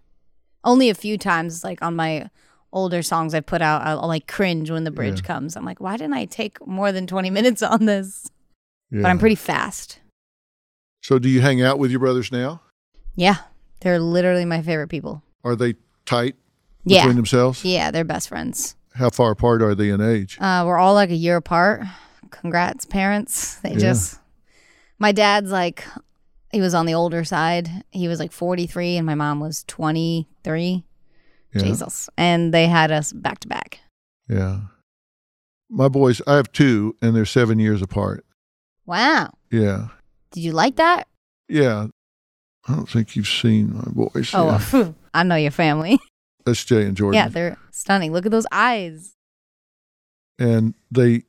Only 0.63 0.89
a 0.89 0.95
few 0.95 1.17
times 1.17 1.63
like 1.63 1.81
on 1.81 1.95
my 1.95 2.29
older 2.73 3.01
songs 3.01 3.33
I 3.33 3.39
put 3.39 3.61
out, 3.61 3.81
I'll, 3.83 4.01
I'll 4.01 4.07
like 4.07 4.27
cringe 4.27 4.69
when 4.69 4.83
the 4.83 4.91
bridge 4.91 5.21
Yeah. 5.21 5.27
comes. 5.27 5.55
I'm 5.55 5.63
like, 5.65 5.79
why 5.79 5.95
didn't 5.97 6.13
I 6.13 6.25
take 6.25 6.65
more 6.67 6.91
than 6.91 7.07
20 7.07 7.29
minutes 7.37 7.63
on 7.63 7.85
this? 7.85 8.29
Yeah. 8.91 9.01
But 9.03 9.09
I'm 9.09 9.19
pretty 9.19 9.35
fast. 9.35 9.99
So, 11.01 11.19
do 11.19 11.29
you 11.29 11.41
hang 11.41 11.61
out 11.61 11.79
with 11.79 11.89
your 11.91 11.99
brothers 12.01 12.31
now? 12.31 12.61
Yeah. 13.15 13.37
They're 13.81 13.99
literally 13.99 14.45
my 14.45 14.61
favorite 14.61 14.89
people. 14.89 15.23
Are 15.43 15.55
they 15.55 15.75
tight 16.05 16.35
Yeah. 16.83 17.03
between 17.03 17.15
themselves? 17.15 17.63
Yeah, 17.63 17.91
they're 17.91 18.03
best 18.03 18.27
friends. 18.27 18.75
How 18.95 19.09
far 19.11 19.31
apart 19.31 19.61
are 19.61 19.73
they 19.75 19.89
in 19.89 20.01
age? 20.01 20.37
Uh, 20.41 20.63
we're 20.65 20.77
all 20.77 20.93
like 20.95 21.11
a 21.11 21.15
year 21.15 21.37
apart. 21.37 21.83
Congrats, 22.31 22.85
parents. 22.85 23.55
They 23.63 23.71
Yeah. 23.73 23.77
just, 23.79 24.19
my 24.99 25.11
dad's 25.11 25.51
like, 25.51 25.85
he 26.51 26.61
was 26.61 26.73
on 26.73 26.85
the 26.85 26.93
older 26.93 27.23
side. 27.23 27.69
He 27.91 28.07
was 28.07 28.19
like 28.19 28.31
43, 28.31 28.97
and 28.97 29.05
my 29.05 29.15
mom 29.15 29.39
was 29.39 29.63
23. 29.67 30.83
Yeah. 31.53 31.61
Jesus. 31.61 32.09
And 32.17 32.53
they 32.53 32.67
had 32.67 32.91
us 32.91 33.11
back 33.13 33.39
to 33.39 33.47
back. 33.47 33.79
Yeah. 34.29 34.59
My 35.69 35.89
boys, 35.89 36.21
I 36.25 36.35
have 36.35 36.51
two, 36.51 36.95
and 37.01 37.15
they're 37.15 37.25
seven 37.25 37.59
years 37.59 37.81
apart. 37.81 38.25
Wow. 38.85 39.33
Yeah. 39.51 39.87
Did 40.31 40.41
you 40.43 40.51
like 40.53 40.77
that? 40.77 41.07
Yeah. 41.49 41.87
I 42.67 42.75
don't 42.75 42.89
think 42.89 43.15
you've 43.15 43.27
seen 43.27 43.73
my 43.75 43.91
boys. 43.91 44.31
Oh, 44.33 44.61
Yeah. 44.73 44.91
I 45.13 45.23
know 45.23 45.35
your 45.35 45.51
family. 45.51 45.99
That's 46.45 46.63
Jay 46.63 46.85
and 46.85 46.95
Jordan. 46.95 47.15
yeah, 47.15 47.27
they're 47.27 47.57
stunning. 47.71 48.13
Look 48.13 48.25
at 48.25 48.31
those 48.31 48.47
eyes. 48.51 49.15
and 50.39 50.75
they 50.91 51.23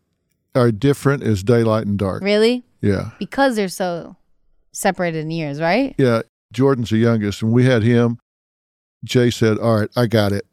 are 0.55 0.71
different 0.71 1.23
as 1.23 1.43
daylight 1.43 1.87
and 1.87 1.99
dark. 1.99 2.23
Really? 2.23 2.65
Yeah. 2.81 3.11
Because 3.19 3.57
they're 3.57 3.69
so 3.69 4.17
separated 4.73 5.21
in 5.21 5.31
years, 5.31 5.61
right? 5.61 5.95
Yeah. 5.99 6.23
Jordan's 6.53 6.91
the 6.91 6.99
youngest, 6.99 7.43
and 7.43 7.53
we 7.53 7.65
had 7.65 7.83
him. 7.83 8.19
Jay 9.05 9.31
said, 9.31 9.59
All 9.59 9.81
right, 9.81 9.91
I 9.97 10.07
got 10.07 10.33
it. 10.33 10.47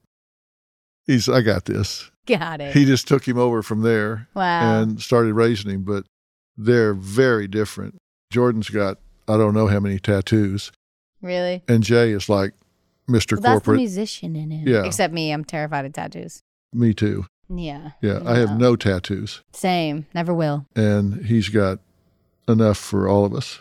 He's, 1.07 1.29
I 1.29 1.41
got 1.41 1.65
this. 1.65 2.11
Got 2.25 2.59
it. 2.61 2.73
He 2.73 2.85
just 2.85 3.07
took 3.07 3.27
him 3.27 3.38
over 3.38 3.61
from 3.61 3.81
there 3.81 4.27
wow. 4.33 4.81
and 4.81 4.99
started 4.99 5.33
raising 5.33 5.71
him, 5.71 5.83
but 5.83 6.05
they're 6.57 6.93
very 6.93 7.47
different. 7.47 7.97
Jordan's 8.31 8.69
got, 8.69 8.97
I 9.27 9.38
don't 9.38 9.53
know 9.53 9.67
how 9.67 9.79
many 9.79 9.99
tattoos, 9.99 10.71
really? 11.21 11.63
and 11.67 11.83
Jay 11.83 12.11
is 12.11 12.27
like 12.27 12.53
Mr. 13.07 13.33
Well, 13.33 13.41
that's 13.41 13.41
the 13.41 13.41
Corporate. 13.41 13.77
musician 13.77 14.35
in 14.35 14.49
him. 14.49 14.67
Yeah. 14.67 14.83
Except 14.83 15.13
me, 15.13 15.31
I'm 15.31 15.45
terrified 15.45 15.85
of 15.85 15.93
tattoos. 15.93 16.41
Me 16.73 16.93
too. 16.93 17.27
Yeah. 17.47 17.91
Yeah. 18.01 18.21
I 18.25 18.38
have 18.38 18.57
no 18.59 18.75
tattoos, 18.75 19.43
Same. 19.53 20.07
Never 20.15 20.33
will. 20.33 20.65
and 20.75 21.25
he's 21.25 21.49
got 21.49 21.79
enough 22.47 22.77
for 22.77 23.08
all 23.08 23.25
of 23.25 23.34
us. 23.34 23.60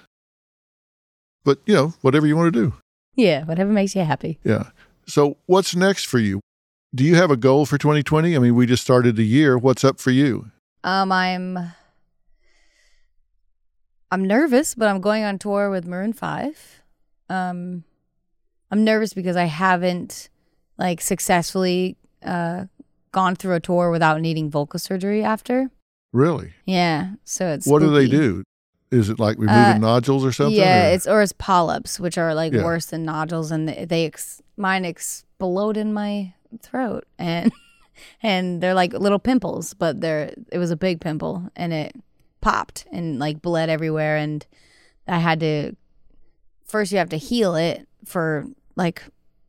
But, 1.44 1.58
you 1.66 1.74
know, 1.74 1.94
whatever 2.00 2.26
you 2.26 2.36
want 2.36 2.52
to 2.52 2.60
do. 2.60 2.74
Yeah. 3.14 3.44
Whatever 3.44 3.70
makes 3.70 3.94
you 3.94 4.02
happy. 4.02 4.38
Yeah. 4.44 4.70
So, 5.06 5.36
what's 5.46 5.76
next 5.76 6.04
for 6.06 6.18
you? 6.18 6.40
Do 6.94 7.04
you 7.04 7.16
have 7.16 7.30
a 7.30 7.36
goal 7.36 7.66
for 7.66 7.76
2020? 7.76 8.34
I 8.34 8.38
mean, 8.38 8.54
we 8.54 8.66
just 8.66 8.82
started 8.82 9.16
the 9.16 9.26
year. 9.26 9.58
What's 9.58 9.84
up 9.84 10.00
for 10.00 10.10
you? 10.10 10.50
Um, 10.84 11.10
I'm 11.10 11.58
I'm 14.10 14.24
nervous, 14.24 14.74
but 14.76 14.88
I'm 14.88 15.00
going 15.00 15.24
on 15.24 15.38
tour 15.38 15.70
with 15.70 15.86
Maroon 15.86 16.12
Five. 16.12 16.82
Um, 17.28 17.82
I'm 18.70 18.84
nervous 18.84 19.12
because 19.12 19.34
I 19.34 19.46
haven't 19.46 20.28
like 20.78 21.00
successfully 21.00 21.96
uh 22.22 22.66
gone 23.12 23.34
through 23.34 23.54
a 23.54 23.60
tour 23.60 23.90
without 23.90 24.20
needing 24.20 24.50
vocal 24.50 24.78
surgery 24.78 25.24
after. 25.24 25.70
Really? 26.12 26.52
Yeah, 26.64 27.14
so 27.24 27.48
it's 27.48 27.66
what 27.66 27.80
do 27.80 27.90
they 27.92 28.06
do? 28.06 28.44
Is 28.94 29.10
it 29.10 29.18
like 29.18 29.36
removing 29.38 29.58
Uh, 29.58 29.78
nodules 29.78 30.24
or 30.24 30.32
something? 30.32 30.56
Yeah, 30.56 30.88
or- 30.90 30.94
it's 30.94 31.06
or 31.06 31.22
it's 31.22 31.32
polyps, 31.32 31.98
which 32.00 32.16
are 32.18 32.34
like 32.34 32.52
Yeah. 32.52 32.64
worse 32.64 32.86
than 32.86 33.04
nodules, 33.04 33.50
and 33.50 33.68
they, 33.68 33.84
they 33.84 34.06
ex- 34.06 34.40
mine 34.56 34.84
explode 34.84 35.76
in 35.76 35.92
my 35.92 36.32
throat, 36.62 37.04
and 37.18 37.52
and 38.22 38.60
they're 38.62 38.74
like 38.74 38.92
little 38.92 39.18
pimples, 39.18 39.74
but 39.74 40.00
they're 40.00 40.32
it 40.52 40.58
was 40.58 40.70
a 40.70 40.76
big 40.76 41.00
pimple, 41.00 41.50
and 41.56 41.72
it 41.72 41.94
popped 42.40 42.86
and 42.92 43.18
like 43.18 43.40
bled 43.42 43.68
everywhere, 43.68 44.16
and 44.16 44.46
I 45.08 45.18
had 45.18 45.40
to 45.40 45.74
first 46.64 46.92
you 46.92 46.98
have 46.98 47.08
to 47.10 47.16
heal 47.18 47.54
it 47.54 47.86
for 48.04 48.46
like 48.76 49.02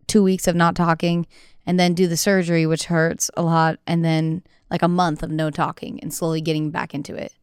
two 0.07 0.23
weeks 0.23 0.47
of 0.47 0.55
not 0.55 0.75
talking, 0.75 1.25
and 1.65 1.79
then 1.79 1.93
do 1.93 2.07
the 2.07 2.17
surgery, 2.17 2.65
which 2.65 2.85
hurts 2.85 3.29
a 3.37 3.41
lot, 3.41 3.79
and 3.87 4.03
then 4.05 4.43
like 4.71 4.81
a 4.81 4.87
month 4.87 5.21
of 5.23 5.29
no 5.31 5.49
talking 5.51 5.99
and 6.01 6.13
slowly 6.13 6.41
getting 6.41 6.71
back 6.71 6.93
into 6.93 7.15
it 7.15 7.33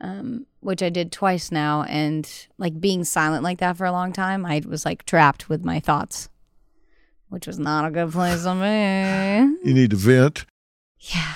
um, 0.00 0.46
which 0.60 0.82
I 0.82 0.88
did 0.88 1.12
twice 1.12 1.52
now. 1.52 1.82
And 1.84 2.30
like 2.58 2.80
being 2.80 3.04
silent 3.04 3.42
like 3.42 3.58
that 3.58 3.76
for 3.76 3.84
a 3.86 3.92
long 3.92 4.12
time, 4.12 4.46
I 4.46 4.62
was 4.66 4.84
like 4.84 5.04
trapped 5.04 5.48
with 5.48 5.64
my 5.64 5.80
thoughts, 5.80 6.28
which 7.28 7.46
was 7.46 7.58
not 7.58 7.84
a 7.84 7.90
good 7.90 8.12
place 8.12 8.42
to 8.44 8.54
be. 8.54 9.68
you 9.68 9.74
need 9.74 9.90
to 9.90 9.96
vent. 9.96 10.46
Yeah. 10.98 11.34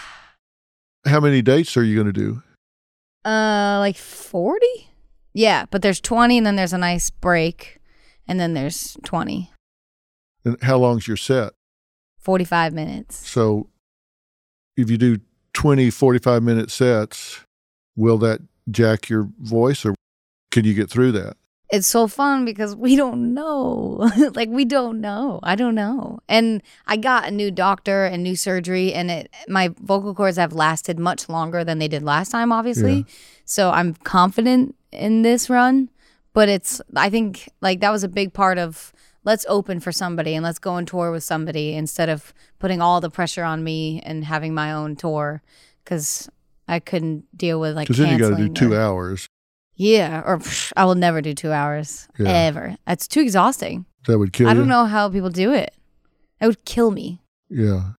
How 1.07 1.21
many 1.21 1.43
dates 1.43 1.77
are 1.77 1.85
you 1.85 1.95
going 1.95 2.13
to 2.13 2.13
do? 2.13 2.43
Uh, 3.25 3.79
like 3.79 3.97
40? 3.97 4.67
Yeah, 5.33 5.65
but 5.71 5.83
there's 5.83 6.01
20 6.01 6.39
and 6.39 6.47
then 6.47 6.57
there's 6.57 6.73
a 6.73 6.79
nice 6.79 7.11
break. 7.11 7.81
And 8.27 8.41
then 8.41 8.55
there's 8.55 8.97
20, 9.05 9.51
And 10.47 10.63
how 10.63 10.79
long's 10.79 11.07
your 11.07 11.19
set? 11.19 11.53
45 12.21 12.73
minutes. 12.73 13.29
So, 13.29 13.69
if 14.79 14.89
you 14.91 14.97
do 14.97 15.19
20, 15.53 15.91
45 15.91 16.43
minute 16.43 16.71
sets, 16.71 17.45
will 17.97 18.17
that 18.19 18.41
jack 18.71 19.09
your 19.09 19.29
voice 19.41 19.85
or 19.85 19.95
can 20.51 20.65
you 20.65 20.75
get 20.75 20.91
through 20.91 21.13
that? 21.13 21.37
it's 21.75 21.89
so 21.89 22.07
fun 22.07 22.45
because 22.45 22.77
we 22.77 22.95
don't 22.95 23.35
know. 23.35 24.09
like 24.35 24.49
we 24.49 24.65
don't 24.65 25.01
know. 25.01 25.41
I 25.43 25.57
don't 25.57 25.75
know. 25.75 26.21
And 26.29 26.63
I 26.87 26.97
got 26.97 27.27
a 27.27 27.33
new 27.33 27.51
doctor 27.51 28.05
and 28.05 28.23
new 28.23 28.37
surgery 28.37 28.93
and 28.93 29.11
it 29.11 29.35
my 29.49 29.75
vocal 29.81 30.15
cords 30.15 30.37
have 30.37 30.53
lasted 30.53 31.01
much 31.01 31.29
longer 31.29 31.65
than 31.65 31.81
they 31.81 31.89
did 31.89 32.05
last 32.05 32.31
time 32.31 32.53
obviously. 32.53 32.99
Yeah. 32.99 33.15
So 33.45 33.71
I'm 33.71 33.95
confident 33.95 34.77
in 34.93 35.23
this 35.23 35.51
run, 35.51 35.91
but 36.33 36.49
it's 36.49 36.81
I 36.95 37.11
think 37.11 37.49
like 37.61 37.81
that 37.81 37.91
was 37.91 38.05
a 38.05 38.09
big 38.09 38.33
part 38.33 38.59
of 38.59 38.93
let's 39.25 39.45
open 39.49 39.81
for 39.81 39.91
somebody 39.91 40.35
and 40.35 40.45
let's 40.45 40.61
go 40.61 40.75
on 40.75 40.87
tour 40.87 41.11
with 41.11 41.25
somebody 41.25 41.75
instead 41.75 42.09
of 42.09 42.33
putting 42.61 42.81
all 42.81 43.01
the 43.01 43.11
pressure 43.11 43.43
on 43.43 43.65
me 43.65 44.01
and 44.05 44.25
having 44.25 44.55
my 44.55 44.71
own 44.71 44.95
tour 44.95 45.43
cuz 45.85 46.29
I 46.69 46.81
couldn't 46.81 47.25
deal 47.37 47.61
with 47.61 47.75
like 47.77 47.87
Because 47.89 47.99
then 47.99 48.13
you 48.13 48.19
got 48.19 48.37
to 48.37 48.49
do 48.49 48.53
two 48.53 48.73
or- 48.75 48.81
hours. 48.81 49.29
yeah, 49.77 50.23
or 50.25 50.39
pff, 50.39 50.73
I 50.77 50.85
will 50.85 50.95
never 50.95 51.21
do 51.21 51.35
two 51.35 51.53
hours 51.53 52.09
Yeah. 52.19 52.29
ever. 52.29 52.77
That's 52.87 53.07
too 53.09 53.21
exhausting. 53.21 53.87
That 54.07 54.19
would 54.19 54.33
kill 54.33 54.49
I 54.49 54.53
you. 54.53 54.59
don't 54.59 54.69
know 54.69 54.85
how 54.87 55.09
people 55.09 55.31
do 55.31 55.53
it. 55.53 55.75
It 56.41 56.47
would 56.47 56.65
kill 56.65 56.91
me. 56.91 57.21
Yeah. 57.49 57.93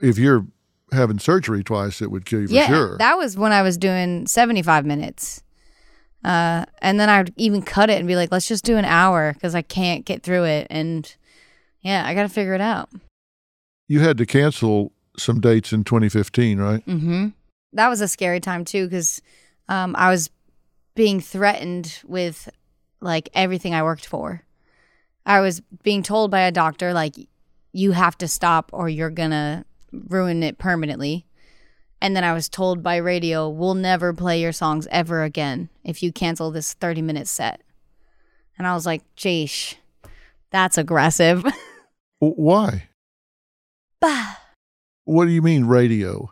If 0.00 0.18
you're 0.18 0.46
having 0.92 1.18
surgery 1.18 1.62
twice, 1.64 2.00
it 2.02 2.10
would 2.10 2.24
kill 2.26 2.40
you 2.42 2.48
for 2.48 2.54
yeah, 2.54 2.66
sure. 2.66 2.98
that 2.98 3.16
was 3.16 3.36
when 3.36 3.52
I 3.52 3.62
was 3.62 3.76
doing 3.78 4.26
seventy-five 4.26 4.84
minutes, 4.86 5.42
uh, 6.24 6.64
and 6.80 6.98
then 7.00 7.08
I 7.08 7.18
would 7.18 7.32
even 7.36 7.62
cut 7.62 7.90
it 7.90 7.98
and 7.98 8.06
be 8.06 8.16
like, 8.16 8.30
"Let's 8.32 8.46
just 8.48 8.64
do 8.64 8.76
an 8.76 8.84
hour" 8.84 9.32
because 9.32 9.54
I 9.54 9.62
can't 9.62 10.04
get 10.04 10.22
through 10.22 10.44
it. 10.44 10.66
And 10.70 11.12
yeah, 11.80 12.04
I 12.06 12.14
got 12.14 12.22
to 12.22 12.28
figure 12.28 12.54
it 12.54 12.60
out. 12.60 12.90
you 13.88 14.00
had 14.00 14.16
to 14.18 14.24
cancel 14.26 14.92
some 15.18 15.40
dates 15.40 15.72
in 15.72 15.84
2015, 15.84 16.58
right? 16.58 16.84
Mm-hmm. 16.86 17.28
That 17.74 17.88
was 17.88 18.00
a 18.00 18.08
scary 18.08 18.40
time 18.40 18.64
too 18.64 18.86
because 18.86 19.20
um, 19.68 19.94
I 19.96 20.10
was 20.10 20.30
being 20.94 21.20
threatened 21.20 22.00
with 22.04 22.48
like 23.00 23.28
everything 23.34 23.74
I 23.74 23.82
worked 23.82 24.06
for. 24.06 24.42
I 25.26 25.40
was 25.40 25.60
being 25.82 26.02
told 26.02 26.30
by 26.30 26.40
a 26.40 26.52
doctor 26.52 26.92
like 26.92 27.14
you 27.72 27.92
have 27.92 28.16
to 28.18 28.28
stop 28.28 28.70
or 28.72 28.88
you're 28.88 29.10
gonna 29.10 29.64
ruin 29.92 30.42
it 30.42 30.58
permanently. 30.58 31.26
And 32.00 32.14
then 32.14 32.24
I 32.24 32.34
was 32.34 32.48
told 32.48 32.82
by 32.82 32.96
radio, 32.96 33.48
we'll 33.48 33.74
never 33.74 34.12
play 34.12 34.40
your 34.40 34.52
songs 34.52 34.86
ever 34.90 35.22
again 35.22 35.70
if 35.82 36.02
you 36.02 36.12
cancel 36.12 36.50
this 36.50 36.74
30 36.74 37.02
minute 37.02 37.28
set. 37.28 37.62
And 38.58 38.66
I 38.66 38.74
was 38.74 38.86
like, 38.86 39.02
Jeesh, 39.16 39.76
that's 40.50 40.78
aggressive. 40.78 41.44
Why? 42.18 42.88
Bah. 44.00 44.36
What 45.04 45.24
do 45.24 45.30
you 45.32 45.42
mean 45.42 45.64
radio? 45.64 46.30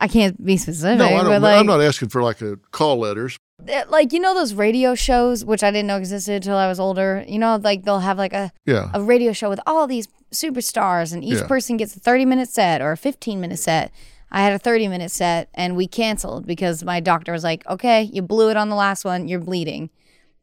I 0.00 0.08
can't 0.08 0.42
be 0.44 0.56
specific, 0.56 0.98
No, 0.98 1.04
I 1.06 1.22
don't. 1.22 1.42
like, 1.42 1.58
I'm 1.60 1.66
not 1.66 1.80
asking 1.82 2.08
for 2.08 2.22
like 2.22 2.40
a 2.40 2.56
call 2.72 2.96
letters. 2.98 3.36
eh, 3.68 3.84
like 3.90 4.12
you 4.14 4.18
know 4.20 4.34
those 4.34 4.54
radio 4.54 4.94
shows, 4.94 5.44
which 5.44 5.62
I 5.62 5.70
didn't 5.70 5.88
know 5.88 5.98
existed 5.98 6.36
until 6.36 6.56
I 6.56 6.66
was 6.68 6.80
older. 6.80 7.22
You 7.28 7.38
know, 7.38 7.56
like 7.62 7.84
they'll 7.84 8.00
have 8.00 8.16
like 8.16 8.32
a 8.32 8.50
Yeah. 8.64 8.90
a 8.94 9.02
radio 9.02 9.32
show 9.32 9.50
with 9.50 9.60
all 9.66 9.86
these 9.86 10.08
superstars, 10.32 11.12
and 11.12 11.22
each 11.22 11.34
Yeah. 11.40 11.46
person 11.46 11.76
gets 11.76 11.94
a 11.96 12.00
30 12.00 12.24
minute 12.24 12.48
set 12.48 12.80
or 12.80 12.92
a 12.92 12.96
15 12.96 13.40
minute 13.40 13.58
set. 13.58 13.90
I 14.32 14.42
had 14.42 14.52
a 14.52 14.58
30 14.58 14.88
minute 14.88 15.10
set, 15.10 15.48
and 15.54 15.76
we 15.76 15.86
canceled 15.86 16.46
because 16.46 16.82
my 16.84 17.00
doctor 17.00 17.32
was 17.32 17.44
like, 17.44 17.66
okay, 17.68 18.02
you 18.02 18.22
blew 18.22 18.48
it 18.50 18.56
on 18.56 18.68
the 18.68 18.76
last 18.76 19.04
one, 19.04 19.28
you're 19.28 19.40
bleeding, 19.40 19.90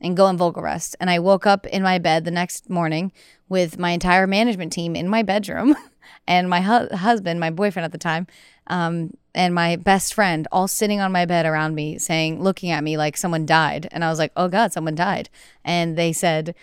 and 0.01 0.15
go 0.15 0.25
on 0.25 0.37
vocal 0.37 0.61
rest. 0.61 0.95
And 0.99 1.09
I 1.09 1.19
woke 1.19 1.47
up 1.47 1.65
in 1.65 1.81
my 1.83 1.97
bed 1.97 2.25
the 2.25 2.31
next 2.31 2.69
morning 2.69 3.11
with 3.49 3.79
my 3.79 3.91
entire 3.91 4.27
management 4.27 4.71
team 4.73 4.95
in 4.95 5.07
my 5.07 5.23
bedroom 5.23 5.75
and 6.27 6.49
my 6.49 6.61
hu- 6.61 6.95
husband, 6.97 7.39
my 7.39 7.49
boyfriend 7.49 7.85
at 7.85 7.91
the 7.93 7.97
time, 7.97 8.27
um, 8.68 9.11
and 9.34 9.53
my 9.53 9.76
best 9.76 10.13
friend 10.13 10.47
all 10.51 10.68
sitting 10.68 10.99
on 10.99 11.11
my 11.11 11.26
bed 11.26 11.45
around 11.45 11.76
me 11.76 11.97
saying, 11.97 12.41
looking 12.41 12.72
at 12.72 12.84
me 12.84 12.97
like 12.97 13.18
someone 13.18 13.45
died. 13.45 13.88
And 13.91 14.03
I 14.03 14.09
was 14.09 14.20
like, 14.20 14.32
oh 14.36 14.47
God, 14.47 14.74
someone 14.74 14.95
died. 14.95 15.30
And 15.63 15.97
they 15.97 16.11
said, 16.11 16.55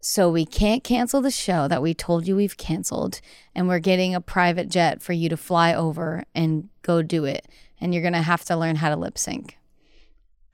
so 0.00 0.30
we 0.30 0.44
can't 0.44 0.84
cancel 0.84 1.20
the 1.20 1.30
show 1.30 1.68
that 1.68 1.82
we 1.82 1.94
told 1.94 2.26
you 2.26 2.36
we've 2.36 2.56
canceled. 2.56 3.20
And 3.54 3.68
we're 3.68 3.78
getting 3.78 4.14
a 4.14 4.20
private 4.20 4.68
jet 4.68 5.02
for 5.02 5.12
you 5.12 5.28
to 5.28 5.36
fly 5.36 5.74
over 5.74 6.24
and 6.34 6.68
go 6.82 7.02
do 7.02 7.24
it. 7.24 7.46
And 7.80 7.92
you're 7.92 8.02
going 8.02 8.12
to 8.14 8.22
have 8.22 8.44
to 8.46 8.56
learn 8.56 8.76
how 8.76 8.88
to 8.90 8.96
lip 8.96 9.18
sync. 9.18 9.58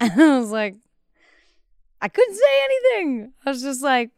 And 0.00 0.20
I 0.20 0.38
was 0.38 0.50
like, 0.50 0.74
I 2.00 2.08
couldn't 2.08 2.34
say 2.34 2.64
anything. 2.64 3.32
I 3.46 3.50
was 3.50 3.62
just 3.62 3.82
like, 3.82 4.10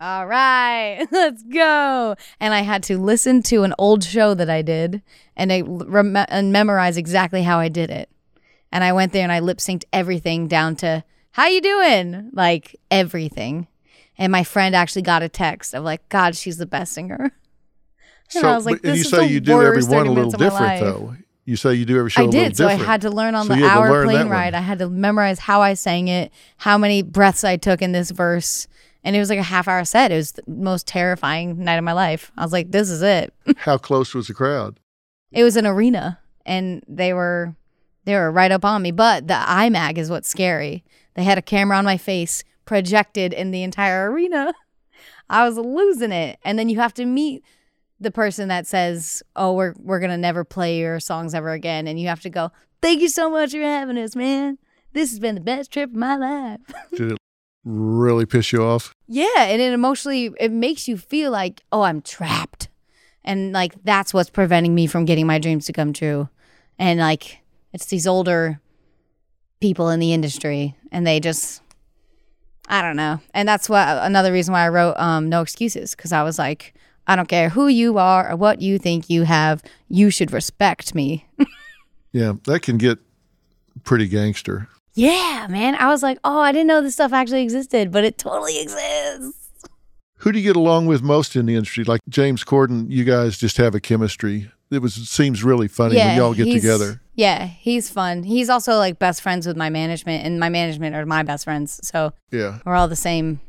all 0.00 0.26
right, 0.26 1.06
let's 1.12 1.42
go. 1.44 2.16
And 2.40 2.54
I 2.54 2.60
had 2.60 2.82
to 2.84 2.98
listen 2.98 3.42
to 3.44 3.62
an 3.62 3.74
old 3.78 4.04
show 4.04 4.34
that 4.34 4.50
I 4.50 4.62
did 4.62 5.02
and 5.36 5.52
I 5.52 5.62
rem- 5.62 6.16
and 6.28 6.52
memorize 6.52 6.96
exactly 6.96 7.42
how 7.42 7.58
I 7.58 7.68
did 7.68 7.90
it. 7.90 8.08
And 8.72 8.82
I 8.82 8.92
went 8.92 9.12
there 9.12 9.22
and 9.22 9.32
I 9.32 9.40
lip 9.40 9.58
synced 9.58 9.84
everything 9.92 10.48
down 10.48 10.76
to 10.76 11.04
how 11.32 11.46
you 11.46 11.60
doing? 11.60 12.30
Like 12.32 12.76
everything. 12.90 13.66
And 14.18 14.30
my 14.30 14.44
friend 14.44 14.74
actually 14.76 15.02
got 15.02 15.22
a 15.22 15.28
text 15.28 15.74
of 15.74 15.82
like, 15.84 16.08
God, 16.08 16.36
she's 16.36 16.56
the 16.58 16.66
best 16.66 16.92
singer. 16.92 17.32
And 18.34 18.46
I 18.46 18.56
was 18.56 18.64
like, 18.66 18.80
and 18.82 18.94
this 18.94 18.96
you 18.96 19.00
is 19.02 19.10
say 19.10 19.26
you 19.28 19.38
do 19.38 19.62
every 19.62 19.82
one 19.84 20.06
a 20.06 20.10
little 20.10 20.14
minutes 20.14 20.34
of 20.34 20.40
my 20.40 20.46
different, 20.48 20.80
though. 20.80 21.14
You 21.44 21.56
say 21.56 21.74
you 21.74 21.84
do 21.84 21.98
every 21.98 22.10
show 22.10 22.22
I 22.22 22.24
a 22.24 22.26
little 22.26 22.40
different. 22.40 22.62
I 22.62 22.72
did. 22.72 22.78
So 22.78 22.84
I 22.84 22.86
had 22.86 23.00
to 23.02 23.10
learn 23.10 23.34
on 23.34 23.46
So 23.46 23.54
the 23.54 23.66
hour 23.66 24.02
plane 24.04 24.16
one. 24.20 24.28
ride. 24.30 24.54
I 24.54 24.60
had 24.60 24.78
to 24.78 24.88
memorize 24.88 25.38
how 25.38 25.60
I 25.60 25.74
sang 25.74 26.08
it, 26.08 26.32
how 26.56 26.78
many 26.78 27.02
breaths 27.02 27.44
I 27.44 27.58
took 27.58 27.82
in 27.82 27.92
this 27.92 28.10
verse. 28.10 28.66
And 29.04 29.14
it 29.14 29.18
was 29.18 29.28
like 29.28 29.38
a 29.38 29.42
half 29.42 29.68
hour 29.68 29.84
set. 29.84 30.10
It 30.10 30.16
was 30.16 30.32
the 30.32 30.42
most 30.46 30.86
terrifying 30.86 31.62
night 31.62 31.76
of 31.76 31.84
my 31.84 31.92
life. 31.92 32.32
I 32.36 32.42
was 32.42 32.52
like, 32.52 32.72
this 32.72 32.90
is 32.90 33.02
it. 33.02 33.32
How 33.58 33.76
close 33.76 34.14
was 34.14 34.26
the 34.26 34.34
crowd? 34.34 34.80
It 35.30 35.44
was 35.44 35.56
an 35.56 35.66
arena 35.66 36.18
and 36.46 36.82
they 36.88 37.12
were 37.12 37.54
they 38.04 38.14
were 38.14 38.30
right 38.30 38.50
up 38.50 38.64
on 38.64 38.82
me. 38.82 38.90
But 38.90 39.28
the 39.28 39.34
IMAG 39.34 39.98
is 39.98 40.10
what's 40.10 40.28
scary. 40.28 40.84
They 41.14 41.24
had 41.24 41.38
a 41.38 41.42
camera 41.42 41.76
on 41.76 41.84
my 41.84 41.96
face 41.96 42.44
projected 42.64 43.32
in 43.32 43.50
the 43.50 43.62
entire 43.62 44.10
arena. 44.10 44.54
I 45.30 45.46
was 45.46 45.56
losing 45.56 46.12
it. 46.12 46.38
And 46.44 46.58
then 46.58 46.68
you 46.68 46.78
have 46.80 46.94
to 46.94 47.06
meet 47.06 47.44
the 48.00 48.10
person 48.10 48.48
that 48.48 48.66
says, 48.66 49.22
"Oh, 49.36 49.52
we're 49.54 49.74
we're 49.78 50.00
gonna 50.00 50.18
never 50.18 50.44
play 50.44 50.78
your 50.78 51.00
songs 51.00 51.34
ever 51.34 51.50
again," 51.50 51.86
and 51.86 51.98
you 51.98 52.08
have 52.08 52.20
to 52.22 52.30
go, 52.30 52.50
"Thank 52.82 53.00
you 53.00 53.08
so 53.08 53.30
much 53.30 53.52
for 53.52 53.58
having 53.58 53.98
us, 53.98 54.16
man. 54.16 54.58
This 54.92 55.10
has 55.10 55.18
been 55.18 55.34
the 55.34 55.40
best 55.40 55.72
trip 55.72 55.90
of 55.90 55.96
my 55.96 56.16
life." 56.16 56.60
Did 56.92 57.12
it 57.12 57.18
really 57.64 58.26
piss 58.26 58.52
you 58.52 58.62
off? 58.62 58.94
yeah, 59.06 59.44
and 59.44 59.60
it 59.60 59.72
emotionally 59.72 60.30
it 60.38 60.52
makes 60.52 60.88
you 60.88 60.96
feel 60.96 61.30
like, 61.30 61.62
"Oh, 61.72 61.82
I'm 61.82 62.00
trapped," 62.02 62.68
and 63.24 63.52
like 63.52 63.74
that's 63.84 64.12
what's 64.14 64.30
preventing 64.30 64.74
me 64.74 64.86
from 64.86 65.04
getting 65.04 65.26
my 65.26 65.38
dreams 65.38 65.66
to 65.66 65.72
come 65.72 65.92
true. 65.92 66.28
And 66.78 67.00
like 67.00 67.38
it's 67.72 67.86
these 67.86 68.06
older 68.06 68.60
people 69.60 69.88
in 69.90 70.00
the 70.00 70.12
industry, 70.12 70.76
and 70.92 71.06
they 71.06 71.20
just. 71.20 71.62
I 72.66 72.80
don't 72.80 72.96
know. 72.96 73.20
And 73.34 73.46
that's 73.46 73.68
what 73.68 73.86
another 73.86 74.32
reason 74.32 74.52
why 74.54 74.64
I 74.64 74.70
wrote 74.70 74.96
um, 74.96 75.28
No 75.28 75.42
Excuses 75.42 75.94
because 75.94 76.12
I 76.12 76.22
was 76.22 76.38
like, 76.38 76.72
I 77.06 77.14
don't 77.14 77.28
care 77.28 77.50
who 77.50 77.68
you 77.68 77.98
are 77.98 78.30
or 78.30 78.36
what 78.36 78.62
you 78.62 78.78
think 78.78 79.10
you 79.10 79.24
have, 79.24 79.62
you 79.90 80.08
should 80.08 80.32
respect 80.32 80.94
me. 80.94 81.26
Yeah, 82.12 82.34
that 82.44 82.60
can 82.62 82.78
get 82.78 83.00
pretty 83.82 84.06
gangster. 84.06 84.68
Yeah, 84.94 85.46
man. 85.50 85.74
I 85.76 85.88
was 85.88 86.02
like, 86.02 86.18
oh, 86.24 86.40
I 86.40 86.52
didn't 86.52 86.66
know 86.68 86.80
this 86.82 86.94
stuff 86.94 87.12
actually 87.12 87.42
existed, 87.42 87.90
but 87.90 88.04
it 88.04 88.18
totally 88.18 88.60
exists. 88.60 89.40
Who 90.18 90.32
do 90.32 90.38
you 90.38 90.44
get 90.44 90.56
along 90.56 90.86
with 90.86 91.02
most 91.02 91.36
in 91.36 91.46
the 91.46 91.54
industry? 91.54 91.84
Like 91.84 92.00
James 92.08 92.44
Corden, 92.44 92.86
you 92.88 93.04
guys 93.04 93.36
just 93.36 93.56
have 93.58 93.74
a 93.74 93.80
chemistry. 93.80 94.50
It 94.70 94.78
was 94.80 94.96
it 94.96 95.04
seems 95.06 95.44
really 95.44 95.68
funny 95.68 95.96
when 95.96 96.16
y'all 96.16 96.32
get 96.34 96.50
together. 96.50 97.00
Yeah, 97.14 97.44
he's 97.46 97.90
fun. 97.90 98.22
He's 98.22 98.48
also 98.48 98.76
like 98.78 98.98
best 98.98 99.20
friends 99.22 99.46
with 99.46 99.56
my 99.56 99.68
management, 99.70 100.24
and 100.24 100.40
my 100.40 100.48
management 100.48 100.96
are 100.96 101.04
my 101.04 101.22
best 101.22 101.44
friends. 101.44 101.78
So 101.86 102.12
Yeah. 102.32 102.58
we're 102.64 102.74
all 102.74 102.88
the 102.88 102.96
same 102.96 103.40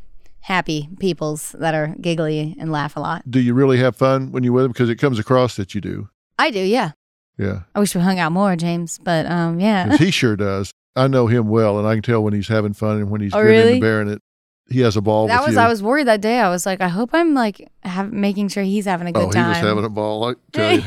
happy 0.41 0.89
peoples 0.99 1.55
that 1.57 1.73
are 1.73 1.95
giggly 1.99 2.55
and 2.59 2.71
laugh 2.71 2.95
a 2.95 2.99
lot. 2.99 3.23
Do 3.31 3.39
you 3.39 3.53
really 3.53 3.77
have 3.79 3.95
fun 3.95 4.31
when 4.31 4.43
you're 4.43 4.53
with 4.53 4.65
him? 4.65 4.71
Because 4.71 4.89
it 4.89 4.97
comes 4.97 5.17
across 5.17 5.55
that 5.55 5.73
you 5.73 5.81
do. 5.81 6.09
I 6.37 6.51
do, 6.51 6.59
yeah. 6.59 6.91
Yeah. 7.37 7.61
I 7.73 7.79
wish 7.79 7.95
we 7.95 8.01
hung 8.01 8.19
out 8.19 8.31
more, 8.31 8.55
James, 8.55 8.99
but 9.01 9.25
um, 9.25 9.59
yeah. 9.59 9.87
'Cause 9.87 9.99
he 9.99 10.11
sure 10.21 10.35
does. 10.35 10.71
I 10.95 11.07
know 11.07 11.27
him 11.27 11.47
well, 11.49 11.77
and 11.77 11.87
I 11.87 11.95
can 11.95 12.03
tell 12.03 12.23
when 12.23 12.33
he's 12.33 12.47
having 12.47 12.73
fun 12.73 12.97
and 12.97 13.09
when 13.09 13.21
he's 13.21 13.33
Oh, 13.33 13.41
grinning 13.41 13.59
really? 13.59 13.71
and 13.73 13.81
bearing 13.81 14.09
it. 14.09 14.21
He 14.69 14.79
has 14.79 14.95
a 14.97 15.01
ball 15.01 15.27
That 15.27 15.41
with 15.41 15.49
was 15.49 15.55
you. 15.55 15.61
I 15.61 15.67
was 15.67 15.83
worried 15.83 16.07
that 16.07 16.21
day. 16.21 16.39
I 16.39 16.49
was 16.49 16.65
like, 16.65 16.81
I 16.81 16.87
hope 16.87 17.11
I'm 17.13 17.33
like 17.35 17.69
have, 17.83 18.11
making 18.11 18.47
sure 18.47 18.63
he's 18.63 18.85
having 18.85 19.07
a 19.07 19.11
good 19.11 19.25
oh, 19.25 19.31
time. 19.31 19.43
he 19.43 19.49
was 19.49 19.57
having 19.69 19.85
a 19.85 19.89
ball. 19.89 20.23
I 20.29 20.33
tell 20.53 20.77
you. 20.79 20.83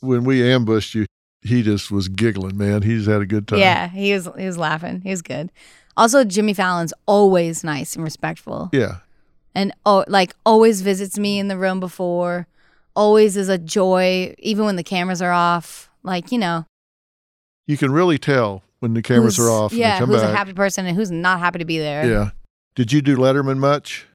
when 0.00 0.24
we 0.24 0.48
ambushed 0.50 0.94
you, 0.94 1.06
he 1.42 1.62
just 1.62 1.90
was 1.90 2.08
giggling, 2.08 2.56
man. 2.56 2.82
He's 2.82 3.06
had 3.06 3.20
a 3.22 3.26
good 3.26 3.48
time. 3.48 3.58
Yeah, 3.60 3.88
he 3.88 4.12
was 4.12 4.28
he 4.36 4.44
was 4.46 4.58
laughing. 4.58 5.00
He 5.02 5.10
was 5.10 5.22
good. 5.22 5.50
Also, 5.96 6.24
Jimmy 6.24 6.52
Fallon's 6.54 6.92
always 7.06 7.64
nice 7.64 7.94
and 7.96 8.04
respectful, 8.04 8.70
Yeah. 8.72 8.98
and 9.54 9.72
oh, 9.86 10.04
like 10.08 10.34
always 10.46 10.82
visits 10.82 11.18
me 11.18 11.38
in 11.38 11.48
the 11.48 11.56
room 11.58 11.80
before. 11.80 12.46
Always 12.94 13.36
is 13.36 13.48
a 13.48 13.58
joy, 13.58 14.34
even 14.38 14.64
when 14.64 14.76
the 14.76 14.82
cameras 14.84 15.22
are 15.22 15.32
off. 15.32 15.88
Like 16.02 16.30
you 16.32 16.38
know, 16.38 16.66
You 17.68 17.76
can 17.76 17.92
really 17.92 18.18
tell 18.18 18.64
when 18.80 18.94
the 18.94 19.02
cameras 19.02 19.36
who's- 19.36 19.46
are 19.48 19.52
off 19.52 19.72
Yeah, 19.72 19.98
come 20.00 20.08
who's 20.10 20.20
back. 20.22 20.32
a 20.32 20.36
happy 20.36 20.52
person 20.54 20.86
and 20.86 20.96
who's 20.96 21.10
not 21.12 21.38
happy 21.38 21.60
to 21.60 21.64
be 21.64 21.78
there. 21.78 22.04
yeah. 22.08 22.30
Did 22.74 22.92
you 22.92 23.00
do 23.02 23.16
Letterman 23.16 23.58
much? 23.58 24.06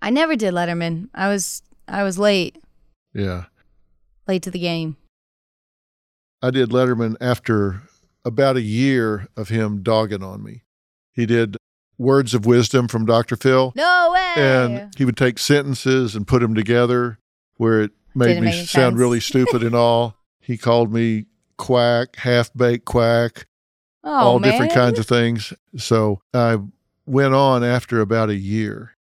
I 0.00 0.08
never 0.10 0.36
did 0.36 0.54
Letterman. 0.54 1.08
I 1.14 1.28
was 1.28 1.62
I 1.88 2.04
was 2.04 2.18
late, 2.18 2.56
Yeah. 3.12 3.44
late 4.28 4.42
to 4.44 4.50
the 4.50 4.58
game. 4.58 4.96
I 6.40 6.50
did 6.50 6.70
Letterman 6.70 7.16
after 7.20 7.82
about 8.24 8.56
a 8.56 8.62
year 8.62 9.28
of 9.36 9.48
him 9.48 9.82
dogging 9.82 10.22
on 10.22 10.42
me. 10.42 10.62
He 11.12 11.26
did 11.26 11.56
Words 11.98 12.34
of 12.34 12.46
Wisdom 12.46 12.88
from 12.88 13.04
Dr. 13.04 13.36
Phil, 13.36 13.72
No 13.76 14.10
way. 14.12 14.32
and 14.36 14.94
he 14.96 15.04
would 15.04 15.16
take 15.16 15.38
sentences 15.38 16.14
and 16.14 16.26
put 16.26 16.40
them 16.40 16.54
together 16.54 17.18
where 17.56 17.82
it 17.82 17.90
made 18.14 18.28
Didn't 18.28 18.44
me 18.44 18.52
sound 18.52 18.66
sense. 18.92 18.96
really 18.96 19.20
stupid 19.20 19.62
and 19.62 19.74
all. 19.74 20.16
He 20.40 20.56
called 20.56 20.92
me 20.92 21.26
quack, 21.56 22.16
half 22.16 22.52
baked 22.54 22.84
quack, 22.84 23.46
oh, 24.04 24.10
all 24.10 24.38
man. 24.38 24.50
different 24.50 24.72
kinds 24.72 24.98
of 24.98 25.06
things. 25.06 25.52
So 25.76 26.20
I 26.34 26.58
went 27.06 27.34
on 27.34 27.64
after 27.64 28.00
about 28.00 28.30
a 28.30 28.36
year. 28.36 28.92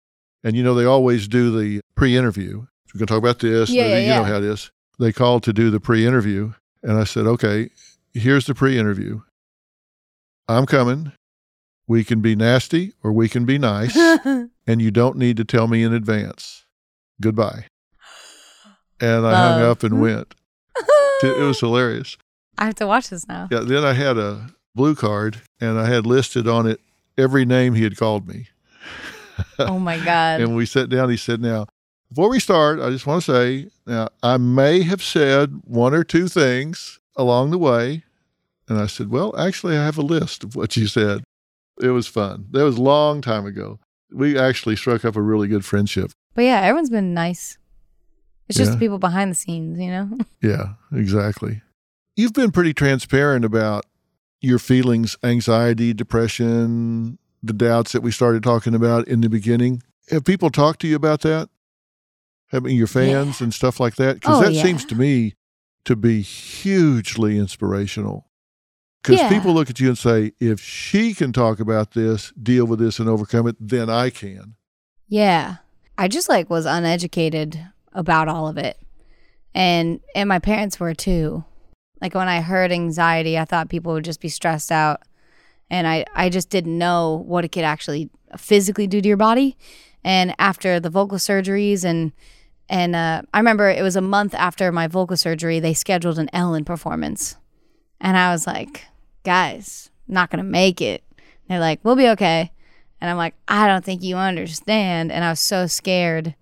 And 0.43 0.55
you 0.55 0.63
know, 0.63 0.73
they 0.73 0.85
always 0.85 1.27
do 1.27 1.57
the 1.57 1.81
pre 1.95 2.17
interview. 2.17 2.65
We're 2.93 2.99
going 2.99 3.07
to 3.07 3.13
talk 3.13 3.19
about 3.19 3.39
this. 3.39 3.69
Yeah, 3.69 3.87
yeah, 3.87 3.97
you 3.97 4.05
yeah. 4.07 4.17
know 4.17 4.23
how 4.25 4.37
it 4.37 4.43
is. 4.43 4.71
They 4.99 5.11
called 5.11 5.43
to 5.43 5.53
do 5.53 5.69
the 5.69 5.79
pre 5.79 6.05
interview. 6.05 6.53
And 6.83 6.97
I 6.97 7.03
said, 7.03 7.27
okay, 7.27 7.69
here's 8.13 8.45
the 8.45 8.55
pre 8.55 8.77
interview. 8.77 9.21
I'm 10.47 10.65
coming. 10.65 11.11
We 11.87 12.03
can 12.03 12.21
be 12.21 12.35
nasty 12.35 12.93
or 13.03 13.11
we 13.11 13.29
can 13.29 13.45
be 13.45 13.57
nice. 13.57 13.95
and 14.25 14.81
you 14.81 14.91
don't 14.91 15.17
need 15.17 15.37
to 15.37 15.45
tell 15.45 15.67
me 15.67 15.83
in 15.83 15.93
advance. 15.93 16.65
Goodbye. 17.19 17.65
And 18.99 19.25
I 19.25 19.35
hung 19.35 19.61
up 19.61 19.83
and 19.83 19.93
mm-hmm. 19.93 20.01
went. 20.01 20.35
It 21.23 21.37
was 21.37 21.59
hilarious. 21.59 22.17
I 22.61 22.65
have 22.65 22.75
to 22.75 22.85
watch 22.87 23.09
this 23.09 23.27
now. 23.27 23.47
Yeah, 23.51 23.59
then 23.61 23.83
I 23.83 23.93
had 23.93 24.17
a 24.17 24.47
blue 24.75 24.93
card 24.95 25.41
and 25.59 25.79
I 25.79 25.87
had 25.87 26.05
listed 26.05 26.47
on 26.47 26.67
it 26.67 26.79
every 27.17 27.43
name 27.43 27.73
he 27.73 27.83
had 27.83 27.97
called 27.97 28.27
me. 28.27 28.47
Oh 29.57 29.79
my 29.79 29.97
god. 29.97 30.41
And 30.41 30.55
we 30.55 30.65
sat 30.67 30.89
down. 30.89 31.09
He 31.09 31.17
said, 31.17 31.41
Now, 31.41 31.65
before 32.09 32.29
we 32.29 32.39
start, 32.39 32.79
I 32.79 32.91
just 32.91 33.07
want 33.07 33.23
to 33.23 33.31
say, 33.33 33.69
now, 33.87 34.09
I 34.21 34.37
may 34.37 34.83
have 34.83 35.01
said 35.01 35.61
one 35.65 35.95
or 35.95 36.03
two 36.03 36.27
things 36.27 36.99
along 37.15 37.49
the 37.49 37.57
way. 37.57 38.03
And 38.69 38.77
I 38.77 38.85
said, 38.85 39.09
Well, 39.09 39.35
actually, 39.39 39.75
I 39.77 39.83
have 39.83 39.97
a 39.97 40.01
list 40.03 40.43
of 40.43 40.55
what 40.55 40.77
you 40.77 40.85
said. 40.85 41.23
It 41.81 41.89
was 41.89 42.05
fun. 42.07 42.45
That 42.51 42.63
was 42.63 42.77
a 42.77 42.81
long 42.83 43.21
time 43.21 43.45
ago. 43.47 43.79
We 44.13 44.37
actually 44.37 44.75
struck 44.75 45.03
up 45.05 45.15
a 45.15 45.21
really 45.21 45.47
good 45.47 45.65
friendship. 45.65 46.11
But 46.35 46.43
yeah, 46.43 46.59
everyone's 46.61 46.91
been 46.91 47.13
nice. 47.15 47.57
It's 48.47 48.57
just 48.57 48.69
Yeah. 48.69 48.75
the 48.75 48.79
people 48.79 48.99
behind 48.99 49.31
the 49.31 49.35
scenes, 49.35 49.79
you 49.79 49.89
know? 49.89 50.17
Yeah, 50.43 50.73
exactly. 50.93 51.61
You've 52.15 52.33
been 52.33 52.51
pretty 52.51 52.73
transparent 52.73 53.45
about 53.45 53.85
your 54.41 54.59
feelings, 54.59 55.17
anxiety, 55.23 55.93
depression, 55.93 57.17
the 57.43 57.53
doubts 57.53 57.91
that 57.93 58.01
we 58.01 58.11
started 58.11 58.43
talking 58.43 58.75
about 58.75 59.07
in 59.07 59.21
the 59.21 59.29
beginning. 59.29 59.81
Have 60.09 60.25
people 60.25 60.49
talked 60.49 60.81
to 60.81 60.87
you 60.87 60.95
about 60.95 61.21
that? 61.21 61.49
Having 62.51 62.75
your 62.75 62.87
fans 62.87 63.39
and 63.39 63.53
stuff 63.53 63.79
like 63.79 63.95
that? 63.95 64.15
Because 64.15 64.39
Oh, 64.39 64.41
that 64.43 64.53
yeah. 64.53 64.63
seems 64.63 64.83
to 64.85 64.95
me 64.95 65.35
to 65.85 65.95
be 65.95 66.21
hugely 66.21 67.37
inspirational. 67.37 68.27
Because 69.01 69.19
Yeah. 69.19 69.29
people 69.29 69.53
look 69.53 69.69
at 69.69 69.79
you 69.79 69.87
and 69.87 69.97
say, 69.97 70.33
if 70.39 70.59
she 70.61 71.13
can 71.13 71.31
talk 71.33 71.59
about 71.59 71.91
this, 71.91 72.31
deal 72.41 72.65
with 72.65 72.79
this, 72.79 72.99
and 72.99 73.07
overcome 73.09 73.47
it, 73.47 73.55
then 73.59 73.89
I 73.89 74.09
can. 74.09 74.55
Yeah. 75.07 75.57
I 75.97 76.07
just 76.07 76.29
like 76.29 76.49
was 76.49 76.65
uneducated 76.65 77.59
about 77.93 78.27
all 78.27 78.47
of 78.47 78.57
it. 78.57 78.77
And 79.53 79.99
and 80.15 80.29
my 80.29 80.39
parents 80.39 80.79
were 80.79 80.93
too. 80.93 81.43
Like 82.01 82.15
when 82.15 82.27
I 82.27 82.41
heard 82.41 82.71
anxiety, 82.71 83.37
I 83.37 83.45
thought 83.45 83.69
people 83.69 83.93
would 83.93 84.05
just 84.05 84.21
be 84.21 84.29
stressed 84.29 84.71
out. 84.71 85.01
And 85.69 85.87
I 85.87 86.05
I 86.15 86.29
just 86.29 86.49
didn't 86.49 86.77
know 86.77 87.23
what 87.25 87.45
it 87.45 87.49
could 87.49 87.63
actually 87.63 88.09
physically 88.37 88.87
do 88.87 89.01
to 89.01 89.07
your 89.07 89.17
body. 89.17 89.57
And 90.03 90.33
after 90.39 90.79
the 90.79 90.89
vocal 90.89 91.17
surgeries 91.17 91.85
and 91.85 92.11
and 92.67 92.95
uh, 92.95 93.21
I 93.33 93.37
remember 93.39 93.69
it 93.69 93.83
was 93.83 93.95
a 93.97 94.01
month 94.01 94.33
after 94.33 94.71
my 94.71 94.87
vocal 94.87 95.17
surgery, 95.17 95.59
they 95.59 95.73
scheduled 95.73 96.17
an 96.17 96.29
Ellen 96.31 96.63
performance. 96.63 97.35
And 97.99 98.15
I 98.15 98.31
was 98.31 98.47
like, 98.47 98.85
guys, 99.23 99.89
not 100.07 100.31
to 100.39 100.49
make 100.49 100.81
it. 100.81 101.03
They're 101.47 101.59
like, 101.59 101.81
we'll 101.83 101.97
be 101.97 102.07
okay. 102.09 102.51
And 103.01 103.09
I'm 103.09 103.17
like, 103.17 103.35
I 103.47 103.67
don't 103.67 103.83
think 103.83 104.03
you 104.03 104.15
understand. 104.15 105.11
And 105.11 105.25
I 105.25 105.31
was 105.31 105.41
so 105.41 105.67
scared 105.67 106.35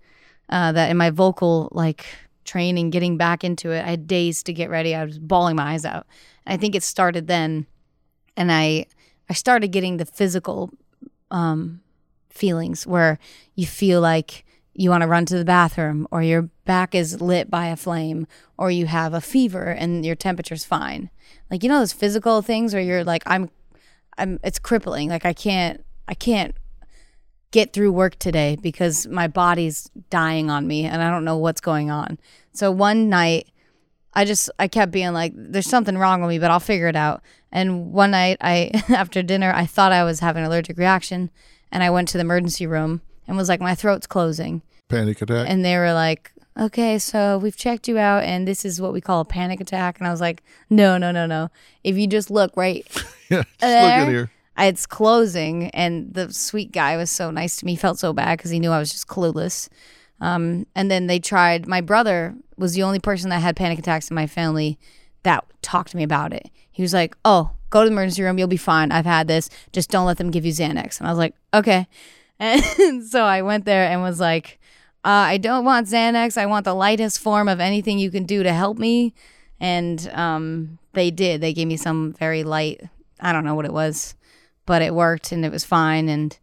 uh, 0.48 0.72
that 0.72 0.90
in 0.90 0.96
my 0.96 1.10
vocal 1.10 1.68
like 1.72 2.06
training, 2.50 2.90
getting 2.90 3.16
back 3.16 3.44
into 3.44 3.70
it, 3.70 3.84
I 3.84 3.90
had 3.90 4.08
days 4.08 4.42
to 4.42 4.52
get 4.52 4.70
ready. 4.70 4.94
I 4.94 5.04
was 5.04 5.20
bawling 5.20 5.54
my 5.54 5.72
eyes 5.72 5.84
out. 5.84 6.06
And 6.44 6.54
I 6.54 6.56
think 6.56 6.74
it 6.74 6.82
started 6.82 7.28
then, 7.28 7.66
and 8.36 8.50
I 8.50 8.86
I 9.28 9.34
started 9.34 9.68
getting 9.68 9.98
the 9.98 10.04
physical 10.04 10.70
um, 11.30 11.80
feelings 12.28 12.86
where 12.86 13.20
you 13.54 13.66
feel 13.66 14.00
like 14.00 14.44
you 14.74 14.90
want 14.90 15.02
to 15.02 15.06
run 15.06 15.26
to 15.26 15.38
the 15.38 15.44
bathroom, 15.44 16.08
or 16.10 16.22
your 16.22 16.42
back 16.64 16.94
is 16.94 17.20
lit 17.20 17.50
by 17.50 17.66
a 17.66 17.76
flame, 17.76 18.26
or 18.58 18.70
you 18.70 18.86
have 18.86 19.14
a 19.14 19.20
fever 19.20 19.64
and 19.64 20.04
your 20.04 20.16
temperature's 20.16 20.64
fine. 20.64 21.10
Like 21.50 21.62
you 21.62 21.68
know 21.68 21.78
those 21.78 21.92
physical 21.92 22.42
things 22.42 22.74
where 22.74 22.82
you're 22.82 23.04
like, 23.04 23.22
I'm, 23.26 23.48
I'm. 24.18 24.40
It's 24.42 24.58
crippling. 24.58 25.08
Like 25.08 25.24
I 25.24 25.32
can't. 25.32 25.84
I 26.08 26.14
can't 26.14 26.56
get 27.50 27.72
through 27.72 27.92
work 27.92 28.16
today 28.18 28.56
because 28.60 29.06
my 29.08 29.26
body's 29.26 29.90
dying 30.08 30.50
on 30.50 30.66
me 30.66 30.84
and 30.84 31.02
I 31.02 31.10
don't 31.10 31.24
know 31.24 31.36
what's 31.36 31.60
going 31.60 31.90
on. 31.90 32.18
So 32.52 32.70
one 32.70 33.08
night 33.08 33.48
I 34.14 34.24
just 34.24 34.50
I 34.58 34.66
kept 34.68 34.90
being 34.92 35.12
like 35.12 35.32
there's 35.36 35.68
something 35.68 35.96
wrong 35.96 36.20
with 36.20 36.30
me 36.30 36.38
but 36.38 36.50
I'll 36.50 36.60
figure 36.60 36.88
it 36.88 36.96
out. 36.96 37.22
And 37.52 37.92
one 37.92 38.10
night 38.12 38.38
I 38.40 38.70
after 38.88 39.22
dinner 39.22 39.52
I 39.54 39.66
thought 39.66 39.92
I 39.92 40.04
was 40.04 40.20
having 40.20 40.42
an 40.42 40.46
allergic 40.48 40.76
reaction 40.78 41.30
and 41.72 41.82
I 41.82 41.90
went 41.90 42.08
to 42.08 42.18
the 42.18 42.22
emergency 42.22 42.66
room 42.66 43.02
and 43.28 43.36
was 43.36 43.48
like 43.48 43.60
my 43.60 43.74
throat's 43.74 44.06
closing 44.06 44.62
Panic 44.88 45.22
attack. 45.22 45.46
and 45.48 45.64
they 45.64 45.76
were 45.76 45.92
like 45.92 46.32
okay 46.58 46.98
so 46.98 47.38
we've 47.38 47.56
checked 47.56 47.86
you 47.86 47.96
out 47.96 48.24
and 48.24 48.46
this 48.48 48.64
is 48.64 48.80
what 48.80 48.92
we 48.92 49.00
call 49.00 49.20
a 49.20 49.24
panic 49.24 49.60
attack 49.60 49.98
and 49.98 50.08
I 50.08 50.10
was 50.10 50.20
like 50.20 50.42
no 50.68 50.98
no 50.98 51.12
no 51.12 51.24
no 51.26 51.48
if 51.84 51.96
you 51.96 52.08
just 52.08 52.28
look 52.30 52.56
right 52.56 52.84
yeah, 53.30 53.44
just 53.44 53.52
look 53.52 53.60
there. 53.60 54.00
at 54.02 54.08
here. 54.08 54.30
it's 54.58 54.84
closing 54.86 55.68
and 55.70 56.12
the 56.12 56.32
sweet 56.32 56.72
guy 56.72 56.96
was 56.96 57.08
so 57.10 57.30
nice 57.30 57.56
to 57.58 57.66
me 57.66 57.72
He 57.72 57.76
felt 57.76 58.00
so 58.00 58.12
bad 58.12 58.36
because 58.38 58.50
he 58.50 58.58
knew 58.58 58.72
i 58.72 58.80
was 58.80 58.90
just 58.90 59.06
clueless 59.06 59.68
um, 60.20 60.66
and 60.74 60.90
then 60.90 61.06
they 61.06 61.18
tried 61.18 61.66
my 61.66 61.80
brother 61.80 62.34
was 62.56 62.74
the 62.74 62.82
only 62.82 62.98
person 62.98 63.30
that 63.30 63.40
had 63.40 63.56
panic 63.56 63.78
attacks 63.78 64.10
in 64.10 64.14
my 64.14 64.26
family 64.26 64.78
that 65.22 65.44
talked 65.62 65.90
to 65.90 65.96
me 65.96 66.02
about 66.02 66.32
it. 66.32 66.50
He 66.70 66.82
was 66.82 66.92
like 66.92 67.16
oh 67.24 67.50
go 67.70 67.82
to 67.82 67.88
the 67.88 67.92
emergency 67.92 68.22
room. 68.22 68.38
You'll 68.38 68.48
be 68.48 68.56
fine. 68.56 68.90
I've 68.92 69.06
had 69.06 69.28
this. 69.28 69.48
Just 69.72 69.90
don't 69.90 70.06
let 70.06 70.18
them 70.18 70.30
give 70.30 70.44
you 70.44 70.52
xanax. 70.52 70.98
And 70.98 71.06
i 71.06 71.10
was 71.10 71.18
like 71.18 71.34
okay. 71.54 71.86
And 72.40 73.04
so 73.04 73.24
i 73.24 73.42
went 73.42 73.64
there 73.64 73.84
and 73.84 74.00
was 74.02 74.20
like 74.20 74.58
uh, 75.04 75.08
i 75.08 75.36
don't 75.36 75.64
want 75.64 75.88
xanax. 75.88 76.36
I 76.36 76.46
want 76.46 76.64
the 76.64 76.74
lightest 76.74 77.18
form 77.18 77.48
of 77.48 77.60
anything 77.60 77.98
you 77.98 78.10
can 78.10 78.24
do 78.24 78.42
to 78.42 78.52
help 78.52 78.78
me. 78.78 79.14
And 79.58 80.10
um, 80.14 80.78
they 80.94 81.10
did. 81.10 81.42
They 81.42 81.52
gave 81.52 81.68
me 81.68 81.76
some 81.76 82.12
very 82.14 82.44
light 82.44 82.82
i 83.22 83.32
don't 83.32 83.44
know 83.44 83.54
what 83.54 83.66
it 83.66 83.72
was 83.72 84.14
but 84.70 84.82
it 84.82 84.94
worked 84.94 85.32
and 85.32 85.44
it 85.44 85.50
was 85.50 85.64
fine. 85.64 86.08
And 86.08 86.38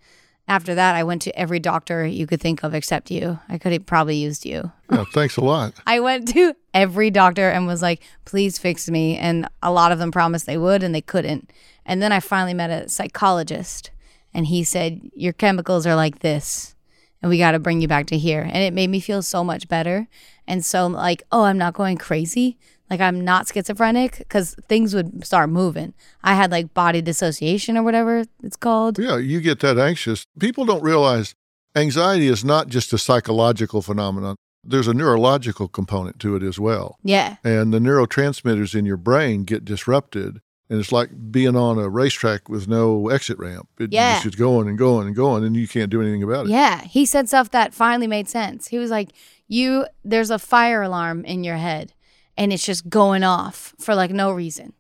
after 0.47 0.75
that, 0.75 0.95
I 0.95 1.03
went 1.03 1.21
to 1.23 1.37
every 1.37 1.59
doctor 1.59 2.05
you 2.05 2.25
could 2.25 2.39
think 2.39 2.63
of 2.63 2.73
except 2.73 3.11
you. 3.11 3.39
I 3.49 3.57
could 3.57 3.73
have 3.73 3.85
probably 3.85 4.15
used 4.15 4.45
you. 4.45 4.71
Yeah, 4.89 5.03
thanks 5.13 5.35
a 5.37 5.41
lot. 5.41 5.73
I 5.87 5.99
went 5.99 6.27
to 6.29 6.53
every 6.73 7.11
doctor 7.11 7.49
and 7.49 7.67
was 7.67 7.81
like, 7.81 8.01
please 8.23 8.57
fix 8.57 8.89
me. 8.89 9.17
And 9.17 9.47
a 9.61 9.71
lot 9.71 9.91
of 9.91 9.99
them 9.99 10.11
promised 10.11 10.45
they 10.45 10.57
would 10.57 10.83
and 10.83 10.95
they 10.95 11.01
couldn't. 11.01 11.51
And 11.85 12.01
then 12.01 12.11
I 12.11 12.19
finally 12.21 12.53
met 12.53 12.69
a 12.69 12.87
psychologist 12.87 13.91
and 14.33 14.45
he 14.45 14.63
said, 14.63 15.01
Your 15.15 15.33
chemicals 15.33 15.85
are 15.85 15.95
like 15.95 16.19
this 16.19 16.75
and 17.21 17.29
we 17.29 17.37
got 17.37 17.51
to 17.51 17.59
bring 17.59 17.81
you 17.81 17.87
back 17.87 18.05
to 18.07 18.17
here. 18.17 18.41
And 18.41 18.63
it 18.63 18.73
made 18.73 18.89
me 18.89 18.99
feel 18.99 19.21
so 19.21 19.43
much 19.43 19.67
better. 19.67 20.07
And 20.47 20.65
so, 20.65 20.87
like, 20.87 21.23
oh, 21.31 21.43
I'm 21.43 21.57
not 21.57 21.73
going 21.73 21.97
crazy. 21.97 22.57
Like, 22.89 23.01
I'm 23.01 23.21
not 23.23 23.47
schizophrenic 23.47 24.19
because 24.19 24.55
things 24.69 24.93
would 24.95 25.25
start 25.25 25.49
moving. 25.49 25.93
I 26.23 26.35
had 26.35 26.51
like 26.51 26.73
body 26.73 27.01
dissociation 27.01 27.75
or 27.77 27.83
whatever 27.83 28.23
it's 28.43 28.55
called. 28.55 28.97
Yeah, 28.97 29.17
you 29.17 29.41
get 29.41 29.59
that 29.59 29.77
anxious. 29.77 30.25
People 30.39 30.65
don't 30.65 30.81
realize 30.83 31.35
anxiety 31.75 32.27
is 32.27 32.45
not 32.45 32.67
just 32.69 32.93
a 32.93 32.97
psychological 32.97 33.81
phenomenon. 33.81 34.35
There's 34.63 34.87
a 34.87 34.93
neurological 34.93 35.67
component 35.67 36.19
to 36.19 36.35
it 36.35 36.43
as 36.43 36.59
well. 36.59 36.97
Yeah. 37.03 37.37
And 37.43 37.73
the 37.73 37.79
neurotransmitters 37.79 38.73
in 38.73 38.85
your 38.85 38.97
brain 38.97 39.43
get 39.43 39.63
disrupted. 39.65 40.39
And 40.69 40.79
it's 40.81 40.91
like 40.91 41.31
being 41.31 41.55
on 41.55 41.77
a 41.77 41.87
racetrack 41.87 42.49
with 42.49 42.67
no 42.67 43.07
exit 43.07 43.37
ramp. 43.39 43.69
It 43.79 43.93
Yeah. 43.93 44.21
just 44.21 44.37
going 44.37 44.67
and 44.67 44.77
going 44.77 45.07
and 45.07 45.15
going, 45.15 45.45
and 45.45 45.55
you 45.55 45.67
can't 45.67 45.89
do 45.89 46.01
anything 46.01 46.23
about 46.23 46.47
it. 46.47 46.51
Yeah, 46.51 46.81
he 46.81 47.05
said 47.05 47.29
stuff 47.29 47.51
that 47.51 47.73
finally 47.73 48.07
made 48.07 48.27
sense. 48.27 48.67
He 48.67 48.77
was 48.77 48.91
like, 48.91 49.11
"You, 49.47 49.85
there's 50.03 50.29
a 50.29 50.37
fire 50.39 50.81
alarm 50.81 51.23
in 51.23 51.45
your 51.45 51.55
head, 51.55 51.93
and 52.37 52.53
it's 52.53 52.65
just 52.65 52.89
going 52.89 53.23
off 53.23 53.73
for 53.79 53.95
like 53.95 54.11
no 54.11 54.31
reason." 54.31 54.73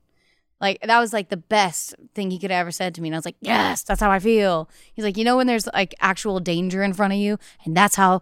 Like 0.61 0.79
that 0.81 0.99
was 0.99 1.13
like 1.13 1.29
the 1.29 1.37
best 1.37 1.93
thing 2.15 2.31
he 2.31 2.39
could 2.39 2.49
have 2.51 2.61
ever 2.61 2.71
said 2.71 2.95
to 2.95 3.01
me, 3.01 3.09
and 3.09 3.15
I 3.15 3.19
was 3.19 3.25
like, 3.25 3.35
"Yes, 3.41 3.83
that's 3.83 4.01
how 4.01 4.09
I 4.11 4.19
feel." 4.19 4.69
He's 4.93 5.05
like, 5.05 5.15
"You 5.17 5.23
know 5.23 5.37
when 5.37 5.45
there's 5.47 5.67
like 5.73 5.93
actual 5.99 6.39
danger 6.39 6.81
in 6.83 6.93
front 6.93 7.13
of 7.13 7.19
you, 7.19 7.37
and 7.65 7.77
that's 7.77 7.95
how 7.95 8.21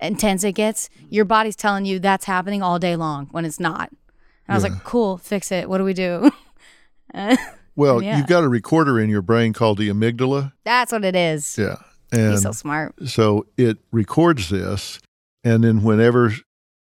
intense 0.00 0.42
it 0.42 0.52
gets. 0.52 0.90
Your 1.08 1.24
body's 1.24 1.54
telling 1.54 1.84
you 1.84 1.98
that's 2.00 2.24
happening 2.24 2.62
all 2.62 2.78
day 2.80 2.96
long 2.96 3.28
when 3.30 3.44
it's 3.44 3.60
not." 3.60 3.90
And 3.90 3.98
I 4.48 4.54
was 4.54 4.64
Yeah. 4.64 4.70
like, 4.70 4.82
"Cool, 4.84 5.18
fix 5.18 5.52
it. 5.52 5.68
What 5.68 5.78
do 5.78 5.84
we 5.84 5.94
do?" 5.94 6.30
Well, 7.74 8.02
Yeah. 8.02 8.18
you've 8.18 8.26
got 8.26 8.44
a 8.44 8.48
recorder 8.48 9.00
in 9.00 9.08
your 9.08 9.22
brain 9.22 9.52
called 9.54 9.78
the 9.78 9.88
amygdala. 9.88 10.52
that's 10.64 10.92
what 10.92 11.04
it 11.04 11.16
is. 11.16 11.56
Yeah. 11.56 11.76
And 12.10 12.32
He's 12.32 12.42
so 12.42 12.52
smart. 12.52 12.94
so 13.08 13.46
it 13.56 13.78
records 13.90 14.50
this. 14.50 14.98
And 15.42 15.64
then 15.64 15.82
whenever 15.82 16.34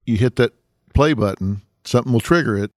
you 0.07 0.17
hit 0.17 0.37
that 0.37 0.53
play 0.95 1.15
button, 1.15 1.63
something 1.85 2.13
will 2.13 2.21
trigger 2.21 2.57
it. 2.57 2.71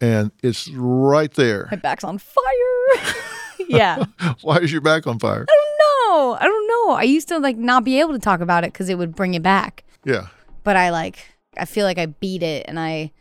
And 0.00 0.30
it's 0.42 0.68
right 0.68 1.32
there. 1.32 1.68
My 1.70 1.76
back's 1.76 2.04
on 2.04 2.18
fire. 2.18 3.14
yeah. 3.68 4.04
Why 4.42 4.58
is 4.58 4.70
your 4.70 4.82
back 4.82 5.06
on 5.06 5.18
fire? 5.18 5.46
I 5.48 5.54
don't 5.54 5.78
know. 5.78 6.36
I 6.38 6.44
don't 6.44 6.68
know. 6.68 6.94
I 6.94 7.02
used 7.02 7.28
to 7.28 7.38
like 7.38 7.56
not 7.56 7.84
be 7.84 7.98
able 8.00 8.12
to 8.12 8.18
talk 8.18 8.40
about 8.40 8.64
it 8.64 8.72
because 8.72 8.88
it 8.88 8.96
would 8.96 9.14
bring 9.14 9.34
it 9.34 9.42
back. 9.42 9.84
Yeah. 10.04 10.26
But 10.64 10.76
I 10.76 10.90
like, 10.90 11.26
I 11.56 11.64
feel 11.64 11.86
like 11.86 11.98
I 11.98 12.06
beat 12.06 12.42
it 12.42 12.66
and 12.68 12.78
I 12.78 13.12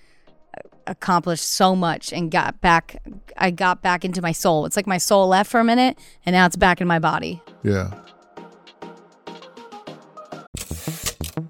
uh, 0.58 0.68
accomplished 0.88 1.46
so 1.46 1.76
much 1.76 2.12
and 2.12 2.30
got 2.30 2.60
back. 2.60 3.02
I 3.38 3.52
got 3.52 3.82
back 3.82 4.04
into 4.04 4.22
my 4.22 4.34
soul. 4.34 4.66
It's 4.66 4.76
like 4.76 4.88
my 4.88 4.98
soul 4.98 5.28
left 5.30 5.50
for 5.50 5.60
a 5.60 5.64
minute 5.64 5.98
and 6.26 6.34
now 6.34 6.46
it's 6.46 6.58
back 6.58 6.82
in 6.82 6.88
my 6.88 7.00
body. 7.00 7.42
Yeah. 7.64 7.94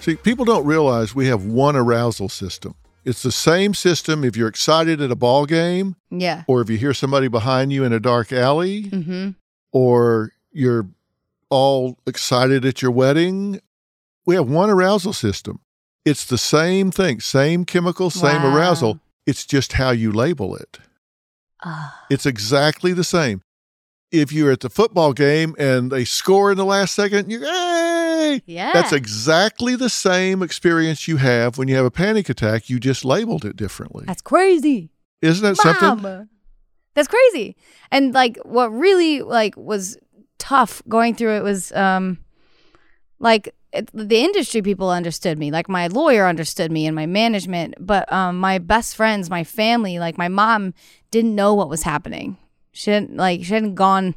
See, 0.00 0.16
people 0.16 0.44
don't 0.44 0.64
realize 0.64 1.14
we 1.14 1.26
have 1.26 1.44
one 1.44 1.76
arousal 1.76 2.28
system. 2.28 2.74
It's 3.04 3.22
the 3.22 3.32
same 3.32 3.74
system 3.74 4.24
if 4.24 4.36
you're 4.36 4.48
excited 4.48 5.00
at 5.00 5.10
a 5.10 5.16
ball 5.16 5.46
game, 5.46 5.96
Yeah. 6.10 6.44
or 6.46 6.60
if 6.60 6.70
you 6.70 6.76
hear 6.78 6.94
somebody 6.94 7.28
behind 7.28 7.72
you 7.72 7.84
in 7.84 7.92
a 7.92 8.00
dark 8.00 8.32
alley, 8.32 8.84
Mm-hmm. 8.84 9.30
or 9.72 10.32
you're 10.52 10.88
all 11.50 11.98
excited 12.06 12.64
at 12.64 12.80
your 12.82 12.90
wedding. 12.90 13.60
We 14.26 14.34
have 14.36 14.48
one 14.48 14.70
arousal 14.70 15.12
system. 15.12 15.60
It's 16.04 16.24
the 16.24 16.38
same 16.38 16.90
thing, 16.90 17.20
same 17.20 17.64
chemical, 17.64 18.08
same 18.10 18.42
Wow. 18.42 18.56
arousal. 18.56 19.00
It's 19.26 19.44
just 19.44 19.74
how 19.74 19.90
you 19.90 20.12
label 20.12 20.56
it. 20.56 20.78
Ah, 21.62 22.06
It's 22.08 22.24
exactly 22.26 22.92
the 22.94 23.04
same. 23.04 23.42
If 24.12 24.32
you're 24.32 24.50
at 24.50 24.60
the 24.60 24.70
football 24.70 25.12
game 25.12 25.54
and 25.58 25.90
they 25.90 26.04
score 26.04 26.50
in 26.50 26.56
the 26.56 26.64
last 26.64 26.94
second, 26.94 27.30
you 27.30 27.40
hey, 27.40 28.42
yeah. 28.46 28.72
that's 28.72 28.92
exactly 28.92 29.76
the 29.76 29.88
same 29.88 30.42
experience 30.42 31.06
you 31.06 31.16
have 31.18 31.58
when 31.58 31.68
you 31.68 31.76
have 31.76 31.84
a 31.84 31.90
panic 31.90 32.28
attack. 32.28 32.68
You 32.68 32.80
just 32.80 33.04
labeled 33.04 33.44
it 33.44 33.56
differently. 33.56 34.04
That's 34.06 34.22
crazy. 34.22 34.90
Isn't 35.22 35.44
that 35.44 35.56
something? 35.56 36.28
That's 36.94 37.08
crazy. 37.08 37.56
And 37.90 38.12
like 38.12 38.38
what 38.38 38.68
really 38.72 39.22
like 39.22 39.56
was 39.56 39.96
tough 40.38 40.82
going 40.88 41.14
through 41.14 41.36
it 41.36 41.42
was 41.42 41.70
um 41.72 42.18
like 43.18 43.54
it, 43.72 43.88
the 43.94 44.24
industry 44.24 44.62
people 44.62 44.90
understood 44.90 45.38
me. 45.38 45.50
Like 45.50 45.68
my 45.68 45.86
lawyer 45.86 46.26
understood 46.26 46.72
me 46.72 46.86
and 46.86 46.96
my 46.96 47.06
management, 47.06 47.74
but 47.78 48.10
um 48.12 48.38
my 48.38 48.58
best 48.58 48.96
friends, 48.96 49.30
my 49.30 49.44
family, 49.44 49.98
like 49.98 50.18
my 50.18 50.28
mom 50.28 50.74
didn't 51.10 51.34
know 51.34 51.54
what 51.54 51.68
was 51.68 51.82
happening. 51.82 52.36
She 52.72 52.90
didn't 52.90 53.16
like 53.16 53.44
she 53.44 53.54
hadn't 53.54 53.74
gone 53.74 54.14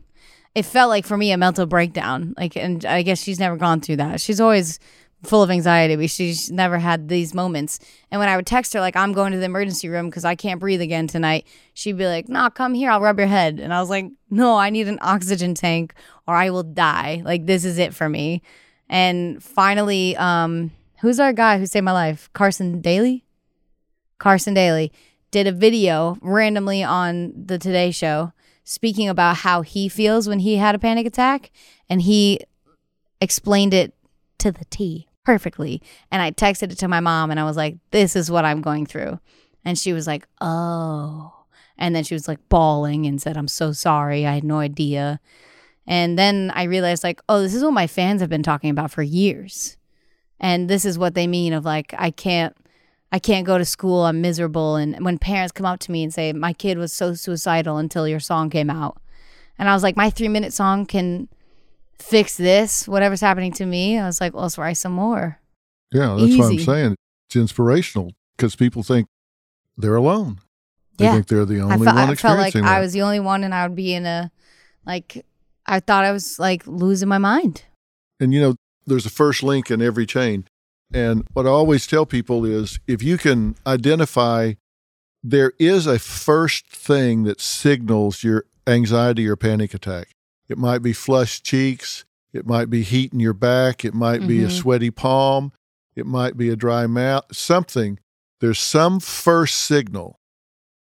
it 0.55 0.65
felt 0.65 0.89
like 0.89 1.05
for 1.05 1.17
me 1.17 1.31
a 1.31 1.37
mental 1.37 1.65
breakdown. 1.65 2.33
Like 2.37 2.55
and 2.55 2.85
I 2.85 3.01
guess 3.01 3.21
she's 3.21 3.39
never 3.39 3.57
gone 3.57 3.81
through 3.81 3.97
that. 3.97 4.21
She's 4.21 4.39
always 4.39 4.79
full 5.23 5.41
of 5.41 5.49
anxiety, 5.49 5.95
but 5.95 6.09
she's 6.09 6.51
never 6.51 6.77
had 6.77 7.07
these 7.07 7.33
moments. 7.33 7.79
And 8.11 8.19
when 8.19 8.29
I 8.29 8.35
would 8.35 8.45
text 8.45 8.73
her, 8.73 8.79
like, 8.79 8.95
I'm 8.95 9.13
going 9.13 9.31
to 9.31 9.37
the 9.37 9.45
emergency 9.45 9.87
room 9.87 10.09
because 10.09 10.25
I 10.25 10.35
can't 10.35 10.59
breathe 10.59 10.81
again 10.81 11.07
tonight, 11.07 11.47
she'd 11.73 11.97
be 11.97 12.05
like, 12.05 12.29
Nah, 12.29 12.49
come 12.49 12.73
here, 12.73 12.91
I'll 12.91 13.01
rub 13.01 13.17
your 13.17 13.27
head. 13.27 13.59
And 13.59 13.73
I 13.73 13.79
was 13.79 13.89
like, 13.89 14.05
No, 14.29 14.57
I 14.57 14.69
need 14.69 14.87
an 14.87 14.99
oxygen 15.01 15.53
tank 15.55 15.93
or 16.27 16.35
I 16.35 16.49
will 16.49 16.63
die. 16.63 17.21
Like, 17.25 17.45
this 17.45 17.65
is 17.65 17.77
it 17.77 17.93
for 17.93 18.09
me. 18.09 18.41
And 18.89 19.41
finally, 19.41 20.15
um, 20.17 20.71
who's 21.01 21.19
our 21.19 21.33
guy 21.33 21.57
who 21.57 21.65
saved 21.65 21.85
my 21.85 21.93
life? 21.93 22.29
Carson 22.33 22.81
Daly? 22.81 23.23
Carson 24.19 24.53
Daly 24.53 24.91
did 25.31 25.47
a 25.47 25.51
video 25.51 26.17
randomly 26.21 26.83
on 26.83 27.33
the 27.45 27.57
Today 27.57 27.91
Show 27.91 28.33
speaking 28.63 29.09
about 29.09 29.37
how 29.37 29.61
he 29.61 29.89
feels 29.89 30.27
when 30.27 30.39
he 30.39 30.57
had 30.57 30.75
a 30.75 30.79
panic 30.79 31.05
attack. 31.05 31.51
And 31.89 32.01
he 32.01 32.39
explained 33.21 33.73
it 33.73 33.93
to 34.39 34.51
the 34.51 34.65
T 34.65 35.07
perfectly. 35.23 35.81
And 36.11 36.21
I 36.21 36.31
texted 36.31 36.71
it 36.71 36.77
to 36.79 36.87
my 36.87 36.99
mom 36.99 37.31
and 37.31 37.39
I 37.39 37.43
was 37.43 37.57
like, 37.57 37.77
this 37.91 38.15
is 38.15 38.29
what 38.29 38.45
I'm 38.45 38.61
going 38.61 38.85
through. 38.85 39.19
And 39.65 39.77
she 39.77 39.93
was 39.93 40.07
like, 40.07 40.27
oh. 40.41 41.33
And 41.77 41.95
then 41.95 42.03
she 42.03 42.13
was 42.13 42.27
like 42.27 42.49
bawling 42.49 43.05
and 43.05 43.21
said, 43.21 43.37
I'm 43.37 43.47
so 43.47 43.71
sorry. 43.71 44.25
I 44.25 44.33
had 44.33 44.43
no 44.43 44.59
idea. 44.59 45.19
And 45.87 46.17
then 46.17 46.51
I 46.55 46.63
realized, 46.63 47.03
like, 47.03 47.21
oh, 47.27 47.41
this 47.41 47.53
is 47.53 47.63
what 47.63 47.73
my 47.73 47.87
fans 47.87 48.21
have 48.21 48.29
been 48.29 48.43
talking 48.43 48.69
about 48.69 48.91
for 48.91 49.03
years. 49.03 49.75
And 50.39 50.69
this 50.69 50.85
is 50.85 50.97
what 50.97 51.13
they 51.13 51.27
mean 51.27 51.53
of 51.53 51.65
like, 51.65 51.93
I 51.97 52.11
can't. 52.11 52.55
I 53.13 53.19
can't 53.19 53.45
go 53.45 53.57
to 53.59 53.63
school. 53.63 54.01
I'm 54.03 54.19
miserable. 54.21 54.75
And 54.75 55.05
when 55.05 55.19
parents 55.19 55.51
come 55.51 55.67
up 55.67 55.79
to 55.81 55.91
me 55.91 56.03
and 56.03 56.13
say, 56.13 56.33
My 56.33 56.51
kid 56.51 56.77
was 56.77 56.91
so 56.91 57.13
suicidal 57.13 57.77
until 57.77 58.07
your 58.07 58.19
song 58.19 58.49
came 58.49 58.69
out. 58.69 58.97
And 59.57 59.69
I 59.69 59.73
was 59.73 59.83
like, 59.83 59.95
My 59.95 60.09
three 60.09 60.27
minute 60.27 60.51
song 60.51 60.85
can 60.85 61.29
fix 61.99 62.35
this, 62.37 62.87
whatever's 62.87 63.21
happening 63.21 63.53
to 63.53 63.65
me. 63.65 63.97
I 63.97 64.05
was 64.05 64.19
like, 64.19 64.33
well, 64.33 64.43
let's 64.43 64.57
write 64.57 64.77
some 64.77 64.91
more. 64.91 65.39
Yeah, 65.91 66.15
that's 66.19 66.37
what 66.37 66.51
I'm 66.51 66.59
saying. 66.59 66.95
It's 67.27 67.35
inspirational 67.35 68.11
because 68.35 68.55
people 68.55 68.83
think 68.83 69.07
they're 69.77 69.95
alone. 69.95 70.39
They 70.97 71.05
Yeah. 71.05 71.13
think 71.13 71.27
they're 71.27 71.45
the 71.45 71.61
only 71.61 71.73
I, 71.73 71.77
one 71.77 71.85
felt 71.85 71.97
I 71.97 72.15
felt 72.15 72.37
like 72.37 72.47
experiencing 72.47 72.63
I 72.65 72.79
was 72.81 72.93
the 72.93 73.01
only 73.03 73.19
one 73.19 73.43
and 73.43 73.53
I 73.53 73.67
would 73.67 73.75
be 73.75 73.93
in 73.93 74.05
a, 74.05 74.31
like, 74.85 75.25
I 75.65 75.79
thought 75.79 76.03
I 76.03 76.11
was 76.11 76.37
like 76.39 76.67
losing 76.67 77.09
my 77.09 77.19
mind. 77.19 77.63
And 78.19 78.33
you 78.33 78.41
know, 78.41 78.55
there's 78.85 79.05
a 79.05 79.09
first 79.09 79.43
link 79.43 79.71
in 79.71 79.81
every 79.81 80.05
chain. 80.05 80.45
And 80.93 81.27
what 81.33 81.45
I 81.45 81.49
always 81.49 81.87
tell 81.87 82.05
people 82.05 82.45
is 82.45 82.79
if 82.87 83.01
you 83.01 83.17
can 83.17 83.55
identify 83.65 84.53
there 85.23 85.53
is 85.57 85.87
a 85.87 85.97
first 85.99 86.67
thing 86.67 87.23
that 87.23 87.41
signals 87.41 88.23
your 88.23 88.45
anxiety 88.67 89.27
or 89.27 89.35
panic 89.35 89.73
attack. 89.73 90.09
It 90.49 90.57
might 90.57 90.79
be 90.79 90.93
flushed 90.93 91.43
cheeks, 91.45 92.05
it 92.33 92.45
might 92.45 92.69
be 92.69 92.83
heat 92.83 93.13
in 93.13 93.19
your 93.19 93.33
back, 93.33 93.83
it 93.85 93.93
might 93.93 94.27
be 94.27 94.43
a 94.43 94.47
Mhm. 94.47 94.51
sweaty 94.61 94.91
palm, 94.91 95.51
it 95.95 96.05
might 96.05 96.37
be 96.37 96.49
a 96.49 96.55
dry 96.55 96.85
mouth, 96.87 97.25
something. 97.31 97.99
There's 98.41 98.59
some 98.59 98.99
first 98.99 99.55
signal. 99.55 100.19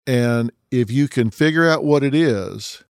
And 0.05 0.51
if 0.71 0.91
you 0.91 1.07
can 1.07 1.29
figure 1.31 1.67
out 1.67 1.83
what 1.83 2.03
it 2.03 2.13
is, 2.13 2.83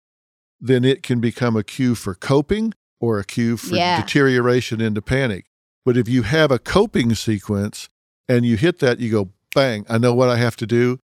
then 0.62 0.86
it 0.86 1.04
can 1.04 1.20
become 1.20 1.56
a 1.58 1.64
cue 1.64 1.96
for 1.96 2.16
coping 2.16 2.74
or 3.02 3.20
a 3.20 3.26
cue 3.26 3.58
for 3.58 3.76
Yeah. 3.76 4.02
deterioration 4.02 4.80
into 4.80 5.02
panic. 5.02 5.46
But 5.86 5.98
if 5.98 6.10
you 6.10 6.24
have 6.24 6.52
a 6.52 6.58
coping 6.60 7.14
sequence 7.16 7.90
and 8.28 8.46
you 8.46 8.58
hit 8.58 8.80
that, 8.80 9.00
you 9.00 9.12
go, 9.12 9.30
bang, 9.54 9.86
I 9.88 9.98
know 9.98 10.14
what 10.14 10.30
I 10.30 10.38
have 10.38 10.56
to 10.58 10.66
do. 10.68 11.00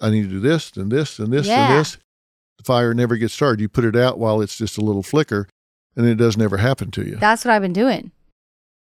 I 0.00 0.10
need 0.10 0.22
to 0.22 0.28
do 0.28 0.40
this 0.40 0.72
and 0.76 0.90
this 0.90 1.18
and 1.18 1.32
this 1.32 1.46
Yeah. 1.46 1.70
and 1.70 1.80
this. 1.80 1.98
The 2.58 2.64
fire 2.64 2.92
never 2.94 3.16
gets 3.16 3.32
started. 3.34 3.60
You 3.60 3.68
put 3.68 3.84
it 3.84 3.96
out 3.96 4.18
while 4.18 4.40
it's 4.40 4.58
just 4.58 4.76
a 4.76 4.80
little 4.80 5.02
flicker 5.02 5.48
and 5.96 6.06
it 6.06 6.16
doesn't 6.16 6.42
ever 6.42 6.56
happen 6.56 6.90
to 6.92 7.02
you. 7.06 7.16
That's 7.16 7.44
what 7.44 7.52
I've 7.54 7.62
been 7.62 7.72
doing. 7.72 8.10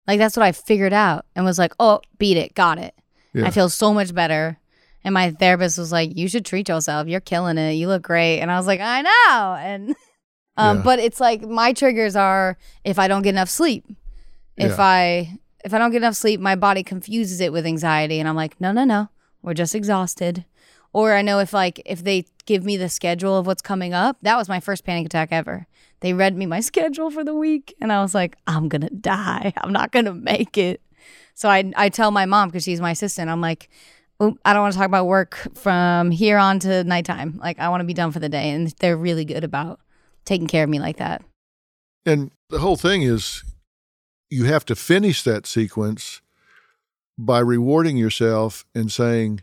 Like, 0.06 0.18
that's 0.18 0.36
what 0.36 0.44
I 0.46 0.52
figured 0.52 0.92
out 0.92 1.26
and 1.34 1.44
was 1.44 1.58
like, 1.58 1.72
oh, 1.80 2.00
beat 2.18 2.36
it, 2.36 2.54
got 2.54 2.78
it. 2.78 2.94
Yeah. 3.34 3.46
I 3.46 3.50
feel 3.50 3.68
so 3.68 3.92
much 3.92 4.14
better. 4.14 4.58
And 5.04 5.14
my 5.14 5.30
therapist 5.30 5.78
was 5.78 5.92
like, 5.92 6.16
you 6.16 6.28
should 6.28 6.44
treat 6.44 6.68
yourself. 6.68 7.08
You're 7.08 7.20
killing 7.20 7.58
it. 7.58 7.72
You 7.72 7.88
look 7.88 8.02
great. 8.02 8.40
And 8.40 8.50
I 8.50 8.56
was 8.58 8.66
like, 8.66 8.80
I 8.80 9.02
know. 9.02 9.56
And, 9.60 9.90
um, 10.56 10.76
Yeah. 10.78 10.82
but 10.82 10.98
it's 10.98 11.20
like 11.20 11.42
my 11.42 11.72
triggers 11.72 12.16
are 12.16 12.58
if 12.84 12.98
I 12.98 13.08
don't 13.08 13.22
get 13.22 13.30
enough 13.30 13.48
sleep. 13.50 13.84
If 14.60 14.70
Yeah. 14.72 14.76
I 14.78 15.38
if 15.64 15.74
I 15.74 15.78
don't 15.78 15.90
get 15.90 15.98
enough 15.98 16.14
sleep, 16.14 16.40
my 16.40 16.54
body 16.54 16.82
confuses 16.82 17.40
it 17.40 17.52
with 17.52 17.66
anxiety, 17.66 18.18
and 18.18 18.28
I'm 18.28 18.36
like, 18.36 18.58
no, 18.60 18.72
no, 18.72 18.84
no, 18.84 19.08
we're 19.42 19.54
just 19.54 19.74
exhausted. 19.74 20.44
Or 20.92 21.14
I 21.14 21.22
know 21.22 21.38
if 21.38 21.52
like 21.52 21.80
if 21.84 22.02
they 22.02 22.26
give 22.46 22.64
me 22.64 22.76
the 22.76 22.88
schedule 22.88 23.36
of 23.36 23.46
what's 23.46 23.62
coming 23.62 23.92
up, 23.94 24.16
that 24.22 24.36
was 24.36 24.48
my 24.48 24.60
first 24.60 24.84
panic 24.84 25.06
attack 25.06 25.28
ever. 25.32 25.66
They 26.00 26.12
read 26.14 26.36
me 26.36 26.46
my 26.46 26.60
schedule 26.70 27.10
for 27.10 27.24
the 27.24 27.34
week, 27.34 27.74
and 27.80 27.92
I 27.92 28.02
was 28.02 28.14
like, 28.14 28.36
I'm 28.46 28.68
gonna 28.68 28.90
die. 28.90 29.52
I'm 29.62 29.72
not 29.72 29.92
gonna 29.92 30.14
make 30.14 30.56
it. 30.58 30.80
So 31.34 31.48
I 31.48 31.72
I 31.76 31.88
tell 31.88 32.10
my 32.10 32.26
mom 32.26 32.48
because 32.48 32.64
she's 32.64 32.80
my 32.80 32.90
assistant. 32.92 33.30
I'm 33.30 33.40
like, 33.40 33.68
I 34.20 34.52
don't 34.52 34.62
want 34.62 34.72
to 34.72 34.78
talk 34.78 34.86
about 34.86 35.06
work 35.06 35.38
from 35.54 36.10
here 36.10 36.36
on 36.38 36.58
to 36.60 36.84
nighttime. 36.84 37.38
Like 37.42 37.58
I 37.58 37.68
want 37.70 37.80
to 37.80 37.86
be 37.86 37.94
done 37.94 38.12
for 38.12 38.18
the 38.20 38.28
day, 38.28 38.50
and 38.50 38.68
they're 38.80 38.96
really 38.96 39.24
good 39.24 39.44
about 39.44 39.80
taking 40.24 40.46
care 40.46 40.64
of 40.64 40.70
me 40.70 40.78
like 40.80 40.96
that. 40.98 41.22
And 42.04 42.30
the 42.50 42.58
whole 42.58 42.76
thing 42.76 43.02
is 43.02 43.42
you 44.30 44.44
have 44.44 44.64
to 44.66 44.76
finish 44.76 45.22
that 45.24 45.46
sequence 45.46 46.22
by 47.18 47.40
rewarding 47.40 47.96
yourself 47.96 48.64
and 48.74 48.90
saying, 48.90 49.42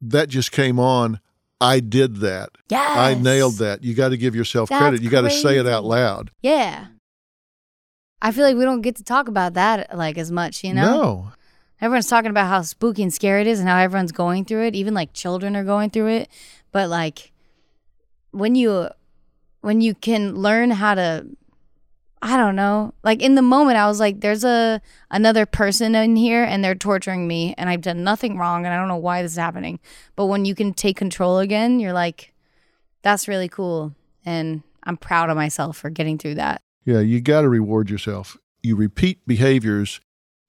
that 0.00 0.28
just 0.28 0.52
came 0.52 0.78
on. 0.78 1.20
I 1.60 1.80
did 1.80 2.16
that. 2.16 2.50
Yes, 2.70 2.96
I 2.96 3.14
nailed 3.14 3.58
that. 3.58 3.84
You 3.84 3.94
got 3.94 4.10
to 4.10 4.16
give 4.16 4.34
yourself 4.34 4.68
That's 4.68 4.80
credit. 4.80 5.02
You 5.02 5.10
got 5.10 5.22
to 5.22 5.30
say 5.30 5.58
it 5.58 5.66
out 5.66 5.84
loud. 5.84 6.30
Yeah. 6.40 6.86
I 8.22 8.32
feel 8.32 8.44
like 8.44 8.56
we 8.56 8.64
don't 8.64 8.80
get 8.80 8.96
to 8.96 9.04
talk 9.04 9.28
about 9.28 9.54
that 9.54 9.96
like 9.96 10.16
as 10.16 10.30
much, 10.30 10.64
you 10.64 10.72
know? 10.72 11.02
No. 11.02 11.32
Everyone's 11.80 12.08
talking 12.08 12.30
about 12.30 12.48
how 12.48 12.62
spooky 12.62 13.02
and 13.02 13.12
scary 13.12 13.40
it 13.42 13.46
is 13.46 13.60
and 13.60 13.68
how 13.68 13.78
everyone's 13.78 14.12
going 14.12 14.44
through 14.44 14.66
it. 14.66 14.74
Even 14.74 14.94
like 14.94 15.12
children 15.14 15.56
are 15.56 15.64
going 15.64 15.90
through 15.90 16.08
it. 16.08 16.28
But 16.72 16.88
like 16.90 17.32
when 18.30 18.54
you 18.54 18.88
when 19.62 19.80
you 19.80 19.94
can 19.94 20.34
learn 20.34 20.70
how 20.70 20.94
to 20.94 21.26
I 22.22 22.36
don't 22.36 22.56
know. 22.56 22.92
Like 23.02 23.22
in 23.22 23.34
the 23.34 23.42
moment 23.42 23.78
I 23.78 23.86
was 23.86 23.98
like 23.98 24.20
there's 24.20 24.44
a 24.44 24.80
another 25.10 25.46
person 25.46 25.94
in 25.94 26.16
here 26.16 26.44
and 26.44 26.62
they're 26.62 26.74
torturing 26.74 27.26
me 27.26 27.54
and 27.56 27.70
I've 27.70 27.80
done 27.80 28.04
nothing 28.04 28.36
wrong 28.36 28.66
and 28.66 28.74
I 28.74 28.76
don't 28.76 28.88
know 28.88 28.96
why 28.96 29.22
this 29.22 29.32
is 29.32 29.38
happening. 29.38 29.80
But 30.16 30.26
when 30.26 30.44
you 30.44 30.54
can 30.54 30.74
take 30.74 30.96
control 30.96 31.38
again, 31.38 31.80
you're 31.80 31.94
like 31.94 32.32
that's 33.02 33.26
really 33.26 33.48
cool 33.48 33.94
and 34.24 34.62
I'm 34.82 34.96
proud 34.96 35.30
of 35.30 35.36
myself 35.36 35.76
for 35.76 35.90
getting 35.90 36.18
through 36.18 36.36
that. 36.36 36.62
Yeah, 36.84 37.00
you 37.00 37.20
got 37.20 37.42
to 37.42 37.48
reward 37.48 37.90
yourself. 37.90 38.36
You 38.62 38.76
repeat 38.76 39.26
behaviors 39.26 40.00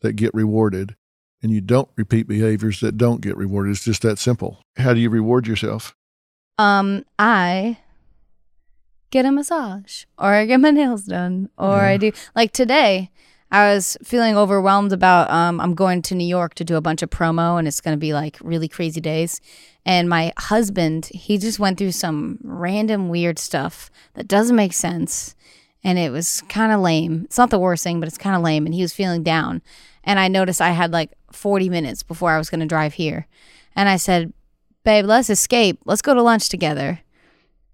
that 0.02 0.14
get 0.14 0.34
rewarded, 0.34 0.96
and 1.42 1.52
you 1.52 1.62
don't 1.62 1.90
repeat 1.96 2.28
behaviors 2.28 2.80
that 2.80 2.98
don't 2.98 3.22
get 3.22 3.38
rewarded. 3.38 3.72
It's 3.72 3.86
just 3.86 4.02
that 4.02 4.20
simple. 4.20 4.62
How 4.78 4.94
do 4.94 5.00
you 5.00 5.10
reward 5.10 5.48
yourself? 5.48 5.96
Um, 6.58 7.06
I 7.18 7.78
get 9.12 9.26
a 9.26 9.32
massage 9.32 10.06
or 10.18 10.34
I 10.34 10.46
get 10.46 10.60
my 10.60 10.72
nails 10.72 11.04
done 11.04 11.50
or 11.58 11.82
I 11.82 11.98
do 11.98 12.12
like 12.36 12.52
today 12.52 13.12
I 13.52 13.74
was 13.74 13.98
feeling 14.04 14.38
overwhelmed 14.38 14.94
about 14.94 15.30
um 15.30 15.60
I'm 15.60 15.76
going 15.76 16.02
to 16.04 16.16
New 16.16 16.28
York 16.28 16.56
to 16.56 16.64
do 16.64 16.78
a 16.78 16.82
bunch 16.82 17.02
of 17.02 17.10
promo 17.10 17.60
and 17.60 17.68
it's 17.68 17.82
going 17.82 17.96
to 17.96 18.00
be 18.00 18.14
like 18.14 18.38
really 18.42 18.68
crazy 18.68 19.02
days 19.02 19.40
and 19.86 20.10
my 20.10 20.34
husband 20.38 21.08
he 21.08 21.38
just 21.38 21.60
went 21.60 21.78
through 21.78 21.92
some 21.92 22.40
random 22.44 23.10
weird 23.10 23.38
stuff 23.38 23.92
that 24.14 24.28
doesn't 24.28 24.56
make 24.56 24.74
sense 24.74 25.36
and 25.84 25.98
it 25.98 26.12
was 26.12 26.42
kind 26.48 26.72
of 26.72 26.80
lame. 26.80 27.24
It's 27.26 27.38
not 27.38 27.50
the 27.50 27.60
worst 27.60 27.84
thing, 27.84 28.00
but 28.00 28.08
it's 28.08 28.18
kind 28.18 28.36
of 28.36 28.42
lame 28.42 28.66
and 28.66 28.76
he 28.76 28.82
was 28.82 28.94
feeling 28.94 29.24
down. 29.24 29.62
And 30.04 30.20
I 30.20 30.28
noticed 30.28 30.62
I 30.62 30.72
had 30.72 30.92
like 30.92 31.12
40 31.32 31.70
minutes 31.70 32.04
before 32.04 32.32
I 32.32 32.38
was 32.38 32.50
going 32.50 32.60
to 32.60 32.68
drive 32.68 32.94
here. 32.94 33.28
And 33.76 33.88
I 33.88 33.98
said, 33.98 34.34
"Babe, 34.84 35.06
let's 35.06 35.30
escape. 35.30 35.80
Let's 35.86 36.02
go 36.02 36.14
to 36.14 36.22
lunch 36.22 36.50
together." 36.50 37.00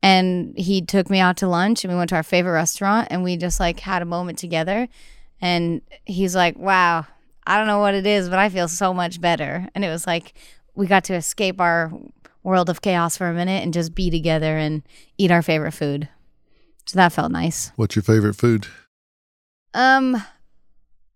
And 0.03 0.57
he 0.57 0.81
took 0.81 1.09
me 1.09 1.19
out 1.19 1.37
to 1.37 1.47
lunch 1.47 1.83
and 1.83 1.91
we 1.91 1.97
went 1.97 2.09
to 2.09 2.15
our 2.15 2.23
favorite 2.23 2.53
restaurant 2.53 3.07
and 3.09 3.23
we 3.23 3.37
just 3.37 3.59
like 3.59 3.79
had 3.79 4.01
a 4.01 4.05
moment 4.05 4.37
together. 4.37 4.87
And 5.41 5.81
he's 6.05 6.35
like 6.35 6.57
wow 6.57 7.05
i 7.45 7.57
don't 7.57 7.67
know 7.67 7.79
what 7.79 7.93
it 7.93 8.05
is 8.07 8.27
but 8.27 8.39
i 8.39 8.49
feel 8.49 8.67
so 8.67 8.93
much 8.93 9.21
better. 9.21 9.67
And 9.75 9.85
it 9.85 9.89
was 9.89 10.07
like 10.07 10.33
we 10.75 10.87
got 10.87 11.03
to 11.05 11.13
escape 11.15 11.59
our 11.61 11.91
world 12.43 12.69
of 12.69 12.81
chaos 12.81 13.17
for 13.17 13.27
a 13.27 13.33
minute 13.33 13.63
and 13.63 13.73
just 13.73 13.93
be 13.93 14.09
together 14.09 14.57
and 14.57 14.83
eat 15.17 15.31
our 15.31 15.41
favorite 15.41 15.73
food. 15.73 16.07
So 16.85 16.95
that 16.97 17.11
felt 17.11 17.31
nice. 17.31 17.71
What's 17.75 17.95
your 17.95 18.03
favorite 18.03 18.35
food? 18.35 18.67
um 19.73 20.23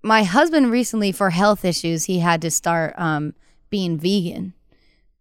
my 0.04 0.24
husband 0.24 0.72
recently 0.72 1.12
for 1.12 1.30
health 1.30 1.64
issues 1.64 2.06
he 2.06 2.20
had 2.20 2.42
to 2.42 2.52
start 2.52 2.94
um 2.98 3.34
being 3.70 3.98
vegan 3.98 4.54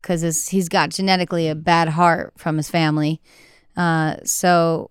because 0.01 0.49
he's 0.49 0.69
got 0.69 0.91
genetically 0.91 1.49
a 1.49 1.55
bad 1.55 1.89
heart 1.91 2.33
from 2.37 2.57
his 2.57 2.69
family 2.71 3.21
uh 3.81 4.17
so 4.25 4.91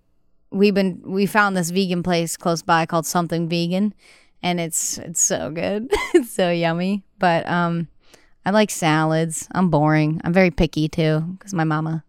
we've 0.52 0.74
been 0.74 1.02
we 1.06 1.26
found 1.28 1.56
this 1.56 1.70
vegan 1.70 2.02
place 2.02 2.36
close 2.36 2.62
by 2.64 2.86
called 2.86 3.06
something 3.06 3.48
vegan 3.48 3.94
and 4.42 4.60
it's 4.60 4.98
it's 4.98 5.22
so 5.22 5.52
good. 5.52 5.92
It's 6.16 6.32
so 6.32 6.50
yummy. 6.50 7.04
But 7.20 7.48
um 7.48 7.88
i 8.46 8.52
like 8.52 8.72
salads. 8.72 9.48
I'm 9.52 9.70
boring. 9.70 10.22
I'm 10.24 10.34
very 10.34 10.50
picky 10.50 10.88
too 10.90 11.20
because 11.38 11.54
my 11.54 11.66
mama 11.66 12.04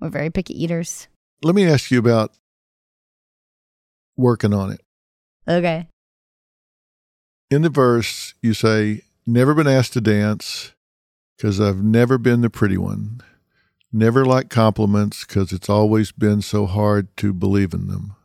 we're 0.00 0.08
very 0.08 0.30
picky 0.30 0.54
eaters. 0.62 1.08
Let 1.42 1.54
me 1.54 1.68
ask 1.68 1.90
you 1.90 1.98
about 1.98 2.32
working 4.16 4.54
on 4.54 4.72
it. 4.72 4.80
okay. 5.46 5.88
In 7.50 7.62
the 7.62 7.68
verse, 7.68 8.34
you 8.40 8.54
say, 8.54 9.02
Never 9.26 9.54
been 9.54 9.68
asked 9.68 9.92
to 9.92 10.00
dance 10.00 10.72
because 11.36 11.60
I've 11.60 11.82
never 11.82 12.18
been 12.18 12.40
the 12.40 12.50
pretty 12.50 12.78
one. 12.78 13.20
Never 13.94 14.24
like 14.24 14.48
compliments 14.48 15.26
because 15.26 15.52
it's 15.52 15.68
always 15.68 16.12
been 16.12 16.40
so 16.40 16.64
hard 16.64 17.14
to 17.18 17.34
believe 17.34 17.74
in 17.74 17.88
them. 17.88 18.16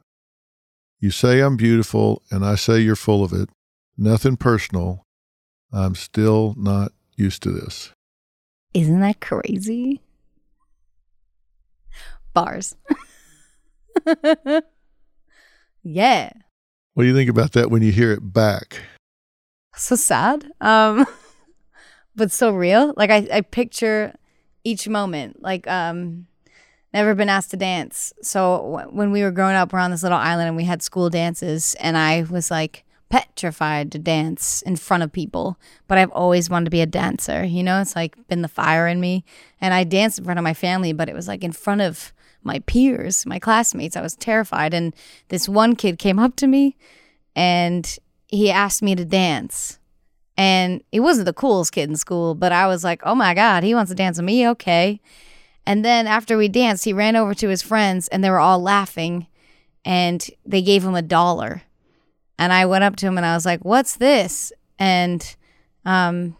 You 1.01 1.11
say 1.11 1.41
I'm 1.41 1.57
beautiful 1.57 2.21
and 2.31 2.45
I 2.45 2.55
say 2.55 2.79
you're 2.79 2.95
full 2.95 3.21
of 3.21 3.33
it. 3.33 3.49
Nothing 3.97 4.37
personal. 4.37 5.05
I'm 5.73 5.95
still 5.95 6.55
not 6.57 6.93
used 7.17 7.43
to 7.43 7.51
this. 7.51 7.91
Isn't 8.73 9.01
that 9.01 9.19
crazy? 9.19 10.01
Bars. 12.33 12.75
yeah. 15.83 16.29
What 16.93 17.03
do 17.03 17.09
you 17.09 17.13
think 17.15 17.29
about 17.29 17.51
that 17.51 17.69
when 17.69 17.81
you 17.81 17.91
hear 17.91 18.13
it 18.13 18.33
back? 18.33 18.83
So 19.75 19.97
sad. 19.97 20.49
Um 20.61 21.05
but 22.15 22.31
so 22.31 22.51
real. 22.51 22.93
Like 22.95 23.09
I, 23.09 23.27
I 23.33 23.41
picture 23.41 24.15
each 24.67 24.87
moment. 24.87 25.41
Like 25.41 25.67
um 25.67 26.27
never 26.93 27.15
been 27.15 27.29
asked 27.29 27.51
to 27.51 27.57
dance. 27.57 28.13
So 28.21 28.57
w- 28.71 28.89
when 28.95 29.11
we 29.11 29.21
were 29.21 29.31
growing 29.31 29.55
up, 29.55 29.71
we're 29.71 29.79
on 29.79 29.91
this 29.91 30.03
little 30.03 30.17
island 30.17 30.47
and 30.47 30.57
we 30.57 30.63
had 30.63 30.81
school 30.81 31.09
dances 31.09 31.75
and 31.79 31.97
I 31.97 32.23
was 32.23 32.49
like 32.51 32.83
petrified 33.09 33.91
to 33.91 33.99
dance 33.99 34.61
in 34.63 34.75
front 34.75 35.03
of 35.03 35.11
people, 35.11 35.57
but 35.87 35.97
I've 35.97 36.11
always 36.11 36.49
wanted 36.49 36.65
to 36.65 36.71
be 36.71 36.81
a 36.81 36.85
dancer. 36.85 37.43
You 37.43 37.63
know, 37.63 37.79
it's 37.79 37.95
like 37.95 38.27
been 38.27 38.41
the 38.41 38.47
fire 38.47 38.87
in 38.87 38.99
me. 38.99 39.23
And 39.61 39.73
I 39.73 39.83
danced 39.83 40.19
in 40.19 40.25
front 40.25 40.39
of 40.39 40.43
my 40.43 40.53
family, 40.53 40.91
but 40.91 41.07
it 41.07 41.15
was 41.15 41.27
like 41.27 41.43
in 41.43 41.53
front 41.53 41.81
of 41.81 42.11
my 42.43 42.59
peers, 42.59 43.25
my 43.25 43.39
classmates. 43.39 43.95
I 43.95 44.01
was 44.01 44.15
terrified. 44.15 44.73
And 44.73 44.93
this 45.29 45.47
one 45.47 45.75
kid 45.75 45.99
came 45.99 46.19
up 46.19 46.35
to 46.37 46.47
me 46.47 46.75
and 47.35 47.97
he 48.27 48.51
asked 48.51 48.81
me 48.81 48.95
to 48.95 49.05
dance. 49.05 49.79
And 50.37 50.83
he 50.91 50.99
wasn't 50.99 51.25
the 51.25 51.33
coolest 51.33 51.71
kid 51.71 51.89
in 51.89 51.95
school, 51.95 52.35
but 52.35 52.51
I 52.51 52.67
was 52.67 52.83
like, 52.83 53.01
oh 53.03 53.15
my 53.15 53.33
God, 53.33 53.63
he 53.63 53.73
wants 53.73 53.89
to 53.89 53.95
dance 53.95 54.17
with 54.17 54.25
me. 54.25 54.47
Okay. 54.49 55.01
And 55.65 55.83
then 55.83 56.07
after 56.07 56.37
we 56.37 56.47
danced, 56.47 56.85
he 56.85 56.93
ran 56.93 57.15
over 57.15 57.33
to 57.33 57.49
his 57.49 57.61
friends 57.61 58.07
and 58.07 58.23
they 58.23 58.29
were 58.29 58.39
all 58.39 58.61
laughing 58.61 59.27
and 59.83 60.25
they 60.45 60.61
gave 60.61 60.83
him 60.83 60.95
a 60.95 61.01
dollar. 61.01 61.63
And 62.37 62.53
I 62.53 62.65
went 62.65 62.83
up 62.83 62.95
to 62.97 63.07
him 63.07 63.17
and 63.17 63.25
I 63.25 63.33
was 63.33 63.45
like, 63.45 63.65
"What's 63.65 63.97
this?" 63.97 64.53
And 64.77 65.35
um 65.85 66.37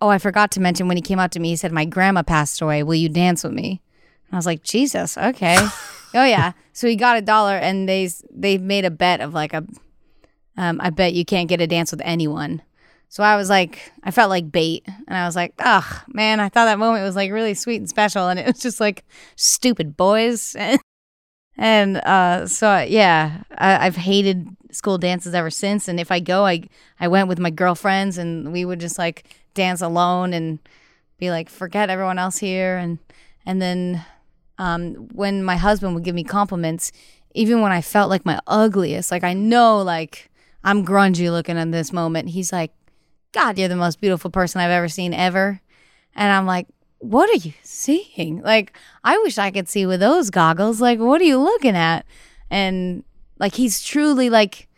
oh, 0.00 0.08
I 0.08 0.18
forgot 0.18 0.50
to 0.52 0.60
mention 0.60 0.88
when 0.88 0.96
he 0.96 1.02
came 1.02 1.18
up 1.18 1.30
to 1.32 1.40
me, 1.40 1.50
he 1.50 1.56
said, 1.56 1.72
"My 1.72 1.84
grandma 1.84 2.22
passed 2.22 2.60
away. 2.60 2.82
Will 2.82 2.94
you 2.96 3.08
dance 3.08 3.44
with 3.44 3.52
me?" 3.52 3.80
And 4.26 4.34
I 4.34 4.36
was 4.36 4.46
like, 4.46 4.62
"Jesus, 4.62 5.16
okay." 5.16 5.56
oh 6.14 6.24
yeah. 6.24 6.52
So 6.72 6.88
he 6.88 6.96
got 6.96 7.16
a 7.16 7.22
dollar 7.22 7.56
and 7.56 7.88
they 7.88 8.10
they 8.30 8.58
made 8.58 8.84
a 8.84 8.90
bet 8.90 9.20
of 9.20 9.32
like 9.32 9.54
a 9.54 9.64
um 10.56 10.80
I 10.82 10.90
bet 10.90 11.14
you 11.14 11.24
can't 11.24 11.48
get 11.48 11.60
a 11.60 11.66
dance 11.66 11.90
with 11.90 12.02
anyone. 12.04 12.62
So 13.08 13.22
I 13.22 13.36
was 13.36 13.48
like, 13.48 13.92
I 14.04 14.10
felt 14.10 14.28
like 14.28 14.52
bait, 14.52 14.86
and 14.86 15.16
I 15.16 15.24
was 15.24 15.34
like, 15.34 15.54
"Ugh, 15.58 16.00
man!" 16.08 16.40
I 16.40 16.48
thought 16.48 16.66
that 16.66 16.78
moment 16.78 17.04
was 17.04 17.16
like 17.16 17.32
really 17.32 17.54
sweet 17.54 17.76
and 17.76 17.88
special, 17.88 18.28
and 18.28 18.38
it 18.38 18.46
was 18.46 18.58
just 18.60 18.80
like 18.80 19.04
stupid 19.36 19.96
boys, 19.96 20.54
and 21.56 21.96
uh, 21.98 22.46
so 22.46 22.80
yeah, 22.80 23.42
I, 23.56 23.86
I've 23.86 23.96
hated 23.96 24.48
school 24.70 24.98
dances 24.98 25.34
ever 25.34 25.50
since. 25.50 25.88
And 25.88 25.98
if 25.98 26.12
I 26.12 26.20
go, 26.20 26.44
I 26.44 26.64
I 27.00 27.08
went 27.08 27.28
with 27.28 27.38
my 27.38 27.50
girlfriends, 27.50 28.18
and 28.18 28.52
we 28.52 28.64
would 28.64 28.80
just 28.80 28.98
like 28.98 29.24
dance 29.54 29.80
alone 29.80 30.32
and 30.34 30.58
be 31.18 31.30
like, 31.30 31.48
forget 31.48 31.90
everyone 31.90 32.18
else 32.18 32.38
here, 32.38 32.76
and 32.76 32.98
and 33.46 33.62
then 33.62 34.04
um, 34.58 34.94
when 35.14 35.42
my 35.42 35.56
husband 35.56 35.94
would 35.94 36.04
give 36.04 36.14
me 36.14 36.24
compliments, 36.24 36.92
even 37.34 37.62
when 37.62 37.72
I 37.72 37.80
felt 37.80 38.10
like 38.10 38.26
my 38.26 38.38
ugliest, 38.46 39.10
like 39.10 39.24
I 39.24 39.32
know 39.32 39.80
like 39.80 40.30
I'm 40.62 40.84
grungy 40.84 41.30
looking 41.30 41.56
in 41.56 41.70
this 41.70 41.92
moment, 41.92 42.30
he's 42.30 42.52
like, 42.52 42.72
God, 43.32 43.58
you're 43.58 43.68
the 43.68 43.76
most 43.76 44.00
beautiful 44.00 44.30
person 44.30 44.60
I've 44.60 44.70
ever 44.70 44.88
seen 44.88 45.12
ever. 45.12 45.60
And 46.14 46.32
I'm 46.32 46.46
like, 46.46 46.66
what 46.98 47.30
are 47.30 47.46
you 47.46 47.52
seeing? 47.62 48.42
Like, 48.42 48.72
I 49.04 49.18
wish 49.18 49.38
I 49.38 49.50
could 49.50 49.68
see 49.68 49.86
with 49.86 50.00
those 50.00 50.30
goggles. 50.30 50.80
Like, 50.80 50.98
what 50.98 51.20
are 51.20 51.24
you 51.24 51.38
looking 51.38 51.76
at? 51.76 52.04
And 52.50 53.04
like, 53.38 53.54
he's 53.54 53.82
truly 53.82 54.30
like, 54.30 54.68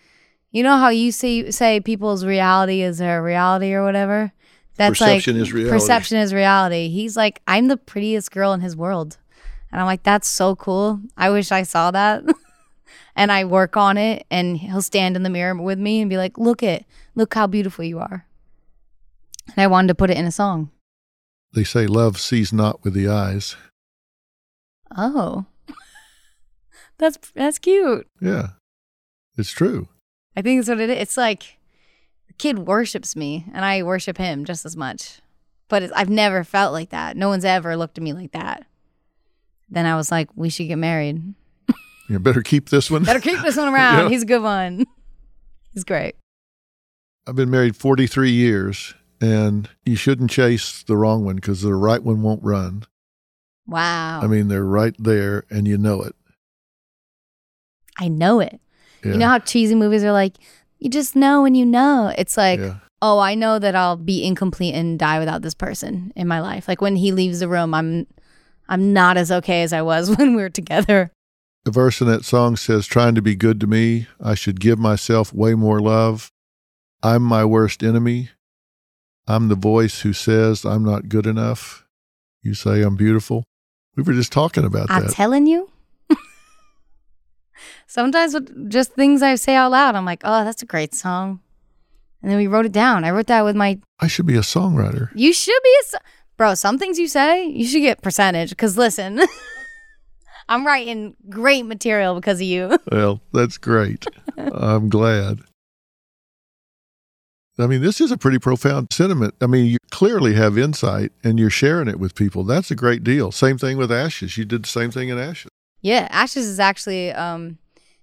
you 0.50 0.62
know 0.62 0.76
how 0.76 0.88
you 0.88 1.12
say 1.12 1.50
say 1.50 1.80
people's 1.80 2.24
reality 2.24 2.82
is 2.82 2.98
their 2.98 3.22
reality 3.22 3.72
or 3.72 3.84
whatever. 3.84 4.32
That's 4.76 4.98
Perception 4.98 5.36
like 5.36 5.42
is 5.42 5.52
reality. 5.52 5.70
perception 5.70 6.18
is 6.18 6.34
reality. 6.34 6.88
He's 6.88 7.16
like, 7.16 7.40
I'm 7.46 7.68
the 7.68 7.76
prettiest 7.76 8.32
girl 8.32 8.52
in 8.52 8.60
his 8.60 8.74
world, 8.76 9.18
and 9.70 9.80
I'm 9.80 9.86
like, 9.86 10.02
that's 10.02 10.26
so 10.26 10.56
cool. 10.56 11.00
I 11.16 11.30
wish 11.30 11.52
I 11.52 11.62
saw 11.62 11.90
that. 11.90 12.24
and 13.16 13.30
I 13.30 13.44
work 13.44 13.76
on 13.76 13.96
it, 13.96 14.26
and 14.30 14.56
he'll 14.56 14.82
stand 14.82 15.16
in 15.16 15.22
the 15.22 15.30
mirror 15.30 15.54
with 15.54 15.78
me 15.78 16.00
and 16.00 16.10
be 16.10 16.16
like, 16.16 16.38
look 16.38 16.62
it, 16.62 16.84
look 17.14 17.34
how 17.34 17.46
beautiful 17.46 17.84
you 17.84 17.98
are. 17.98 18.26
And 19.56 19.62
I 19.64 19.66
wanted 19.66 19.88
to 19.88 19.94
put 19.94 20.10
it 20.10 20.16
in 20.16 20.26
a 20.26 20.32
song. 20.32 20.70
They 21.52 21.64
say 21.64 21.86
love 21.86 22.18
sees 22.18 22.52
not 22.52 22.84
with 22.84 22.94
the 22.94 23.08
eyes. 23.08 23.56
Oh. 24.96 25.46
that's 26.98 27.18
that's 27.34 27.58
cute. 27.58 28.06
Yeah, 28.20 28.48
it's 29.36 29.50
true. 29.50 29.88
I 30.36 30.42
think 30.42 30.60
that's 30.60 30.68
what 30.68 30.80
it 30.80 30.90
is. 30.90 30.98
It's 30.98 31.16
like 31.16 31.58
the 32.28 32.34
kid 32.34 32.60
worships 32.60 33.16
me 33.16 33.46
and 33.52 33.64
I 33.64 33.82
worship 33.82 34.18
him 34.18 34.44
just 34.44 34.64
as 34.64 34.76
much. 34.76 35.20
But 35.68 35.82
it's, 35.84 35.92
I've 35.92 36.10
never 36.10 36.42
felt 36.44 36.72
like 36.72 36.90
that. 36.90 37.16
No 37.16 37.28
one's 37.28 37.44
ever 37.44 37.76
looked 37.76 37.98
at 37.98 38.04
me 38.04 38.12
like 38.12 38.32
that. 38.32 38.66
Then 39.68 39.86
I 39.86 39.96
was 39.96 40.10
like, 40.10 40.28
we 40.34 40.50
should 40.50 40.66
get 40.66 40.78
married. 40.78 41.34
You 42.08 42.18
better 42.18 42.42
keep 42.42 42.70
this 42.70 42.90
one. 42.90 43.04
Better 43.04 43.20
keep 43.20 43.40
this 43.40 43.56
one 43.56 43.68
around. 43.72 44.04
Yeah. 44.04 44.08
He's 44.08 44.24
a 44.24 44.26
good 44.26 44.42
one. 44.42 44.84
He's 45.74 45.84
great. 45.84 46.16
I've 47.24 47.36
been 47.36 47.50
married 47.50 47.76
43 47.76 48.32
years, 48.32 48.94
and 49.20 49.68
you 49.84 49.96
shouldn't 49.96 50.30
chase 50.30 50.82
the 50.82 50.96
wrong 50.96 51.24
one 51.24 51.36
because 51.36 51.62
the 51.62 51.74
right 51.74 52.02
one 52.02 52.22
won't 52.22 52.42
run. 52.42 52.84
Wow. 53.66 54.20
I 54.22 54.26
mean, 54.26 54.48
they're 54.48 54.64
right 54.64 54.94
there, 54.98 55.44
and 55.50 55.68
you 55.68 55.78
know 55.78 56.02
it. 56.02 56.14
I 57.98 58.08
know 58.08 58.40
it. 58.40 58.60
Yeah. 59.04 59.12
You 59.12 59.18
know 59.18 59.28
how 59.28 59.38
cheesy 59.38 59.74
movies 59.74 60.04
are 60.04 60.12
like, 60.12 60.36
you 60.78 60.88
just 60.88 61.14
know 61.14 61.44
and 61.44 61.56
you 61.56 61.66
know. 61.66 62.12
It's 62.16 62.36
like, 62.36 62.58
yeah. 62.58 62.76
oh, 63.02 63.18
I 63.18 63.34
know 63.34 63.58
that 63.58 63.76
I'll 63.76 63.96
be 63.96 64.24
incomplete 64.24 64.74
and 64.74 64.98
die 64.98 65.18
without 65.18 65.42
this 65.42 65.54
person 65.54 66.12
in 66.16 66.26
my 66.26 66.40
life. 66.40 66.66
Like 66.66 66.80
when 66.80 66.96
he 66.96 67.12
leaves 67.12 67.40
the 67.40 67.48
room, 67.48 67.74
I'm 67.74 68.06
I'm 68.68 68.92
not 68.92 69.16
as 69.16 69.30
okay 69.30 69.62
as 69.62 69.72
I 69.72 69.82
was 69.82 70.10
when 70.16 70.34
we 70.34 70.42
were 70.42 70.50
together. 70.50 71.12
The 71.64 71.70
verse 71.70 72.00
in 72.00 72.06
that 72.06 72.24
song 72.24 72.56
says, 72.56 72.86
Trying 72.86 73.14
to 73.16 73.22
be 73.22 73.36
good 73.36 73.60
to 73.60 73.66
me, 73.66 74.06
I 74.20 74.34
should 74.34 74.60
give 74.60 74.78
myself 74.78 75.32
way 75.34 75.54
more 75.54 75.80
love. 75.80 76.32
I'm 77.02 77.22
my 77.22 77.44
worst 77.44 77.82
enemy. 77.82 78.30
I'm 79.30 79.46
the 79.46 79.54
voice 79.54 80.00
who 80.00 80.12
says 80.12 80.64
I'm 80.64 80.84
not 80.84 81.08
good 81.08 81.24
enough. 81.24 81.86
You 82.42 82.54
say 82.54 82.82
I'm 82.82 82.96
beautiful. 82.96 83.44
We 83.96 84.02
were 84.02 84.12
just 84.12 84.32
talking 84.32 84.64
about 84.64 84.88
that. 84.88 85.04
I'm 85.04 85.08
telling 85.08 85.46
you. 85.46 85.70
Sometimes 87.86 88.34
with 88.34 88.68
just 88.70 88.92
things 88.94 89.22
I 89.22 89.36
say 89.36 89.54
out 89.54 89.70
loud, 89.70 89.94
I'm 89.94 90.04
like, 90.04 90.22
oh, 90.24 90.44
that's 90.44 90.62
a 90.62 90.66
great 90.66 90.94
song. 90.94 91.38
And 92.22 92.30
then 92.30 92.38
we 92.38 92.48
wrote 92.48 92.66
it 92.66 92.72
down. 92.72 93.04
I 93.04 93.10
wrote 93.10 93.28
that 93.28 93.44
with 93.44 93.54
my, 93.54 93.78
I 94.00 94.08
should 94.08 94.26
be 94.26 94.34
a 94.36 94.40
songwriter. 94.40 95.10
you 95.14 95.32
should 95.32 95.62
be 95.62 95.76
a, 95.80 95.84
so- 95.86 95.98
bro, 96.36 96.54
some 96.54 96.76
things 96.78 96.98
you 96.98 97.06
say, 97.06 97.46
you 97.46 97.66
should 97.66 97.82
get 97.82 98.02
percentage. 98.02 98.56
Cause 98.56 98.76
listen, 98.76 99.20
I'm 100.48 100.66
writing 100.66 101.14
great 101.28 101.66
material 101.66 102.16
because 102.16 102.38
of 102.40 102.46
you. 102.46 102.76
Well, 102.90 103.20
that's 103.32 103.58
great. 103.58 104.06
I'm 104.36 104.88
glad. 104.88 105.40
I 107.62 107.66
mean, 107.66 107.80
this 107.80 108.00
is 108.00 108.10
a 108.10 108.16
pretty 108.16 108.38
profound 108.38 108.88
sentiment. 108.92 109.34
I 109.40 109.46
mean, 109.46 109.66
you 109.66 109.78
clearly 109.90 110.34
have 110.34 110.56
insight 110.58 111.12
and 111.22 111.38
you're 111.38 111.50
sharing 111.50 111.88
it 111.88 111.98
with 111.98 112.14
people. 112.14 112.44
That's 112.44 112.70
a 112.70 112.74
great 112.74 113.04
deal. 113.04 113.32
Same 113.32 113.58
thing 113.58 113.76
with 113.76 113.90
Ashes. 113.90 114.36
You 114.36 114.44
did 114.44 114.64
the 114.64 114.68
same 114.68 114.90
thing 114.90 115.08
in 115.08 115.18
Ashes. 115.18 115.50
Yeah, 115.82 116.08
Ashes 116.10 116.46
is 116.46 116.60
actually 116.60 117.12
um 117.12 117.58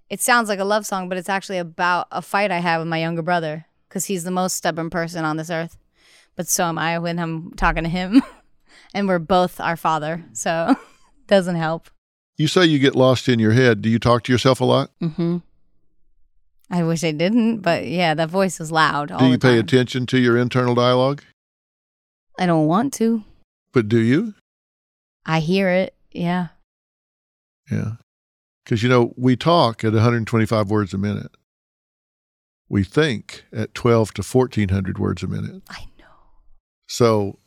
it 0.10 0.22
sounds 0.22 0.48
like 0.50 0.60
a 0.60 0.64
love 0.66 0.86
song, 0.86 1.10
but 1.10 1.18
it's 1.18 1.30
actually 1.30 1.58
about 1.58 2.08
a 2.12 2.22
fight 2.22 2.52
I 2.52 2.60
had 2.60 2.78
with 2.78 2.88
my 2.88 3.00
younger 3.00 3.22
brother 3.22 3.66
cuz 3.90 4.06
he's 4.06 4.24
the 4.24 4.32
most 4.32 4.56
stubborn 4.56 4.90
person 4.90 5.26
on 5.26 5.38
this 5.38 5.50
earth. 5.50 5.78
But 6.36 6.48
so 6.48 6.66
am 6.66 6.78
I 6.78 7.00
when 7.00 7.20
I'm 7.20 7.52
talking 7.54 7.84
to 7.84 7.90
him. 7.90 8.22
and 8.94 9.08
we're 9.08 9.20
both 9.20 9.60
our 9.60 9.78
father. 9.78 10.24
So 10.34 10.76
doesn't 11.28 11.56
help. 11.56 11.90
You 12.38 12.48
say 12.48 12.66
you 12.66 12.80
get 12.80 12.96
lost 12.96 13.28
in 13.28 13.40
your 13.40 13.54
head. 13.54 13.82
Do 13.82 13.90
you 13.90 14.00
talk 14.00 14.24
to 14.24 14.32
yourself 14.32 14.62
a 14.62 14.66
lot? 14.66 14.92
Mhm. 15.02 15.42
I 16.70 16.84
wish 16.84 17.04
I 17.04 17.12
didn't, 17.12 17.60
but 17.62 17.88
yeah, 17.88 18.14
that 18.14 18.30
voice 18.30 18.60
is 18.60 18.72
loud 18.72 19.08
do 19.18 19.26
you 19.28 19.38
pay 19.38 19.58
attention 19.58 20.06
to 20.08 20.20
your 20.20 20.38
internal 20.38 20.76
dialogue? 20.76 21.24
I 22.40 22.46
don't 22.46 22.68
want 22.68 22.94
to. 22.96 23.24
But 23.72 23.88
do 23.88 24.00
you? 24.00 24.34
I 25.26 25.40
hear 25.40 25.70
it. 25.70 25.96
Yeah. 26.12 26.48
Yeah. 27.72 27.94
Because, 28.64 28.84
you 28.84 28.90
know, 28.90 29.14
we 29.16 29.36
talk 29.36 29.84
at 29.84 29.94
125 29.94 30.70
words 30.70 30.94
a 30.94 30.98
minute. 30.98 31.32
We 32.70 32.84
think 32.84 33.46
at 33.54 33.74
12 33.74 34.14
to 34.16 34.22
1400 34.22 35.00
words 35.00 35.24
a 35.24 35.28
minute. 35.28 35.64
I 35.70 35.86
know. 35.98 36.06
So 36.88 37.40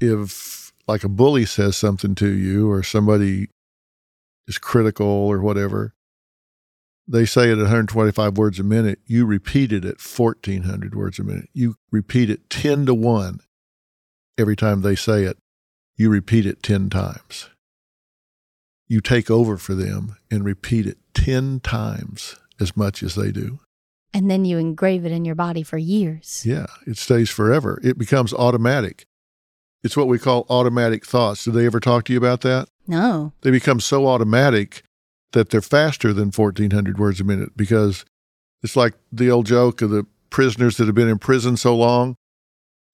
if, 0.00 0.72
like, 0.88 1.04
a 1.04 1.08
bully 1.08 1.44
says 1.44 1.76
something 1.76 2.14
to 2.16 2.28
you 2.28 2.70
or 2.70 2.82
somebody 2.82 3.48
is 4.48 4.56
critical 4.56 5.06
or 5.06 5.40
whatever, 5.40 5.92
they 7.08 7.24
say 7.24 7.48
it 7.48 7.58
at 7.58 7.58
125 7.58 8.36
words 8.36 8.58
a 8.58 8.64
minute. 8.64 8.98
You 9.06 9.26
repeat 9.26 9.72
it 9.72 9.84
at 9.84 10.00
1400 10.00 10.94
words 10.94 11.18
a 11.18 11.24
minute. 11.24 11.48
You 11.52 11.76
repeat 11.90 12.30
it 12.30 12.50
10 12.50 12.86
to 12.86 12.94
1 12.94 13.40
every 14.38 14.56
time 14.56 14.82
they 14.82 14.96
say 14.96 15.24
it. 15.24 15.38
You 15.96 16.10
repeat 16.10 16.46
it 16.46 16.62
10 16.62 16.90
times 16.90 17.48
you 18.88 19.00
take 19.00 19.30
over 19.30 19.56
for 19.56 19.74
them 19.74 20.16
and 20.30 20.44
repeat 20.44 20.86
it 20.86 20.98
10 21.14 21.60
times 21.60 22.36
as 22.60 22.76
much 22.76 23.02
as 23.02 23.14
they 23.14 23.32
do. 23.32 23.60
And 24.14 24.30
then 24.30 24.44
you 24.44 24.58
engrave 24.58 25.04
it 25.04 25.12
in 25.12 25.24
your 25.24 25.34
body 25.34 25.62
for 25.62 25.76
years. 25.76 26.44
Yeah, 26.46 26.66
it 26.86 26.96
stays 26.96 27.28
forever. 27.28 27.80
It 27.82 27.98
becomes 27.98 28.32
automatic. 28.32 29.04
It's 29.82 29.96
what 29.96 30.08
we 30.08 30.18
call 30.18 30.46
automatic 30.48 31.04
thoughts. 31.04 31.44
Did 31.44 31.54
they 31.54 31.66
ever 31.66 31.80
talk 31.80 32.04
to 32.04 32.12
you 32.12 32.18
about 32.18 32.40
that? 32.42 32.68
No. 32.86 33.32
They 33.42 33.50
become 33.50 33.80
so 33.80 34.06
automatic 34.06 34.82
that 35.32 35.50
they're 35.50 35.60
faster 35.60 36.12
than 36.12 36.30
1400 36.30 36.98
words 36.98 37.20
a 37.20 37.24
minute 37.24 37.56
because 37.56 38.04
it's 38.62 38.76
like 38.76 38.94
the 39.12 39.30
old 39.30 39.46
joke 39.46 39.82
of 39.82 39.90
the 39.90 40.06
prisoners 40.30 40.76
that 40.76 40.86
have 40.86 40.94
been 40.94 41.08
in 41.08 41.18
prison 41.18 41.56
so 41.56 41.76
long. 41.76 42.16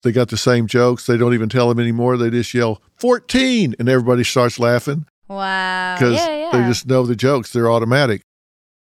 They 0.03 0.11
got 0.11 0.27
the 0.29 0.37
same 0.37 0.67
jokes. 0.67 1.05
They 1.05 1.15
don't 1.17 1.33
even 1.33 1.47
tell 1.49 1.69
them 1.69 1.79
anymore. 1.79 2.17
They 2.17 2.29
just 2.29 2.53
yell 2.53 2.81
14 2.97 3.75
and 3.79 3.87
everybody 3.87 4.23
starts 4.25 4.59
laughing 4.59 5.05
Wow. 5.29 5.95
because 5.97 6.15
yeah, 6.15 6.35
yeah. 6.35 6.51
they 6.51 6.67
just 6.67 6.85
know 6.87 7.05
the 7.05 7.15
jokes. 7.15 7.53
They're 7.53 7.71
automatic. 7.71 8.21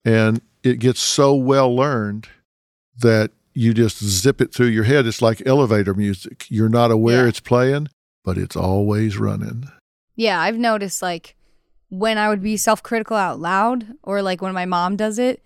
And 0.04 0.42
it 0.64 0.80
gets 0.80 1.00
so 1.00 1.36
well 1.36 1.76
learned 1.76 2.28
that 2.98 3.32
you 3.54 3.74
just 3.74 4.04
zip 4.04 4.42
it 4.42 4.54
through 4.54 4.68
your 4.68 4.86
head. 4.86 5.06
It's 5.06 5.22
like 5.22 5.44
elevator 5.46 5.94
music. 5.94 6.46
You're 6.50 6.70
not 6.70 6.90
aware 6.90 7.24
Yeah. 7.24 7.30
it's 7.30 7.40
playing, 7.40 7.88
but 8.24 8.38
it's 8.40 8.56
always 8.56 9.18
running. 9.18 9.66
Yeah, 10.16 10.40
I've 10.42 10.58
noticed 10.58 11.02
like 11.04 11.36
when 11.92 12.18
I 12.18 12.30
would 12.30 12.42
be 12.42 12.56
self 12.58 12.82
critical 12.82 13.18
out 13.18 13.40
loud 13.40 13.86
or 14.02 14.22
like 14.22 14.42
when 14.42 14.54
my 14.54 14.66
mom 14.66 14.96
does 14.96 15.20
it, 15.20 15.44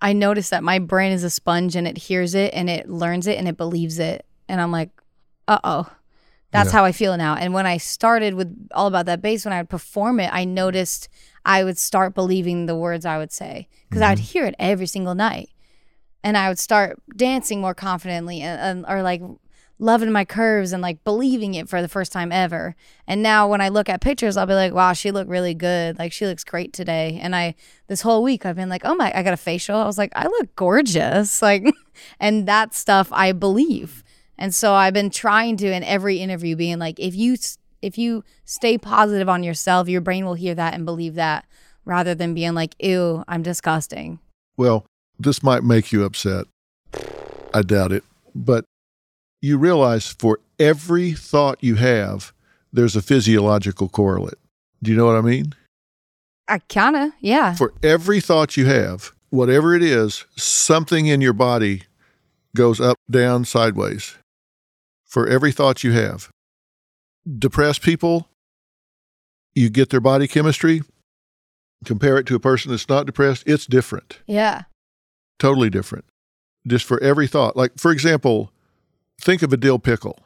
I 0.00 0.12
notice 0.14 0.48
that 0.48 0.62
my 0.62 0.78
brain 0.78 1.12
is 1.12 1.24
a 1.24 1.30
sponge 1.30 1.74
and 1.76 1.86
it 1.86 1.98
hears 1.98 2.34
it 2.34 2.54
and 2.54 2.70
it 2.70 2.88
learns 2.88 3.26
it 3.26 3.36
and 3.36 3.46
it 3.48 3.56
believes 3.56 3.98
it. 3.98 4.24
And 4.48 4.60
I'm 4.60 4.72
like, 4.72 4.90
uh 5.48 5.58
oh. 5.62 5.90
That's 6.52 6.72
Yeah. 6.72 6.78
how 6.78 6.84
I 6.84 6.92
feel 6.92 7.16
now. 7.16 7.34
And 7.36 7.52
when 7.54 7.66
I 7.66 7.76
started 7.76 8.34
with 8.34 8.68
all 8.72 8.86
about 8.86 9.06
that 9.06 9.20
bass, 9.20 9.44
when 9.44 9.52
I 9.52 9.58
would 9.60 9.68
perform 9.68 10.18
it, 10.20 10.30
I 10.32 10.44
noticed 10.44 11.08
I 11.44 11.62
would 11.64 11.78
start 11.78 12.14
believing 12.14 12.66
the 12.66 12.74
words 12.76 13.04
I 13.04 13.18
would 13.18 13.32
say 13.32 13.68
because 13.88 14.02
I 14.02 14.10
would 14.10 14.18
hear 14.18 14.46
it 14.46 14.54
every 14.58 14.86
single 14.86 15.14
night. 15.14 15.50
And 16.22 16.36
I 16.36 16.48
would 16.48 16.58
start 16.58 17.00
dancing 17.16 17.60
more 17.60 17.74
confidently 17.74 18.42
and, 18.42 18.60
and 18.60 18.84
or 18.88 19.02
like 19.02 19.22
loving 19.80 20.12
my 20.12 20.24
curves 20.24 20.72
and 20.72 20.82
like 20.82 21.02
believing 21.04 21.54
it 21.54 21.68
for 21.68 21.80
the 21.80 21.88
first 21.88 22.12
time 22.12 22.30
ever. 22.30 22.76
And 23.06 23.22
now 23.22 23.48
when 23.48 23.60
I 23.60 23.70
look 23.70 23.88
at 23.88 24.00
pictures, 24.00 24.36
I'll 24.36 24.46
be 24.46 24.54
like, 24.54 24.74
wow, 24.74 24.92
she 24.92 25.10
looked 25.10 25.30
really 25.30 25.54
good. 25.54 25.98
Like 25.98 26.12
she 26.12 26.26
looks 26.26 26.44
great 26.44 26.72
today. 26.72 27.18
And 27.20 27.34
I 27.34 27.54
this 27.88 28.02
whole 28.02 28.22
week 28.22 28.44
I've 28.44 28.56
been 28.56 28.68
like, 28.68 28.84
oh 28.84 28.94
my, 28.94 29.10
I 29.14 29.22
got 29.22 29.32
a 29.32 29.38
facial. 29.38 29.76
I 29.76 29.86
was 29.86 29.98
like, 29.98 30.12
I 30.14 30.26
look 30.26 30.54
gorgeous. 30.54 31.40
Like 31.50 31.64
and 32.20 32.46
that 32.46 32.74
stuff 32.74 33.08
I 33.12 33.32
believe. 33.32 34.04
And 34.38 34.54
so 34.54 34.74
I've 34.74 34.94
been 34.94 35.10
trying 35.10 35.56
to 35.58 35.72
in 35.72 35.82
every 35.82 36.18
interview 36.18 36.54
being 36.54 36.78
like, 36.78 37.00
if 37.00 37.14
you 37.14 37.36
if 37.82 37.96
you 37.98 38.22
stay 38.44 38.78
positive 38.78 39.28
on 39.28 39.42
yourself, 39.42 39.88
your 39.88 40.00
brain 40.00 40.26
will 40.26 40.34
hear 40.34 40.54
that 40.54 40.74
and 40.74 40.84
believe 40.84 41.14
that 41.14 41.46
rather 41.84 42.14
than 42.14 42.34
being 42.34 42.54
like, 42.54 42.76
ew, 42.78 43.24
I'm 43.26 43.42
disgusting. 43.42 44.20
Well, 44.56 44.84
this 45.18 45.42
might 45.42 45.64
make 45.64 45.92
you 45.92 46.04
upset. 46.04 46.46
I 47.54 47.62
doubt 47.62 47.92
it. 47.92 48.04
But 48.34 48.64
you 49.42 49.58
realize 49.58 50.06
for 50.18 50.40
every 50.58 51.12
thought 51.12 51.62
you 51.62 51.76
have, 51.76 52.32
there's 52.72 52.96
a 52.96 53.02
physiological 53.02 53.88
correlate. 53.88 54.38
Do 54.82 54.90
you 54.90 54.96
know 54.96 55.06
what 55.06 55.16
I 55.16 55.20
mean? 55.22 55.54
I 56.48 56.58
kinda, 56.58 57.12
yeah. 57.20 57.54
For 57.54 57.72
every 57.82 58.20
thought 58.20 58.56
you 58.56 58.66
have, 58.66 59.12
whatever 59.30 59.74
it 59.74 59.82
is, 59.82 60.24
something 60.36 61.06
in 61.06 61.20
your 61.20 61.32
body 61.32 61.84
goes 62.56 62.80
up, 62.80 62.96
down, 63.10 63.44
sideways. 63.44 64.16
For 65.06 65.26
every 65.26 65.52
thought 65.52 65.84
you 65.84 65.92
have. 65.92 66.28
Depressed 67.38 67.82
people, 67.82 68.28
you 69.54 69.70
get 69.70 69.90
their 69.90 70.00
body 70.00 70.26
chemistry, 70.26 70.82
compare 71.84 72.18
it 72.18 72.26
to 72.26 72.34
a 72.34 72.40
person 72.40 72.70
that's 72.70 72.88
not 72.88 73.06
depressed, 73.06 73.44
it's 73.46 73.66
different. 73.66 74.20
Yeah. 74.26 74.62
totally 75.38 75.70
different. 75.70 76.04
Just 76.66 76.84
for 76.84 77.00
every 77.02 77.26
thought. 77.26 77.56
Like, 77.56 77.72
for 77.78 77.90
example, 77.90 78.52
think 79.20 79.42
of 79.42 79.52
a 79.52 79.56
dill 79.56 79.78
pickle, 79.78 80.18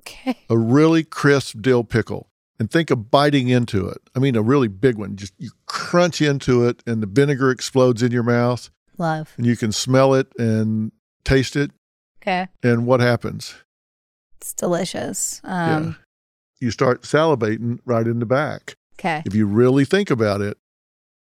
Okay. 0.00 0.38
a 0.50 0.58
really 0.58 1.04
crisp 1.04 1.60
dill 1.60 1.84
pickle, 1.84 2.28
and 2.58 2.70
think 2.70 2.90
of 2.90 3.10
biting 3.10 3.48
into 3.48 3.86
it. 3.88 3.98
I 4.14 4.18
mean, 4.18 4.36
a 4.36 4.42
really 4.42 4.68
big 4.68 4.96
one. 4.98 5.16
Just 5.16 5.32
you 5.38 5.50
crunch 5.66 6.20
into 6.20 6.66
it, 6.66 6.82
and 6.86 7.02
the 7.02 7.06
vinegar 7.06 7.50
explodes 7.50 8.02
in 8.02 8.12
your 8.12 8.22
mouth, 8.24 8.70
Love. 8.98 9.32
and 9.36 9.46
you 9.46 9.56
can 9.56 9.72
smell 9.72 10.14
it 10.14 10.28
and 10.38 10.92
taste 11.24 11.56
it. 11.56 11.70
Okay. 12.20 12.48
And 12.62 12.86
what 12.86 13.00
happens? 13.00 13.54
It's 14.36 14.52
delicious. 14.54 15.40
yeah. 15.44 15.76
Um 15.76 15.96
You 16.60 16.70
start 16.70 17.02
salivating 17.02 17.78
right 17.84 18.06
in 18.06 18.18
the 18.20 18.26
back. 18.26 18.76
okay. 18.98 19.22
If 19.26 19.34
you 19.34 19.46
really 19.46 19.84
think 19.84 20.10
about 20.10 20.40
it, 20.40 20.58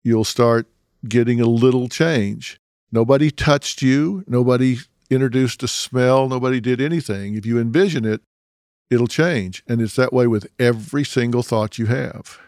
you'll 0.04 0.24
start 0.24 0.68
getting 1.08 1.40
a 1.40 1.46
little 1.46 1.88
change. 1.88 2.60
Nobody 2.92 3.30
touched 3.32 3.82
you. 3.82 4.22
Nobody 4.28 4.78
introduced 5.10 5.62
a 5.62 5.68
smell. 5.68 6.28
Nobody 6.28 6.60
did 6.60 6.80
anything. 6.80 7.34
If 7.34 7.46
you 7.46 7.58
envision 7.58 8.04
it, 8.04 8.20
it'll 8.90 9.06
change. 9.06 9.62
And 9.68 9.80
it's 9.80 9.96
that 9.96 10.12
way 10.12 10.26
with 10.26 10.46
every 10.58 11.04
single 11.04 11.42
thought 11.42 11.78
you 11.78 11.86
have. 11.86 12.38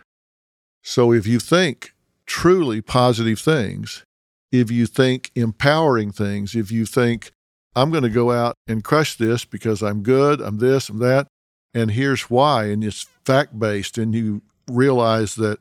So 0.82 1.12
if 1.12 1.26
you 1.26 1.38
think 1.38 1.92
truly 2.26 2.80
positive 2.80 3.40
things, 3.40 4.04
if 4.50 4.70
you 4.70 4.86
think 4.86 5.30
empowering 5.34 6.12
things, 6.12 6.54
if 6.54 6.70
you 6.70 6.86
think, 6.86 7.32
I'm 7.74 7.90
going 7.90 8.02
to 8.02 8.08
go 8.08 8.32
out 8.32 8.54
and 8.66 8.82
crush 8.82 9.16
this 9.16 9.44
because 9.44 9.82
I'm 9.82 10.02
good, 10.02 10.40
I'm 10.40 10.58
this, 10.58 10.88
I'm 10.88 10.98
that, 10.98 11.26
and 11.74 11.90
here's 11.90 12.22
why, 12.22 12.66
and 12.66 12.82
it's 12.82 13.06
fact 13.24 13.58
based, 13.58 13.98
and 13.98 14.14
you 14.14 14.42
realize 14.70 15.34
that 15.36 15.58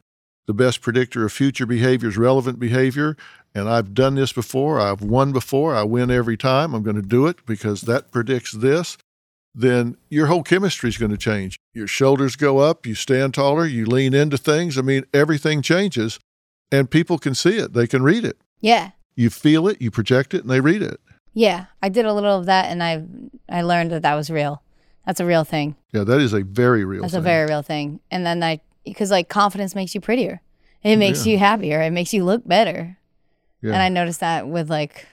the 0.48 0.54
best 0.54 0.82
predictor 0.82 1.26
of 1.26 1.34
future 1.34 1.66
behavior 1.66 2.10
is 2.10 2.18
relevant 2.18 2.60
behavior. 2.60 3.18
And 3.58 3.68
I've 3.68 3.94
done 3.94 4.16
this 4.16 4.32
before. 4.32 4.80
I've 4.80 5.02
won 5.02 5.32
before. 5.32 5.76
I 5.76 5.84
win 5.84 6.12
every 6.12 6.38
time. 6.38 6.74
I'm 6.76 6.84
going 6.84 6.96
to 6.96 7.02
do 7.02 7.26
it 7.26 7.46
because 7.46 7.82
that 7.82 8.12
predicts 8.12 8.52
this. 8.52 8.98
Then 9.56 9.98
your 10.10 10.28
whole 10.28 10.44
chemistry 10.44 10.90
is 10.90 10.98
going 10.98 11.10
to 11.12 11.18
change. 11.18 11.58
Your 11.74 11.88
shoulders 11.88 12.36
go 12.36 12.60
up. 12.60 12.86
You 12.86 12.94
stand 12.94 13.34
taller. 13.34 13.66
You 13.66 13.86
lean 13.88 14.14
into 14.14 14.38
things. 14.38 14.78
I 14.78 14.82
mean, 14.82 15.06
everything 15.14 15.62
changes 15.64 16.20
and 16.72 16.92
people 16.92 17.18
can 17.18 17.34
see 17.34 17.58
it. 17.58 17.74
They 17.74 17.88
can 17.88 18.04
read 18.04 18.24
it. 18.24 18.38
Yeah. 18.62 18.92
You 19.16 19.32
feel 19.32 19.68
it, 19.68 19.82
you 19.82 19.90
project 19.90 20.36
it, 20.36 20.42
and 20.42 20.50
they 20.52 20.60
read 20.60 20.84
it. 20.84 21.00
Yeah. 21.34 21.66
I 21.82 21.90
did 21.90 22.06
a 22.06 22.14
little 22.14 22.38
of 22.38 22.46
that 22.46 22.66
and 22.66 22.84
I 22.84 23.04
I 23.50 23.64
learned 23.64 23.90
that 23.92 24.04
that 24.04 24.14
was 24.16 24.30
real. 24.30 24.62
That's 25.08 25.20
a 25.20 25.26
real 25.26 25.44
thing. 25.44 25.76
Yeah, 25.94 26.04
that 26.04 26.20
is 26.22 26.34
a 26.34 26.44
very 26.44 26.84
real 26.86 27.02
That's 27.02 27.14
thing. 27.14 27.20
a 27.20 27.24
very 27.24 27.48
real 27.48 27.64
thing. 27.64 28.00
And 28.12 28.24
then 28.26 28.44
I 28.44 28.62
because 28.86 29.10
like 29.10 29.30
confidence 29.30 29.74
makes 29.74 29.96
you 29.96 30.02
prettier. 30.02 30.42
It 30.84 30.98
makes 30.98 31.26
Yeah. 31.26 31.32
you 31.34 31.40
happier. 31.40 31.82
It 31.82 31.92
makes 31.92 32.14
you 32.14 32.24
look 32.24 32.48
better. 32.48 32.98
Yeah. 33.62 33.74
And 33.74 33.82
I 33.82 33.90
noticed 33.90 34.20
that 34.20 34.48
with 34.48 34.70
like 34.70 35.08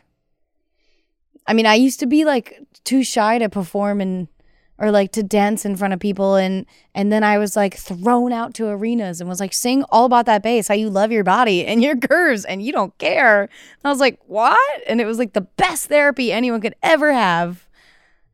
I 1.47 1.53
mean, 1.53 1.67
I 1.67 1.75
used 1.75 2.01
to 2.01 2.07
be 2.07 2.25
like 2.25 2.59
too 2.85 3.05
shy 3.05 3.39
to 3.39 3.49
perform 3.49 4.01
and 4.01 4.29
or 4.77 4.91
like 4.91 5.13
to 5.13 5.23
dance 5.23 5.65
in 5.65 5.77
front 5.77 5.95
of 5.95 6.01
people 6.01 6.35
and 6.35 6.67
and 6.95 7.13
then 7.13 7.23
I 7.23 7.39
was 7.39 7.55
like 7.55 7.77
thrown 7.77 8.33
out 8.33 8.55
to 8.55 8.67
arenas 8.69 9.21
and 9.21 9.29
was 9.29 9.41
like 9.41 9.53
sing 9.53 9.85
all 9.91 10.05
about 10.05 10.27
that 10.27 10.43
bass, 10.43 10.69
how 10.69 10.75
you 10.75 10.91
love 10.91 11.13
your 11.13 11.23
body 11.25 11.65
and 11.65 11.83
your 11.83 11.97
curves 11.97 12.45
and 12.45 12.63
you 12.63 12.73
don't 12.73 12.97
care. 12.99 13.43
And 13.43 13.51
I 13.85 13.91
was 13.91 14.01
like, 14.01 14.19
"What?" 14.27 14.83
And 14.89 15.01
it 15.01 15.05
was 15.07 15.19
like 15.19 15.33
the 15.33 15.43
best 15.43 15.87
therapy 15.87 16.33
anyone 16.33 16.61
could 16.61 16.75
ever 16.83 17.13
have. 17.13 17.69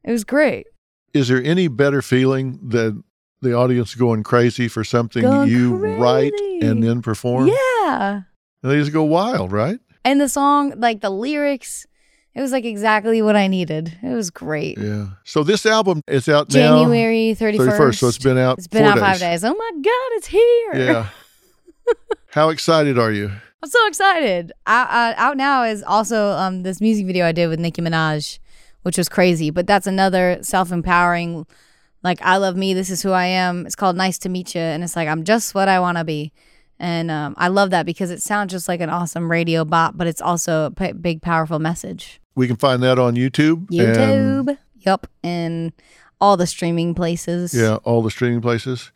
It 0.04 0.12
was 0.12 0.24
great. 0.24 0.66
is 1.12 1.28
there 1.28 1.42
any 1.42 1.68
better 1.68 2.00
feeling 2.00 2.58
than 2.62 3.04
the 3.42 3.52
audience 3.52 3.94
going 3.94 4.22
crazy 4.22 4.68
for 4.68 4.84
something 4.84 5.22
Going 5.22 5.48
you 5.48 5.74
write 5.74 6.32
and 6.62 6.82
then 6.82 7.02
perform? 7.02 7.48
Yeah. 7.48 7.54
Yeah. 7.82 8.20
And 8.62 8.72
they 8.72 8.78
just 8.78 8.92
go 8.92 9.02
wild, 9.02 9.50
right? 9.52 9.78
And 10.04 10.20
the 10.20 10.28
song, 10.28 10.74
like 10.76 11.00
the 11.00 11.10
lyrics, 11.10 11.86
it 12.34 12.40
was 12.40 12.52
like 12.52 12.64
exactly 12.64 13.22
what 13.22 13.36
I 13.36 13.48
needed. 13.48 13.98
It 14.02 14.14
was 14.14 14.30
great. 14.30 14.78
Yeah. 14.78 15.08
So 15.24 15.42
this 15.42 15.66
album 15.66 16.02
is 16.06 16.28
out 16.28 16.48
now. 16.54 16.78
January 16.82 17.36
31st. 17.38 17.78
31st. 17.78 17.94
So 17.98 18.08
it's 18.08 18.18
been 18.18 18.38
out 18.38 18.58
It's 18.58 18.68
been 18.68 18.84
out 18.84 18.98
five 18.98 19.18
days. 19.18 19.42
days. 19.42 19.44
Oh 19.44 19.54
my 19.54 19.70
God, 19.74 20.16
it's 20.16 20.26
here. 20.28 20.74
Yeah. 20.74 21.08
How 22.28 22.48
excited 22.50 22.98
are 22.98 23.10
you? 23.12 23.30
I'm 23.62 23.68
so 23.68 23.86
excited. 23.88 24.52
Out, 24.66 24.88
uh, 24.90 25.14
out 25.16 25.36
now 25.36 25.64
is 25.64 25.82
also 25.82 26.30
um, 26.30 26.62
this 26.62 26.80
music 26.80 27.06
video 27.06 27.26
I 27.26 27.32
did 27.32 27.48
with 27.48 27.60
Nicki 27.60 27.82
Minaj, 27.82 28.38
which 28.82 28.96
was 28.96 29.08
crazy. 29.08 29.50
But 29.50 29.66
that's 29.66 29.86
another 29.86 30.38
self 30.40 30.72
empowering, 30.72 31.46
like, 32.02 32.22
I 32.22 32.38
love 32.38 32.56
me. 32.56 32.72
This 32.72 32.88
is 32.88 33.02
who 33.02 33.10
I 33.10 33.26
am. 33.26 33.66
It's 33.66 33.74
called 33.74 33.96
Nice 33.96 34.16
to 34.20 34.28
Meet 34.30 34.54
You. 34.54 34.62
And 34.62 34.82
it's 34.82 34.96
like, 34.96 35.08
I'm 35.08 35.24
just 35.24 35.54
what 35.54 35.68
I 35.68 35.80
want 35.80 35.98
to 35.98 36.04
be. 36.04 36.32
And 36.80 37.10
um, 37.10 37.34
I 37.36 37.48
love 37.48 37.70
that 37.70 37.84
because 37.84 38.10
it 38.10 38.22
sounds 38.22 38.50
just 38.52 38.66
like 38.66 38.80
an 38.80 38.88
awesome 38.88 39.30
radio 39.30 39.64
bop, 39.66 39.96
but 39.98 40.06
it's 40.06 40.22
also 40.22 40.64
a 40.66 40.70
p- 40.70 40.92
big, 40.92 41.20
powerful 41.20 41.58
message. 41.58 42.20
We 42.34 42.46
can 42.46 42.56
find 42.56 42.82
that 42.82 42.98
on 42.98 43.14
YouTube. 43.16 43.68
and- 43.78 44.48
YouTube. 44.48 44.58
Yep. 44.78 45.06
And 45.22 45.72
all 46.22 46.38
the 46.38 46.46
streaming 46.46 46.94
places. 46.94 47.52
yeah, 47.54 47.76
all 47.84 48.00
the 48.02 48.10
streaming 48.10 48.40
places. 48.40 48.92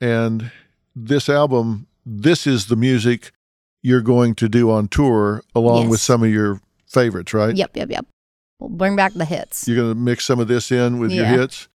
And 0.00 0.50
this 0.96 1.28
album, 1.28 1.86
this 2.04 2.46
is 2.48 2.66
the 2.66 2.74
music 2.76 3.30
you're 3.82 4.00
going 4.02 4.34
to 4.34 4.48
do 4.48 4.70
on 4.70 4.88
tour 4.88 5.42
along 5.54 5.88
with 5.88 6.00
some 6.00 6.22
of 6.24 6.30
your 6.30 6.60
favorites, 6.88 7.32
right? 7.32 7.54
Yep. 7.54 7.76
Yep. 7.76 7.90
Yep. 7.90 8.06
We'll 8.58 8.70
bring 8.70 8.96
back 8.96 9.12
the 9.14 9.24
hits. 9.24 9.68
You're 9.68 9.76
going 9.76 9.88
to 9.94 9.94
mix 9.94 10.24
some 10.24 10.40
of 10.40 10.48
this 10.48 10.72
in 10.72 10.98
with 10.98 11.12
your 11.12 11.26
hits. 11.26 11.68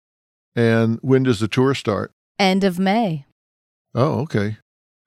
And 0.56 0.98
when 1.02 1.22
does 1.24 1.40
the 1.40 1.48
tour 1.48 1.74
start? 1.74 2.10
End 2.38 2.64
of 2.64 2.78
May. 2.78 3.26
Oh, 3.94 4.20
okay. 4.22 4.56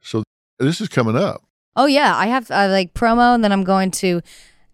So 0.01 0.23
this 0.59 0.81
is 0.81 0.87
coming 0.87 1.15
up. 1.15 1.43
Oh 1.75 1.85
yeah, 1.87 2.15
I 2.15 2.27
have 2.27 2.49
uh, 2.51 2.67
like 2.69 2.93
promo, 2.93 3.35
and 3.35 3.43
then 3.43 3.51
I'm 3.51 3.63
going 3.63 3.91
to 3.91 4.21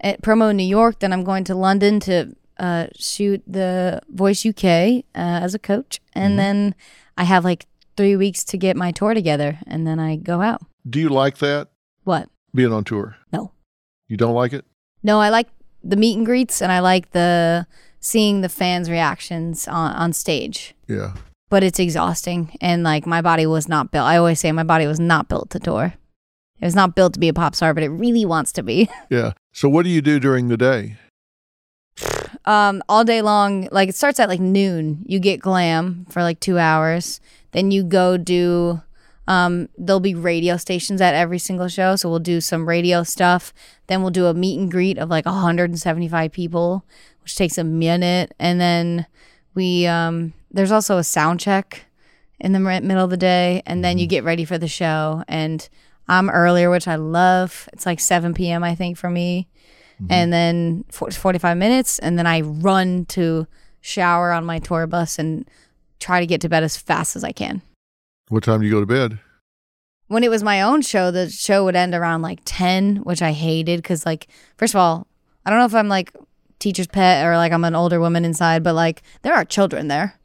uh, 0.03 0.13
promo 0.21 0.51
in 0.51 0.57
New 0.57 0.63
York. 0.67 0.99
Then 0.99 1.11
I'm 1.13 1.23
going 1.23 1.43
to 1.45 1.55
London 1.55 1.99
to 2.01 2.35
uh, 2.59 2.87
shoot 2.95 3.41
the 3.47 4.01
Voice 4.09 4.45
UK 4.45 4.63
uh, 5.15 5.41
as 5.45 5.55
a 5.55 5.59
coach, 5.59 5.99
and 6.13 6.33
Mhm. 6.33 6.37
then 6.37 6.75
I 7.17 7.23
have 7.23 7.43
like 7.43 7.65
three 7.97 8.15
weeks 8.15 8.43
to 8.45 8.57
get 8.57 8.75
my 8.77 8.91
tour 8.91 9.13
together, 9.13 9.59
and 9.65 9.85
then 9.87 9.99
I 9.99 10.15
go 10.15 10.41
out. 10.41 10.61
Do 10.87 10.99
you 10.99 11.09
like 11.09 11.37
that 11.39 11.69
What? 12.03 12.29
being 12.53 12.71
on 12.71 12.83
tour? 12.83 13.15
No. 13.33 13.51
You 14.07 14.17
don't 14.17 14.35
like 14.35 14.53
it? 14.53 14.65
No, 15.03 15.19
I 15.19 15.29
like 15.29 15.47
the 15.83 15.95
meet 15.95 16.17
and 16.17 16.25
greets, 16.25 16.61
and 16.61 16.71
I 16.71 16.79
like 16.79 17.11
the 17.11 17.65
seeing 17.99 18.41
the 18.41 18.49
fans' 18.49 18.89
reactions 18.89 19.67
on 19.67 19.93
on 19.95 20.13
stage. 20.13 20.75
Yeah. 20.87 21.13
But 21.51 21.63
it's 21.63 21.79
exhausting, 21.79 22.57
and 22.61 22.81
like 22.81 23.05
my 23.05 23.21
body 23.21 23.45
was 23.45 23.67
not 23.67 23.91
built. 23.91 24.05
I 24.07 24.15
always 24.15 24.39
say 24.39 24.51
my 24.53 24.63
body 24.63 24.87
was 24.87 25.01
not 25.01 25.27
built 25.27 25.49
to 25.51 25.59
tour. 25.59 25.93
It 26.61 26.65
was 26.65 26.75
not 26.75 26.95
built 26.95 27.13
to 27.15 27.19
be 27.19 27.27
a 27.27 27.33
pop 27.33 27.55
star, 27.55 27.73
but 27.73 27.83
it 27.83 27.89
really 27.89 28.23
wants 28.25 28.51
to 28.53 28.63
be. 28.63 28.89
Yeah. 29.09 29.33
So 29.51 29.67
what 29.67 29.83
do 29.83 29.89
you 29.89 30.01
do 30.01 30.19
during 30.19 30.47
the 30.47 30.55
day? 30.57 30.95
um 32.45 32.81
all 32.89 33.03
day 33.03 33.21
long 33.21 33.67
like 33.71 33.89
it 33.89 33.95
starts 33.95 34.19
at 34.19 34.29
like 34.29 34.39
noon 34.39 35.03
you 35.05 35.19
get 35.19 35.39
glam 35.39 36.05
for 36.09 36.23
like 36.23 36.39
two 36.39 36.57
hours 36.57 37.19
then 37.51 37.69
you 37.69 37.83
go 37.83 38.17
do 38.17 38.81
um 39.27 39.69
there'll 39.77 39.99
be 39.99 40.15
radio 40.15 40.57
stations 40.57 41.01
at 41.01 41.13
every 41.13 41.37
single 41.37 41.67
show 41.67 41.95
so 41.95 42.09
we'll 42.09 42.17
do 42.17 42.41
some 42.41 42.67
radio 42.67 43.03
stuff 43.03 43.53
then 43.87 44.01
we'll 44.01 44.09
do 44.09 44.25
a 44.25 44.33
meet 44.33 44.57
and 44.57 44.71
greet 44.71 44.97
of 44.97 45.09
like 45.09 45.25
175 45.25 46.31
people 46.31 46.83
which 47.21 47.35
takes 47.35 47.57
a 47.57 47.63
minute 47.63 48.33
and 48.39 48.59
then 48.59 49.05
we 49.53 49.85
um 49.85 50.33
there's 50.51 50.71
also 50.71 50.97
a 50.97 51.03
sound 51.03 51.39
check 51.39 51.85
in 52.39 52.51
the 52.53 52.59
mi- 52.59 52.79
middle 52.79 53.03
of 53.03 53.09
the 53.09 53.17
day 53.17 53.61
and 53.65 53.83
then 53.83 53.97
you 53.97 54.05
mm-hmm. 54.05 54.09
get 54.09 54.23
ready 54.23 54.45
for 54.45 54.57
the 54.57 54.67
show. 54.67 55.23
And 55.27 55.67
i'm 56.07 56.29
earlier 56.29 56.69
which 56.69 56.87
i 56.87 56.95
love. 56.95 57.69
It's 57.73 57.85
like 57.85 57.99
7 57.99 58.33
p.m 58.33 58.63
i 58.63 58.75
think 58.75 58.97
for 58.97 59.09
me. 59.09 59.47
Mm-hmm. 60.01 60.11
And 60.11 60.33
then 60.33 60.85
for 60.89 61.11
45 61.11 61.57
minutes 61.57 61.99
and 61.99 62.17
then 62.17 62.27
i 62.27 62.41
run 62.41 63.05
to 63.07 63.47
shower 63.81 64.31
on 64.31 64.45
my 64.45 64.59
tour 64.59 64.87
bus 64.87 65.17
and 65.19 65.49
try 65.99 66.19
to 66.19 66.27
get 66.27 66.41
to 66.41 66.49
bed 66.49 66.63
as 66.63 66.77
fast 66.77 67.15
as 67.15 67.23
i 67.23 67.31
can. 67.31 67.61
What 68.29 68.43
time 68.43 68.61
do 68.61 68.65
you 68.65 68.71
go 68.71 68.79
to 68.79 68.85
bed? 68.85 69.19
when 70.11 70.25
it 70.25 70.29
was 70.29 70.43
my 70.43 70.61
own 70.61 70.81
show 70.81 71.09
the 71.09 71.29
show 71.29 71.63
would 71.63 71.75
end 71.75 71.95
around 71.95 72.21
like 72.21 72.41
10 72.43 72.97
which 72.97 73.21
i 73.21 73.31
hated 73.31 73.77
because 73.77 74.05
like 74.05 74.27
first 74.57 74.73
of 74.73 74.79
all 74.79 75.07
i 75.45 75.49
don't 75.49 75.57
know 75.57 75.65
if 75.65 75.73
i'm 75.73 75.87
like 75.87 76.13
teacher's 76.59 76.85
pet 76.85 77.25
or 77.25 77.37
like 77.37 77.53
i'm 77.53 77.63
an 77.63 77.75
older 77.75 77.97
woman 77.97 78.25
inside 78.25 78.61
but 78.61 78.75
like 78.75 79.01
there 79.21 79.33
are 79.33 79.45
children 79.45 79.87
there 79.87 80.19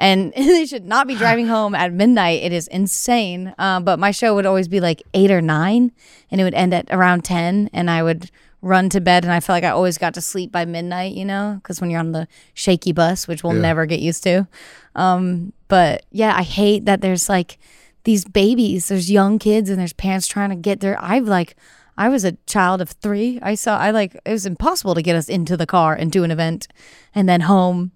and 0.00 0.32
they 0.36 0.66
should 0.66 0.86
not 0.86 1.06
be 1.06 1.14
driving 1.14 1.46
home 1.56 1.74
at 1.74 1.92
midnight. 1.92 2.42
It 2.42 2.52
is 2.52 2.66
insane. 2.68 3.54
Uh, 3.58 3.78
but 3.80 3.98
my 3.98 4.10
show 4.10 4.34
would 4.34 4.46
always 4.46 4.66
be 4.66 4.80
like 4.80 5.02
8 5.14 5.30
or 5.30 5.40
9 5.42 5.92
and 6.30 6.40
it 6.40 6.44
would 6.44 6.54
end 6.54 6.74
at 6.74 6.86
around 6.90 7.22
10 7.24 7.70
and 7.72 7.90
i 7.90 8.02
would 8.02 8.30
run 8.62 8.88
to 8.90 9.00
bed 9.00 9.24
and 9.24 9.32
i 9.32 9.40
felt 9.40 9.56
like 9.56 9.64
i 9.64 9.70
always 9.70 9.96
got 9.98 10.12
to 10.14 10.20
sleep 10.20 10.50
by 10.52 10.64
midnight 10.64 11.14
you 11.14 11.24
know? 11.24 11.58
Because 11.62 11.80
when 11.80 11.90
you're 11.90 12.00
on 12.00 12.12
the 12.12 12.26
shaky 12.54 12.92
bus 12.92 13.26
which 13.28 13.42
we'll 13.44 13.54
Yeah. 13.54 13.62
never 13.62 13.86
get 13.86 14.00
used 14.00 14.22
to. 14.24 14.46
Um, 14.94 15.52
but 15.68 16.04
yeah 16.10 16.34
i 16.36 16.42
hate 16.42 16.84
that 16.86 17.00
there's 17.00 17.28
like 17.28 17.58
these 18.04 18.24
babies. 18.24 18.88
There's 18.88 19.10
young 19.10 19.38
kids 19.38 19.68
and 19.68 19.78
there's 19.78 19.92
parents 19.92 20.26
trying 20.26 20.48
to 20.50 20.56
get 20.56 20.80
their 20.80 20.96
i've 21.04 21.28
like 21.28 21.54
i 21.98 22.08
was 22.08 22.24
a 22.24 22.32
child 22.46 22.80
of 22.80 22.88
three. 22.90 23.38
I 23.42 23.54
saw 23.54 23.76
i 23.78 23.90
like 23.90 24.14
it 24.24 24.30
was 24.32 24.46
impossible 24.46 24.94
to 24.94 25.02
get 25.02 25.16
us 25.16 25.28
into 25.28 25.56
the 25.56 25.66
car 25.66 25.94
and 25.94 26.10
do 26.10 26.24
an 26.24 26.30
event 26.30 26.66
and 27.14 27.28
then 27.28 27.42
home 27.42 27.92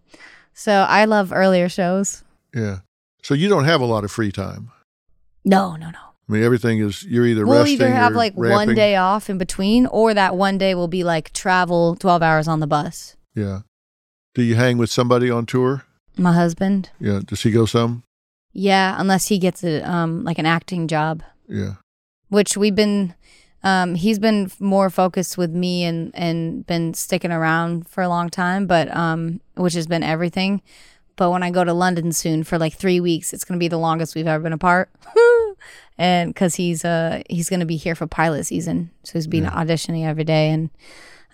so 0.55 0.73
i 0.89 1.05
love 1.05 1.33
earlier 1.33 1.69
shows 1.69 2.23
Yeah. 2.55 2.79
So 3.23 3.33
you 3.35 3.49
don't 3.49 3.65
have 3.65 3.81
a 3.81 3.87
lot 3.87 4.05
of 4.05 4.11
free 4.13 4.31
time. 4.33 4.71
no 5.45 5.77
no 5.77 5.91
no 5.91 5.99
I 6.29 6.33
mean, 6.33 6.43
everything 6.43 6.79
is 6.79 7.05
you're 7.05 7.27
either 7.27 7.45
we'll 7.47 7.59
resting 7.61 7.75
either 7.75 7.91
have 7.91 8.13
or 8.13 8.17
like 8.17 8.35
one 8.35 8.75
day 8.75 8.97
off 8.97 9.29
in 9.29 9.37
between 9.39 9.87
or 9.87 10.15
that 10.15 10.37
one 10.37 10.57
day 10.59 10.75
will 10.75 10.89
be 10.89 11.05
like 11.05 11.33
travel 11.33 11.97
12 11.97 12.23
hours 12.23 12.49
on 12.49 12.61
the 12.61 12.67
bus 12.67 13.17
Yeah. 13.35 13.61
Do 14.35 14.43
you 14.43 14.55
hang 14.57 14.79
with 14.79 14.91
somebody 14.91 15.31
on 15.31 15.45
tour? 15.47 15.85
my 16.17 16.33
husband 16.33 16.91
Yeah. 17.01 17.21
Does 17.27 17.43
he 17.43 17.51
go 17.51 17.67
some? 17.67 18.03
yeah 18.53 18.95
unless 18.99 19.29
he 19.29 19.39
gets 19.39 19.65
a 19.65 19.83
um 19.83 20.23
like 20.25 20.39
an 20.39 20.47
acting 20.47 20.87
job 20.89 21.23
Yeah. 21.49 21.75
which 22.29 22.57
we've 22.57 22.75
been 22.77 23.15
um, 23.65 23.95
he's 23.97 24.19
been 24.21 24.51
more 24.61 24.91
focused 24.91 25.37
with 25.37 25.51
me 25.51 25.83
and 25.85 26.11
and 26.15 26.65
been 26.67 26.95
sticking 26.95 27.33
around 27.33 27.89
for 27.89 28.03
a 28.03 28.09
long 28.09 28.29
time 28.31 28.67
but 28.67 28.95
um, 28.95 29.41
which 29.57 29.75
has 29.75 29.87
been 29.87 30.03
everything 30.03 30.61
but 31.17 31.31
when 31.31 31.43
i 31.43 31.51
go 31.51 31.65
to 31.65 31.73
london 31.73 32.13
soon 32.13 32.45
for 32.45 32.59
like 32.59 32.75
three 32.75 33.01
weeks 33.01 33.33
it's 33.33 33.45
going 33.45 33.59
to 33.59 33.63
be 33.63 33.69
the 33.69 33.79
longest 33.79 34.15
we've 34.15 34.27
ever 34.27 34.43
been 34.43 34.53
apart 34.53 34.91
and 35.99 36.33
because 36.35 36.57
he's 36.57 36.85
uh 36.85 37.23
he's 37.31 37.49
going 37.49 37.61
to 37.61 37.67
be 37.67 37.77
here 37.77 37.95
for 37.95 38.07
pilot 38.07 38.45
season 38.45 38.91
so 39.05 39.13
he's 39.15 39.27
been 39.27 39.45
auditioning 39.45 40.05
every 40.05 40.25
day 40.25 40.51
and 40.51 40.71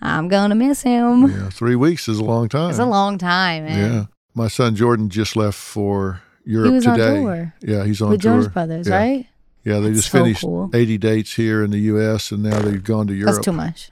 i'm 0.01 0.27
gonna 0.27 0.55
miss 0.55 0.81
him 0.83 1.27
Yeah. 1.29 1.49
Three 1.49 1.75
weeks 1.75 2.07
is 2.07 2.19
a 2.19 2.23
long 2.23 2.47
time. 2.49 2.69
it's 2.69 2.79
a 2.79 2.85
long 2.85 3.17
time 3.17 3.65
man 3.65 3.91
Yeah. 3.93 4.05
My 4.33 4.47
son 4.47 4.75
Jordan 4.75 5.09
just 5.09 5.35
left 5.35 5.57
for 5.57 6.21
Europe 6.45 6.81
today. 6.83 7.19
tour 7.21 7.53
Yeah, 7.61 7.83
he's 7.85 8.01
on 8.01 8.11
with 8.11 8.21
tour. 8.21 8.31
jonas 8.33 8.47
brothers 8.47 8.87
Yeah. 8.87 8.95
right 8.97 9.27
Yeah, 9.63 9.75
they 9.79 9.87
That's 9.89 9.97
just 9.99 10.11
so 10.11 10.19
finished 10.23 10.41
cool. 10.41 10.69
80 10.73 10.97
dates 10.97 11.33
here 11.35 11.63
in 11.63 11.71
the 11.71 11.79
U.S. 11.93 12.31
and 12.31 12.41
now 12.43 12.59
they've 12.59 12.83
gone 12.83 13.05
to 13.07 13.13
Europe. 13.13 13.35
that's 13.35 13.45
too 13.45 13.51
much 13.51 13.91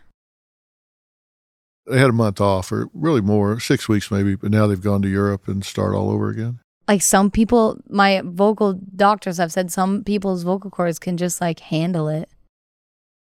They 1.86 2.00
had 2.00 2.10
a 2.10 2.14
month 2.14 2.40
off, 2.42 2.72
or 2.72 2.90
really 2.94 3.22
more, 3.22 3.60
six 3.60 3.88
weeks 3.90 4.12
maybe, 4.12 4.36
but 4.36 4.52
now 4.52 4.68
they've 4.68 4.82
gone 4.82 5.02
to 5.02 5.08
Europe 5.10 5.48
and 5.48 5.64
start 5.66 5.94
all 5.96 6.10
over 6.12 6.30
again. 6.30 6.60
like 6.88 7.02
some 7.04 7.30
people 7.32 7.78
my 7.88 8.22
vocal 8.26 8.74
doctors 8.96 9.38
have 9.38 9.52
said 9.52 9.72
some 9.72 10.04
people's 10.04 10.44
vocal 10.44 10.72
cords 10.72 10.98
can 11.00 11.18
just 11.18 11.40
like 11.42 11.60
handle 11.60 12.08
it 12.08 12.28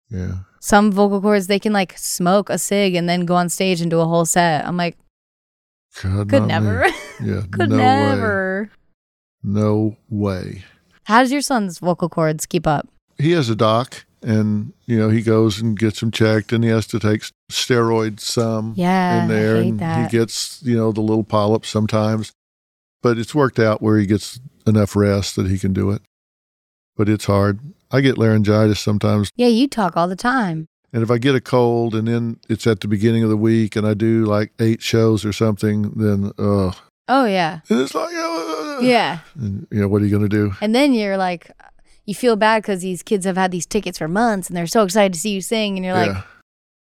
Yeah. 0.10 0.36
some 0.60 0.91
vocal 0.91 1.20
cords 1.22 1.48
they 1.48 1.60
can 1.60 1.74
like 1.74 1.98
smoke 1.98 2.50
a 2.52 2.58
cig 2.60 2.93
and 2.96 3.10
then 3.10 3.26
go 3.26 3.36
on 3.36 3.50
stage 3.50 3.82
and 3.82 3.89
do 3.89 4.00
a 4.02 4.06
whole 4.06 4.26
set 4.26 4.66
i'm 4.68 4.78
like 4.78 4.98
God, 6.04 6.30
could 6.30 6.41
not 6.48 6.48
me. 6.48 6.48
never 6.48 6.86
Yeah. 7.24 7.41
could 7.52 7.70
no 7.70 7.78
Way. 7.78 7.84
never 7.84 8.70
No 9.43 9.96
way. 10.10 10.64
How 11.06 11.22
does 11.22 11.32
your 11.32 11.41
son's 11.41 11.80
vocal 11.80 12.10
cords 12.10 12.45
keep 12.45 12.68
up 12.68 12.88
He 13.18 13.32
has 13.32 13.49
a 13.49 13.56
doc, 13.56 14.06
and 14.22 14.74
you 14.86 14.97
know 14.99 15.10
he 15.10 15.22
goes 15.22 15.62
and 15.62 15.78
gets 15.78 15.99
them 15.99 16.12
checked, 16.12 16.51
and 16.51 16.64
he 16.64 16.70
has 16.70 16.88
to 16.88 16.99
take 16.99 17.24
steroids 17.51 18.22
some 18.22 18.74
yeah 18.76 19.24
in 19.24 19.30
there, 19.30 19.56
and 19.58 19.80
that. 19.80 20.12
he 20.12 20.18
gets 20.18 20.62
you 20.64 20.76
know 20.76 20.91
the 20.91 21.01
little 21.01 21.24
polyps 21.24 21.70
sometimes. 21.70 22.32
But 23.01 23.20
it's 23.20 23.36
worked 23.36 23.60
out 23.60 23.84
where 23.84 23.99
he 23.99 24.08
gets 24.08 24.39
enough 24.66 24.95
rest 24.95 25.36
that 25.36 25.47
he 25.47 25.60
can 25.60 25.74
do 25.74 25.91
it. 25.91 26.01
But 26.97 27.08
it's 27.08 27.26
hard. 27.26 27.60
I 27.91 28.01
get 28.01 28.18
laryngitis 28.18 28.80
sometimes, 28.80 29.30
yeah 29.36 29.47
you 29.47 29.68
talk 29.68 29.95
all 29.95 30.08
the 30.08 30.16
time 30.16 30.68
and 30.95 31.03
if 31.03 31.12
I 31.12 31.18
get 31.18 31.36
a 31.36 31.41
cold, 31.41 31.93
and 31.93 32.08
then 32.08 32.39
it's 32.47 32.66
at 32.66 32.80
the 32.80 32.88
beginning 32.88 33.22
of 33.22 33.30
the 33.30 33.36
week, 33.36 33.76
and 33.76 33.86
I 33.86 33.95
do 33.95 34.24
like 34.24 34.53
eight 34.62 34.82
shows 34.82 35.26
or 35.26 35.34
something, 35.34 35.89
then 35.89 36.32
uh, 36.38 36.72
oh 37.08 37.26
yeah 37.26 37.60
and 37.70 37.80
it's 37.82 37.93
like 37.95 38.14
uh, 38.16 38.80
yeah 38.82 39.20
And, 39.36 39.68
you 39.72 39.80
know 39.82 39.88
what 39.88 40.01
are 40.01 40.06
you 40.06 40.12
going 40.12 40.28
to 40.30 40.30
do? 40.30 40.53
and 40.62 40.74
then 40.74 40.93
you're 40.93 41.18
like 41.18 41.51
you 42.06 42.14
feel 42.16 42.36
bad 42.36 42.62
because 42.62 42.82
these 42.82 43.01
kids 43.03 43.26
have 43.26 43.38
had 43.38 43.51
these 43.51 43.66
tickets 43.66 43.97
for 43.97 44.08
months 44.08 44.47
and 44.47 44.56
they're 44.58 44.68
so 44.68 44.84
excited 44.84 45.14
to 45.14 45.20
see 45.20 45.32
you 45.32 45.41
sing 45.41 45.76
and 45.78 45.86
you're 45.86 45.93
like 45.93 46.12
yeah. 46.12 46.24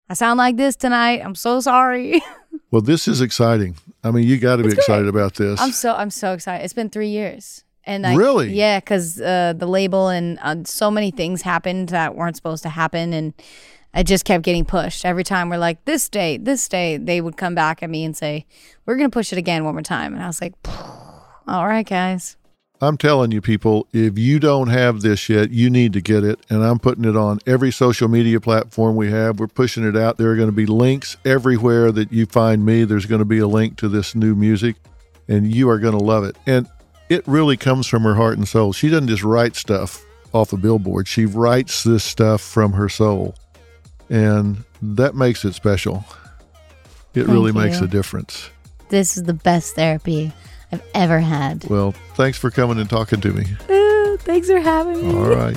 i 0.09 0.15
sound 0.15 0.39
like 0.39 0.57
this 0.57 0.77
tonight 0.77 1.21
i'm 1.25 1.35
so 1.35 1.61
sorry 1.61 2.21
Well, 2.71 2.83
this 2.83 3.07
is 3.09 3.21
exciting. 3.23 3.77
I 4.05 4.11
mean, 4.11 4.27
you 4.27 4.39
got 4.39 4.57
to 4.57 4.63
be 4.63 4.69
great. 4.71 4.79
excited 4.79 5.07
about 5.09 5.35
this. 5.35 5.59
I'm 5.61 5.73
so 5.73 5.95
I'm 5.95 6.11
so 6.11 6.33
excited. 6.35 6.65
It's 6.65 6.73
been 6.75 6.89
three 6.91 7.09
years, 7.09 7.65
And 7.85 8.03
like, 8.03 8.17
Really? 8.19 8.53
yeah, 8.53 8.79
because 8.81 9.21
uh, 9.21 9.53
the 9.57 9.67
label 9.67 10.09
and 10.09 10.39
uh, 10.43 10.57
so 10.65 10.91
many 10.91 11.11
things 11.11 11.43
happened 11.43 11.89
that 11.91 12.15
weren't 12.15 12.37
supposed 12.37 12.63
to 12.65 12.69
happen, 12.71 13.13
and 13.15 13.33
I 13.95 14.03
just 14.03 14.25
kept 14.25 14.45
getting 14.45 14.65
pushed 14.65 15.05
every 15.05 15.25
time. 15.25 15.51
We're 15.51 15.59
like, 15.59 15.85
this 15.85 16.09
date, 16.09 16.45
this 16.45 16.67
date. 16.69 17.07
They 17.07 17.21
would 17.21 17.37
come 17.37 17.55
back 17.55 17.83
at 17.83 17.91
me 17.91 18.05
and 18.05 18.17
say, 18.17 18.47
"We're 18.87 18.97
gonna 18.97 19.11
push 19.11 19.33
it 19.33 19.39
again 19.39 19.65
one 19.65 19.75
more 19.75 19.83
time," 19.83 20.15
and 20.15 20.23
I 20.23 20.27
was 20.27 20.41
like, 20.41 20.55
"All 21.47 21.67
right, 21.67 21.87
guys." 21.87 22.37
I'm 22.81 22.97
telling 22.97 23.31
you, 23.31 23.41
people, 23.41 23.87
if 23.93 24.19
you 24.19 24.41
don't 24.41 24.67
have 24.67 25.03
this 25.03 25.29
yet, 25.29 25.53
you 25.53 25.71
need 25.71 25.93
to 25.93 26.01
get 26.01 26.25
it. 26.25 26.41
And 26.51 26.65
I'm 26.65 26.81
putting 26.81 27.05
it 27.05 27.17
on 27.17 27.39
every 27.47 27.71
social 27.71 28.09
media 28.09 28.41
platform 28.41 28.97
we 28.97 29.09
have. 29.09 29.39
We're 29.39 29.47
pushing 29.47 29.85
it 29.87 29.97
out. 29.97 30.19
There 30.19 30.33
are 30.33 30.37
going 30.37 30.49
to 30.49 30.53
be 30.53 30.67
links 30.67 31.17
everywhere 31.25 31.93
that 31.93 32.13
you 32.13 32.27
find 32.27 32.67
me. 32.67 32.83
There's 32.83 33.07
going 33.07 33.21
to 33.21 33.25
be 33.25 33.39
a 33.39 33.47
link 33.47 33.77
to 33.77 33.89
this 33.89 34.17
new 34.17 34.35
music, 34.35 34.75
and 35.29 35.55
you 35.55 35.69
are 35.69 35.79
going 35.79 35.97
to 35.97 36.03
love 36.03 36.25
it. 36.25 36.37
And 36.45 36.67
it 37.09 37.23
really 37.29 37.57
comes 37.57 37.87
from 37.87 38.03
her 38.03 38.17
heart 38.17 38.37
and 38.37 38.49
soul. 38.49 38.73
She 38.73 38.89
doesn't 38.89 39.07
just 39.07 39.23
write 39.23 39.55
stuff 39.55 40.05
off 40.33 40.53
a 40.53 40.57
billboard, 40.57 41.07
she 41.07 41.27
writes 41.27 41.85
this 41.85 42.03
stuff 42.03 42.41
from 42.41 42.73
her 42.73 42.89
soul. 42.89 43.35
And 44.13 44.63
that 44.83 45.15
makes 45.15 45.43
it 45.47 45.55
special. 45.55 46.05
It 47.15 47.25
Thank 47.25 47.29
really 47.29 47.53
makes 47.53 47.81
a 47.81 47.87
difference. 47.89 48.51
This 48.91 49.17
is 49.17 49.23
the 49.23 49.33
best 49.33 49.75
therapy 49.75 50.33
I've 50.71 50.83
ever 50.95 51.19
had. 51.19 51.65
Well, 51.65 51.93
thanks 52.15 52.37
for 52.37 52.51
coming 52.51 52.79
and 52.79 52.91
talking 52.91 53.23
to 53.23 53.33
me. 53.33 53.47
Ooh, 53.71 54.19
thanks 54.21 54.49
for 54.49 54.61
having 54.61 55.09
me. 55.09 55.15
All 55.15 55.35
right. 55.35 55.57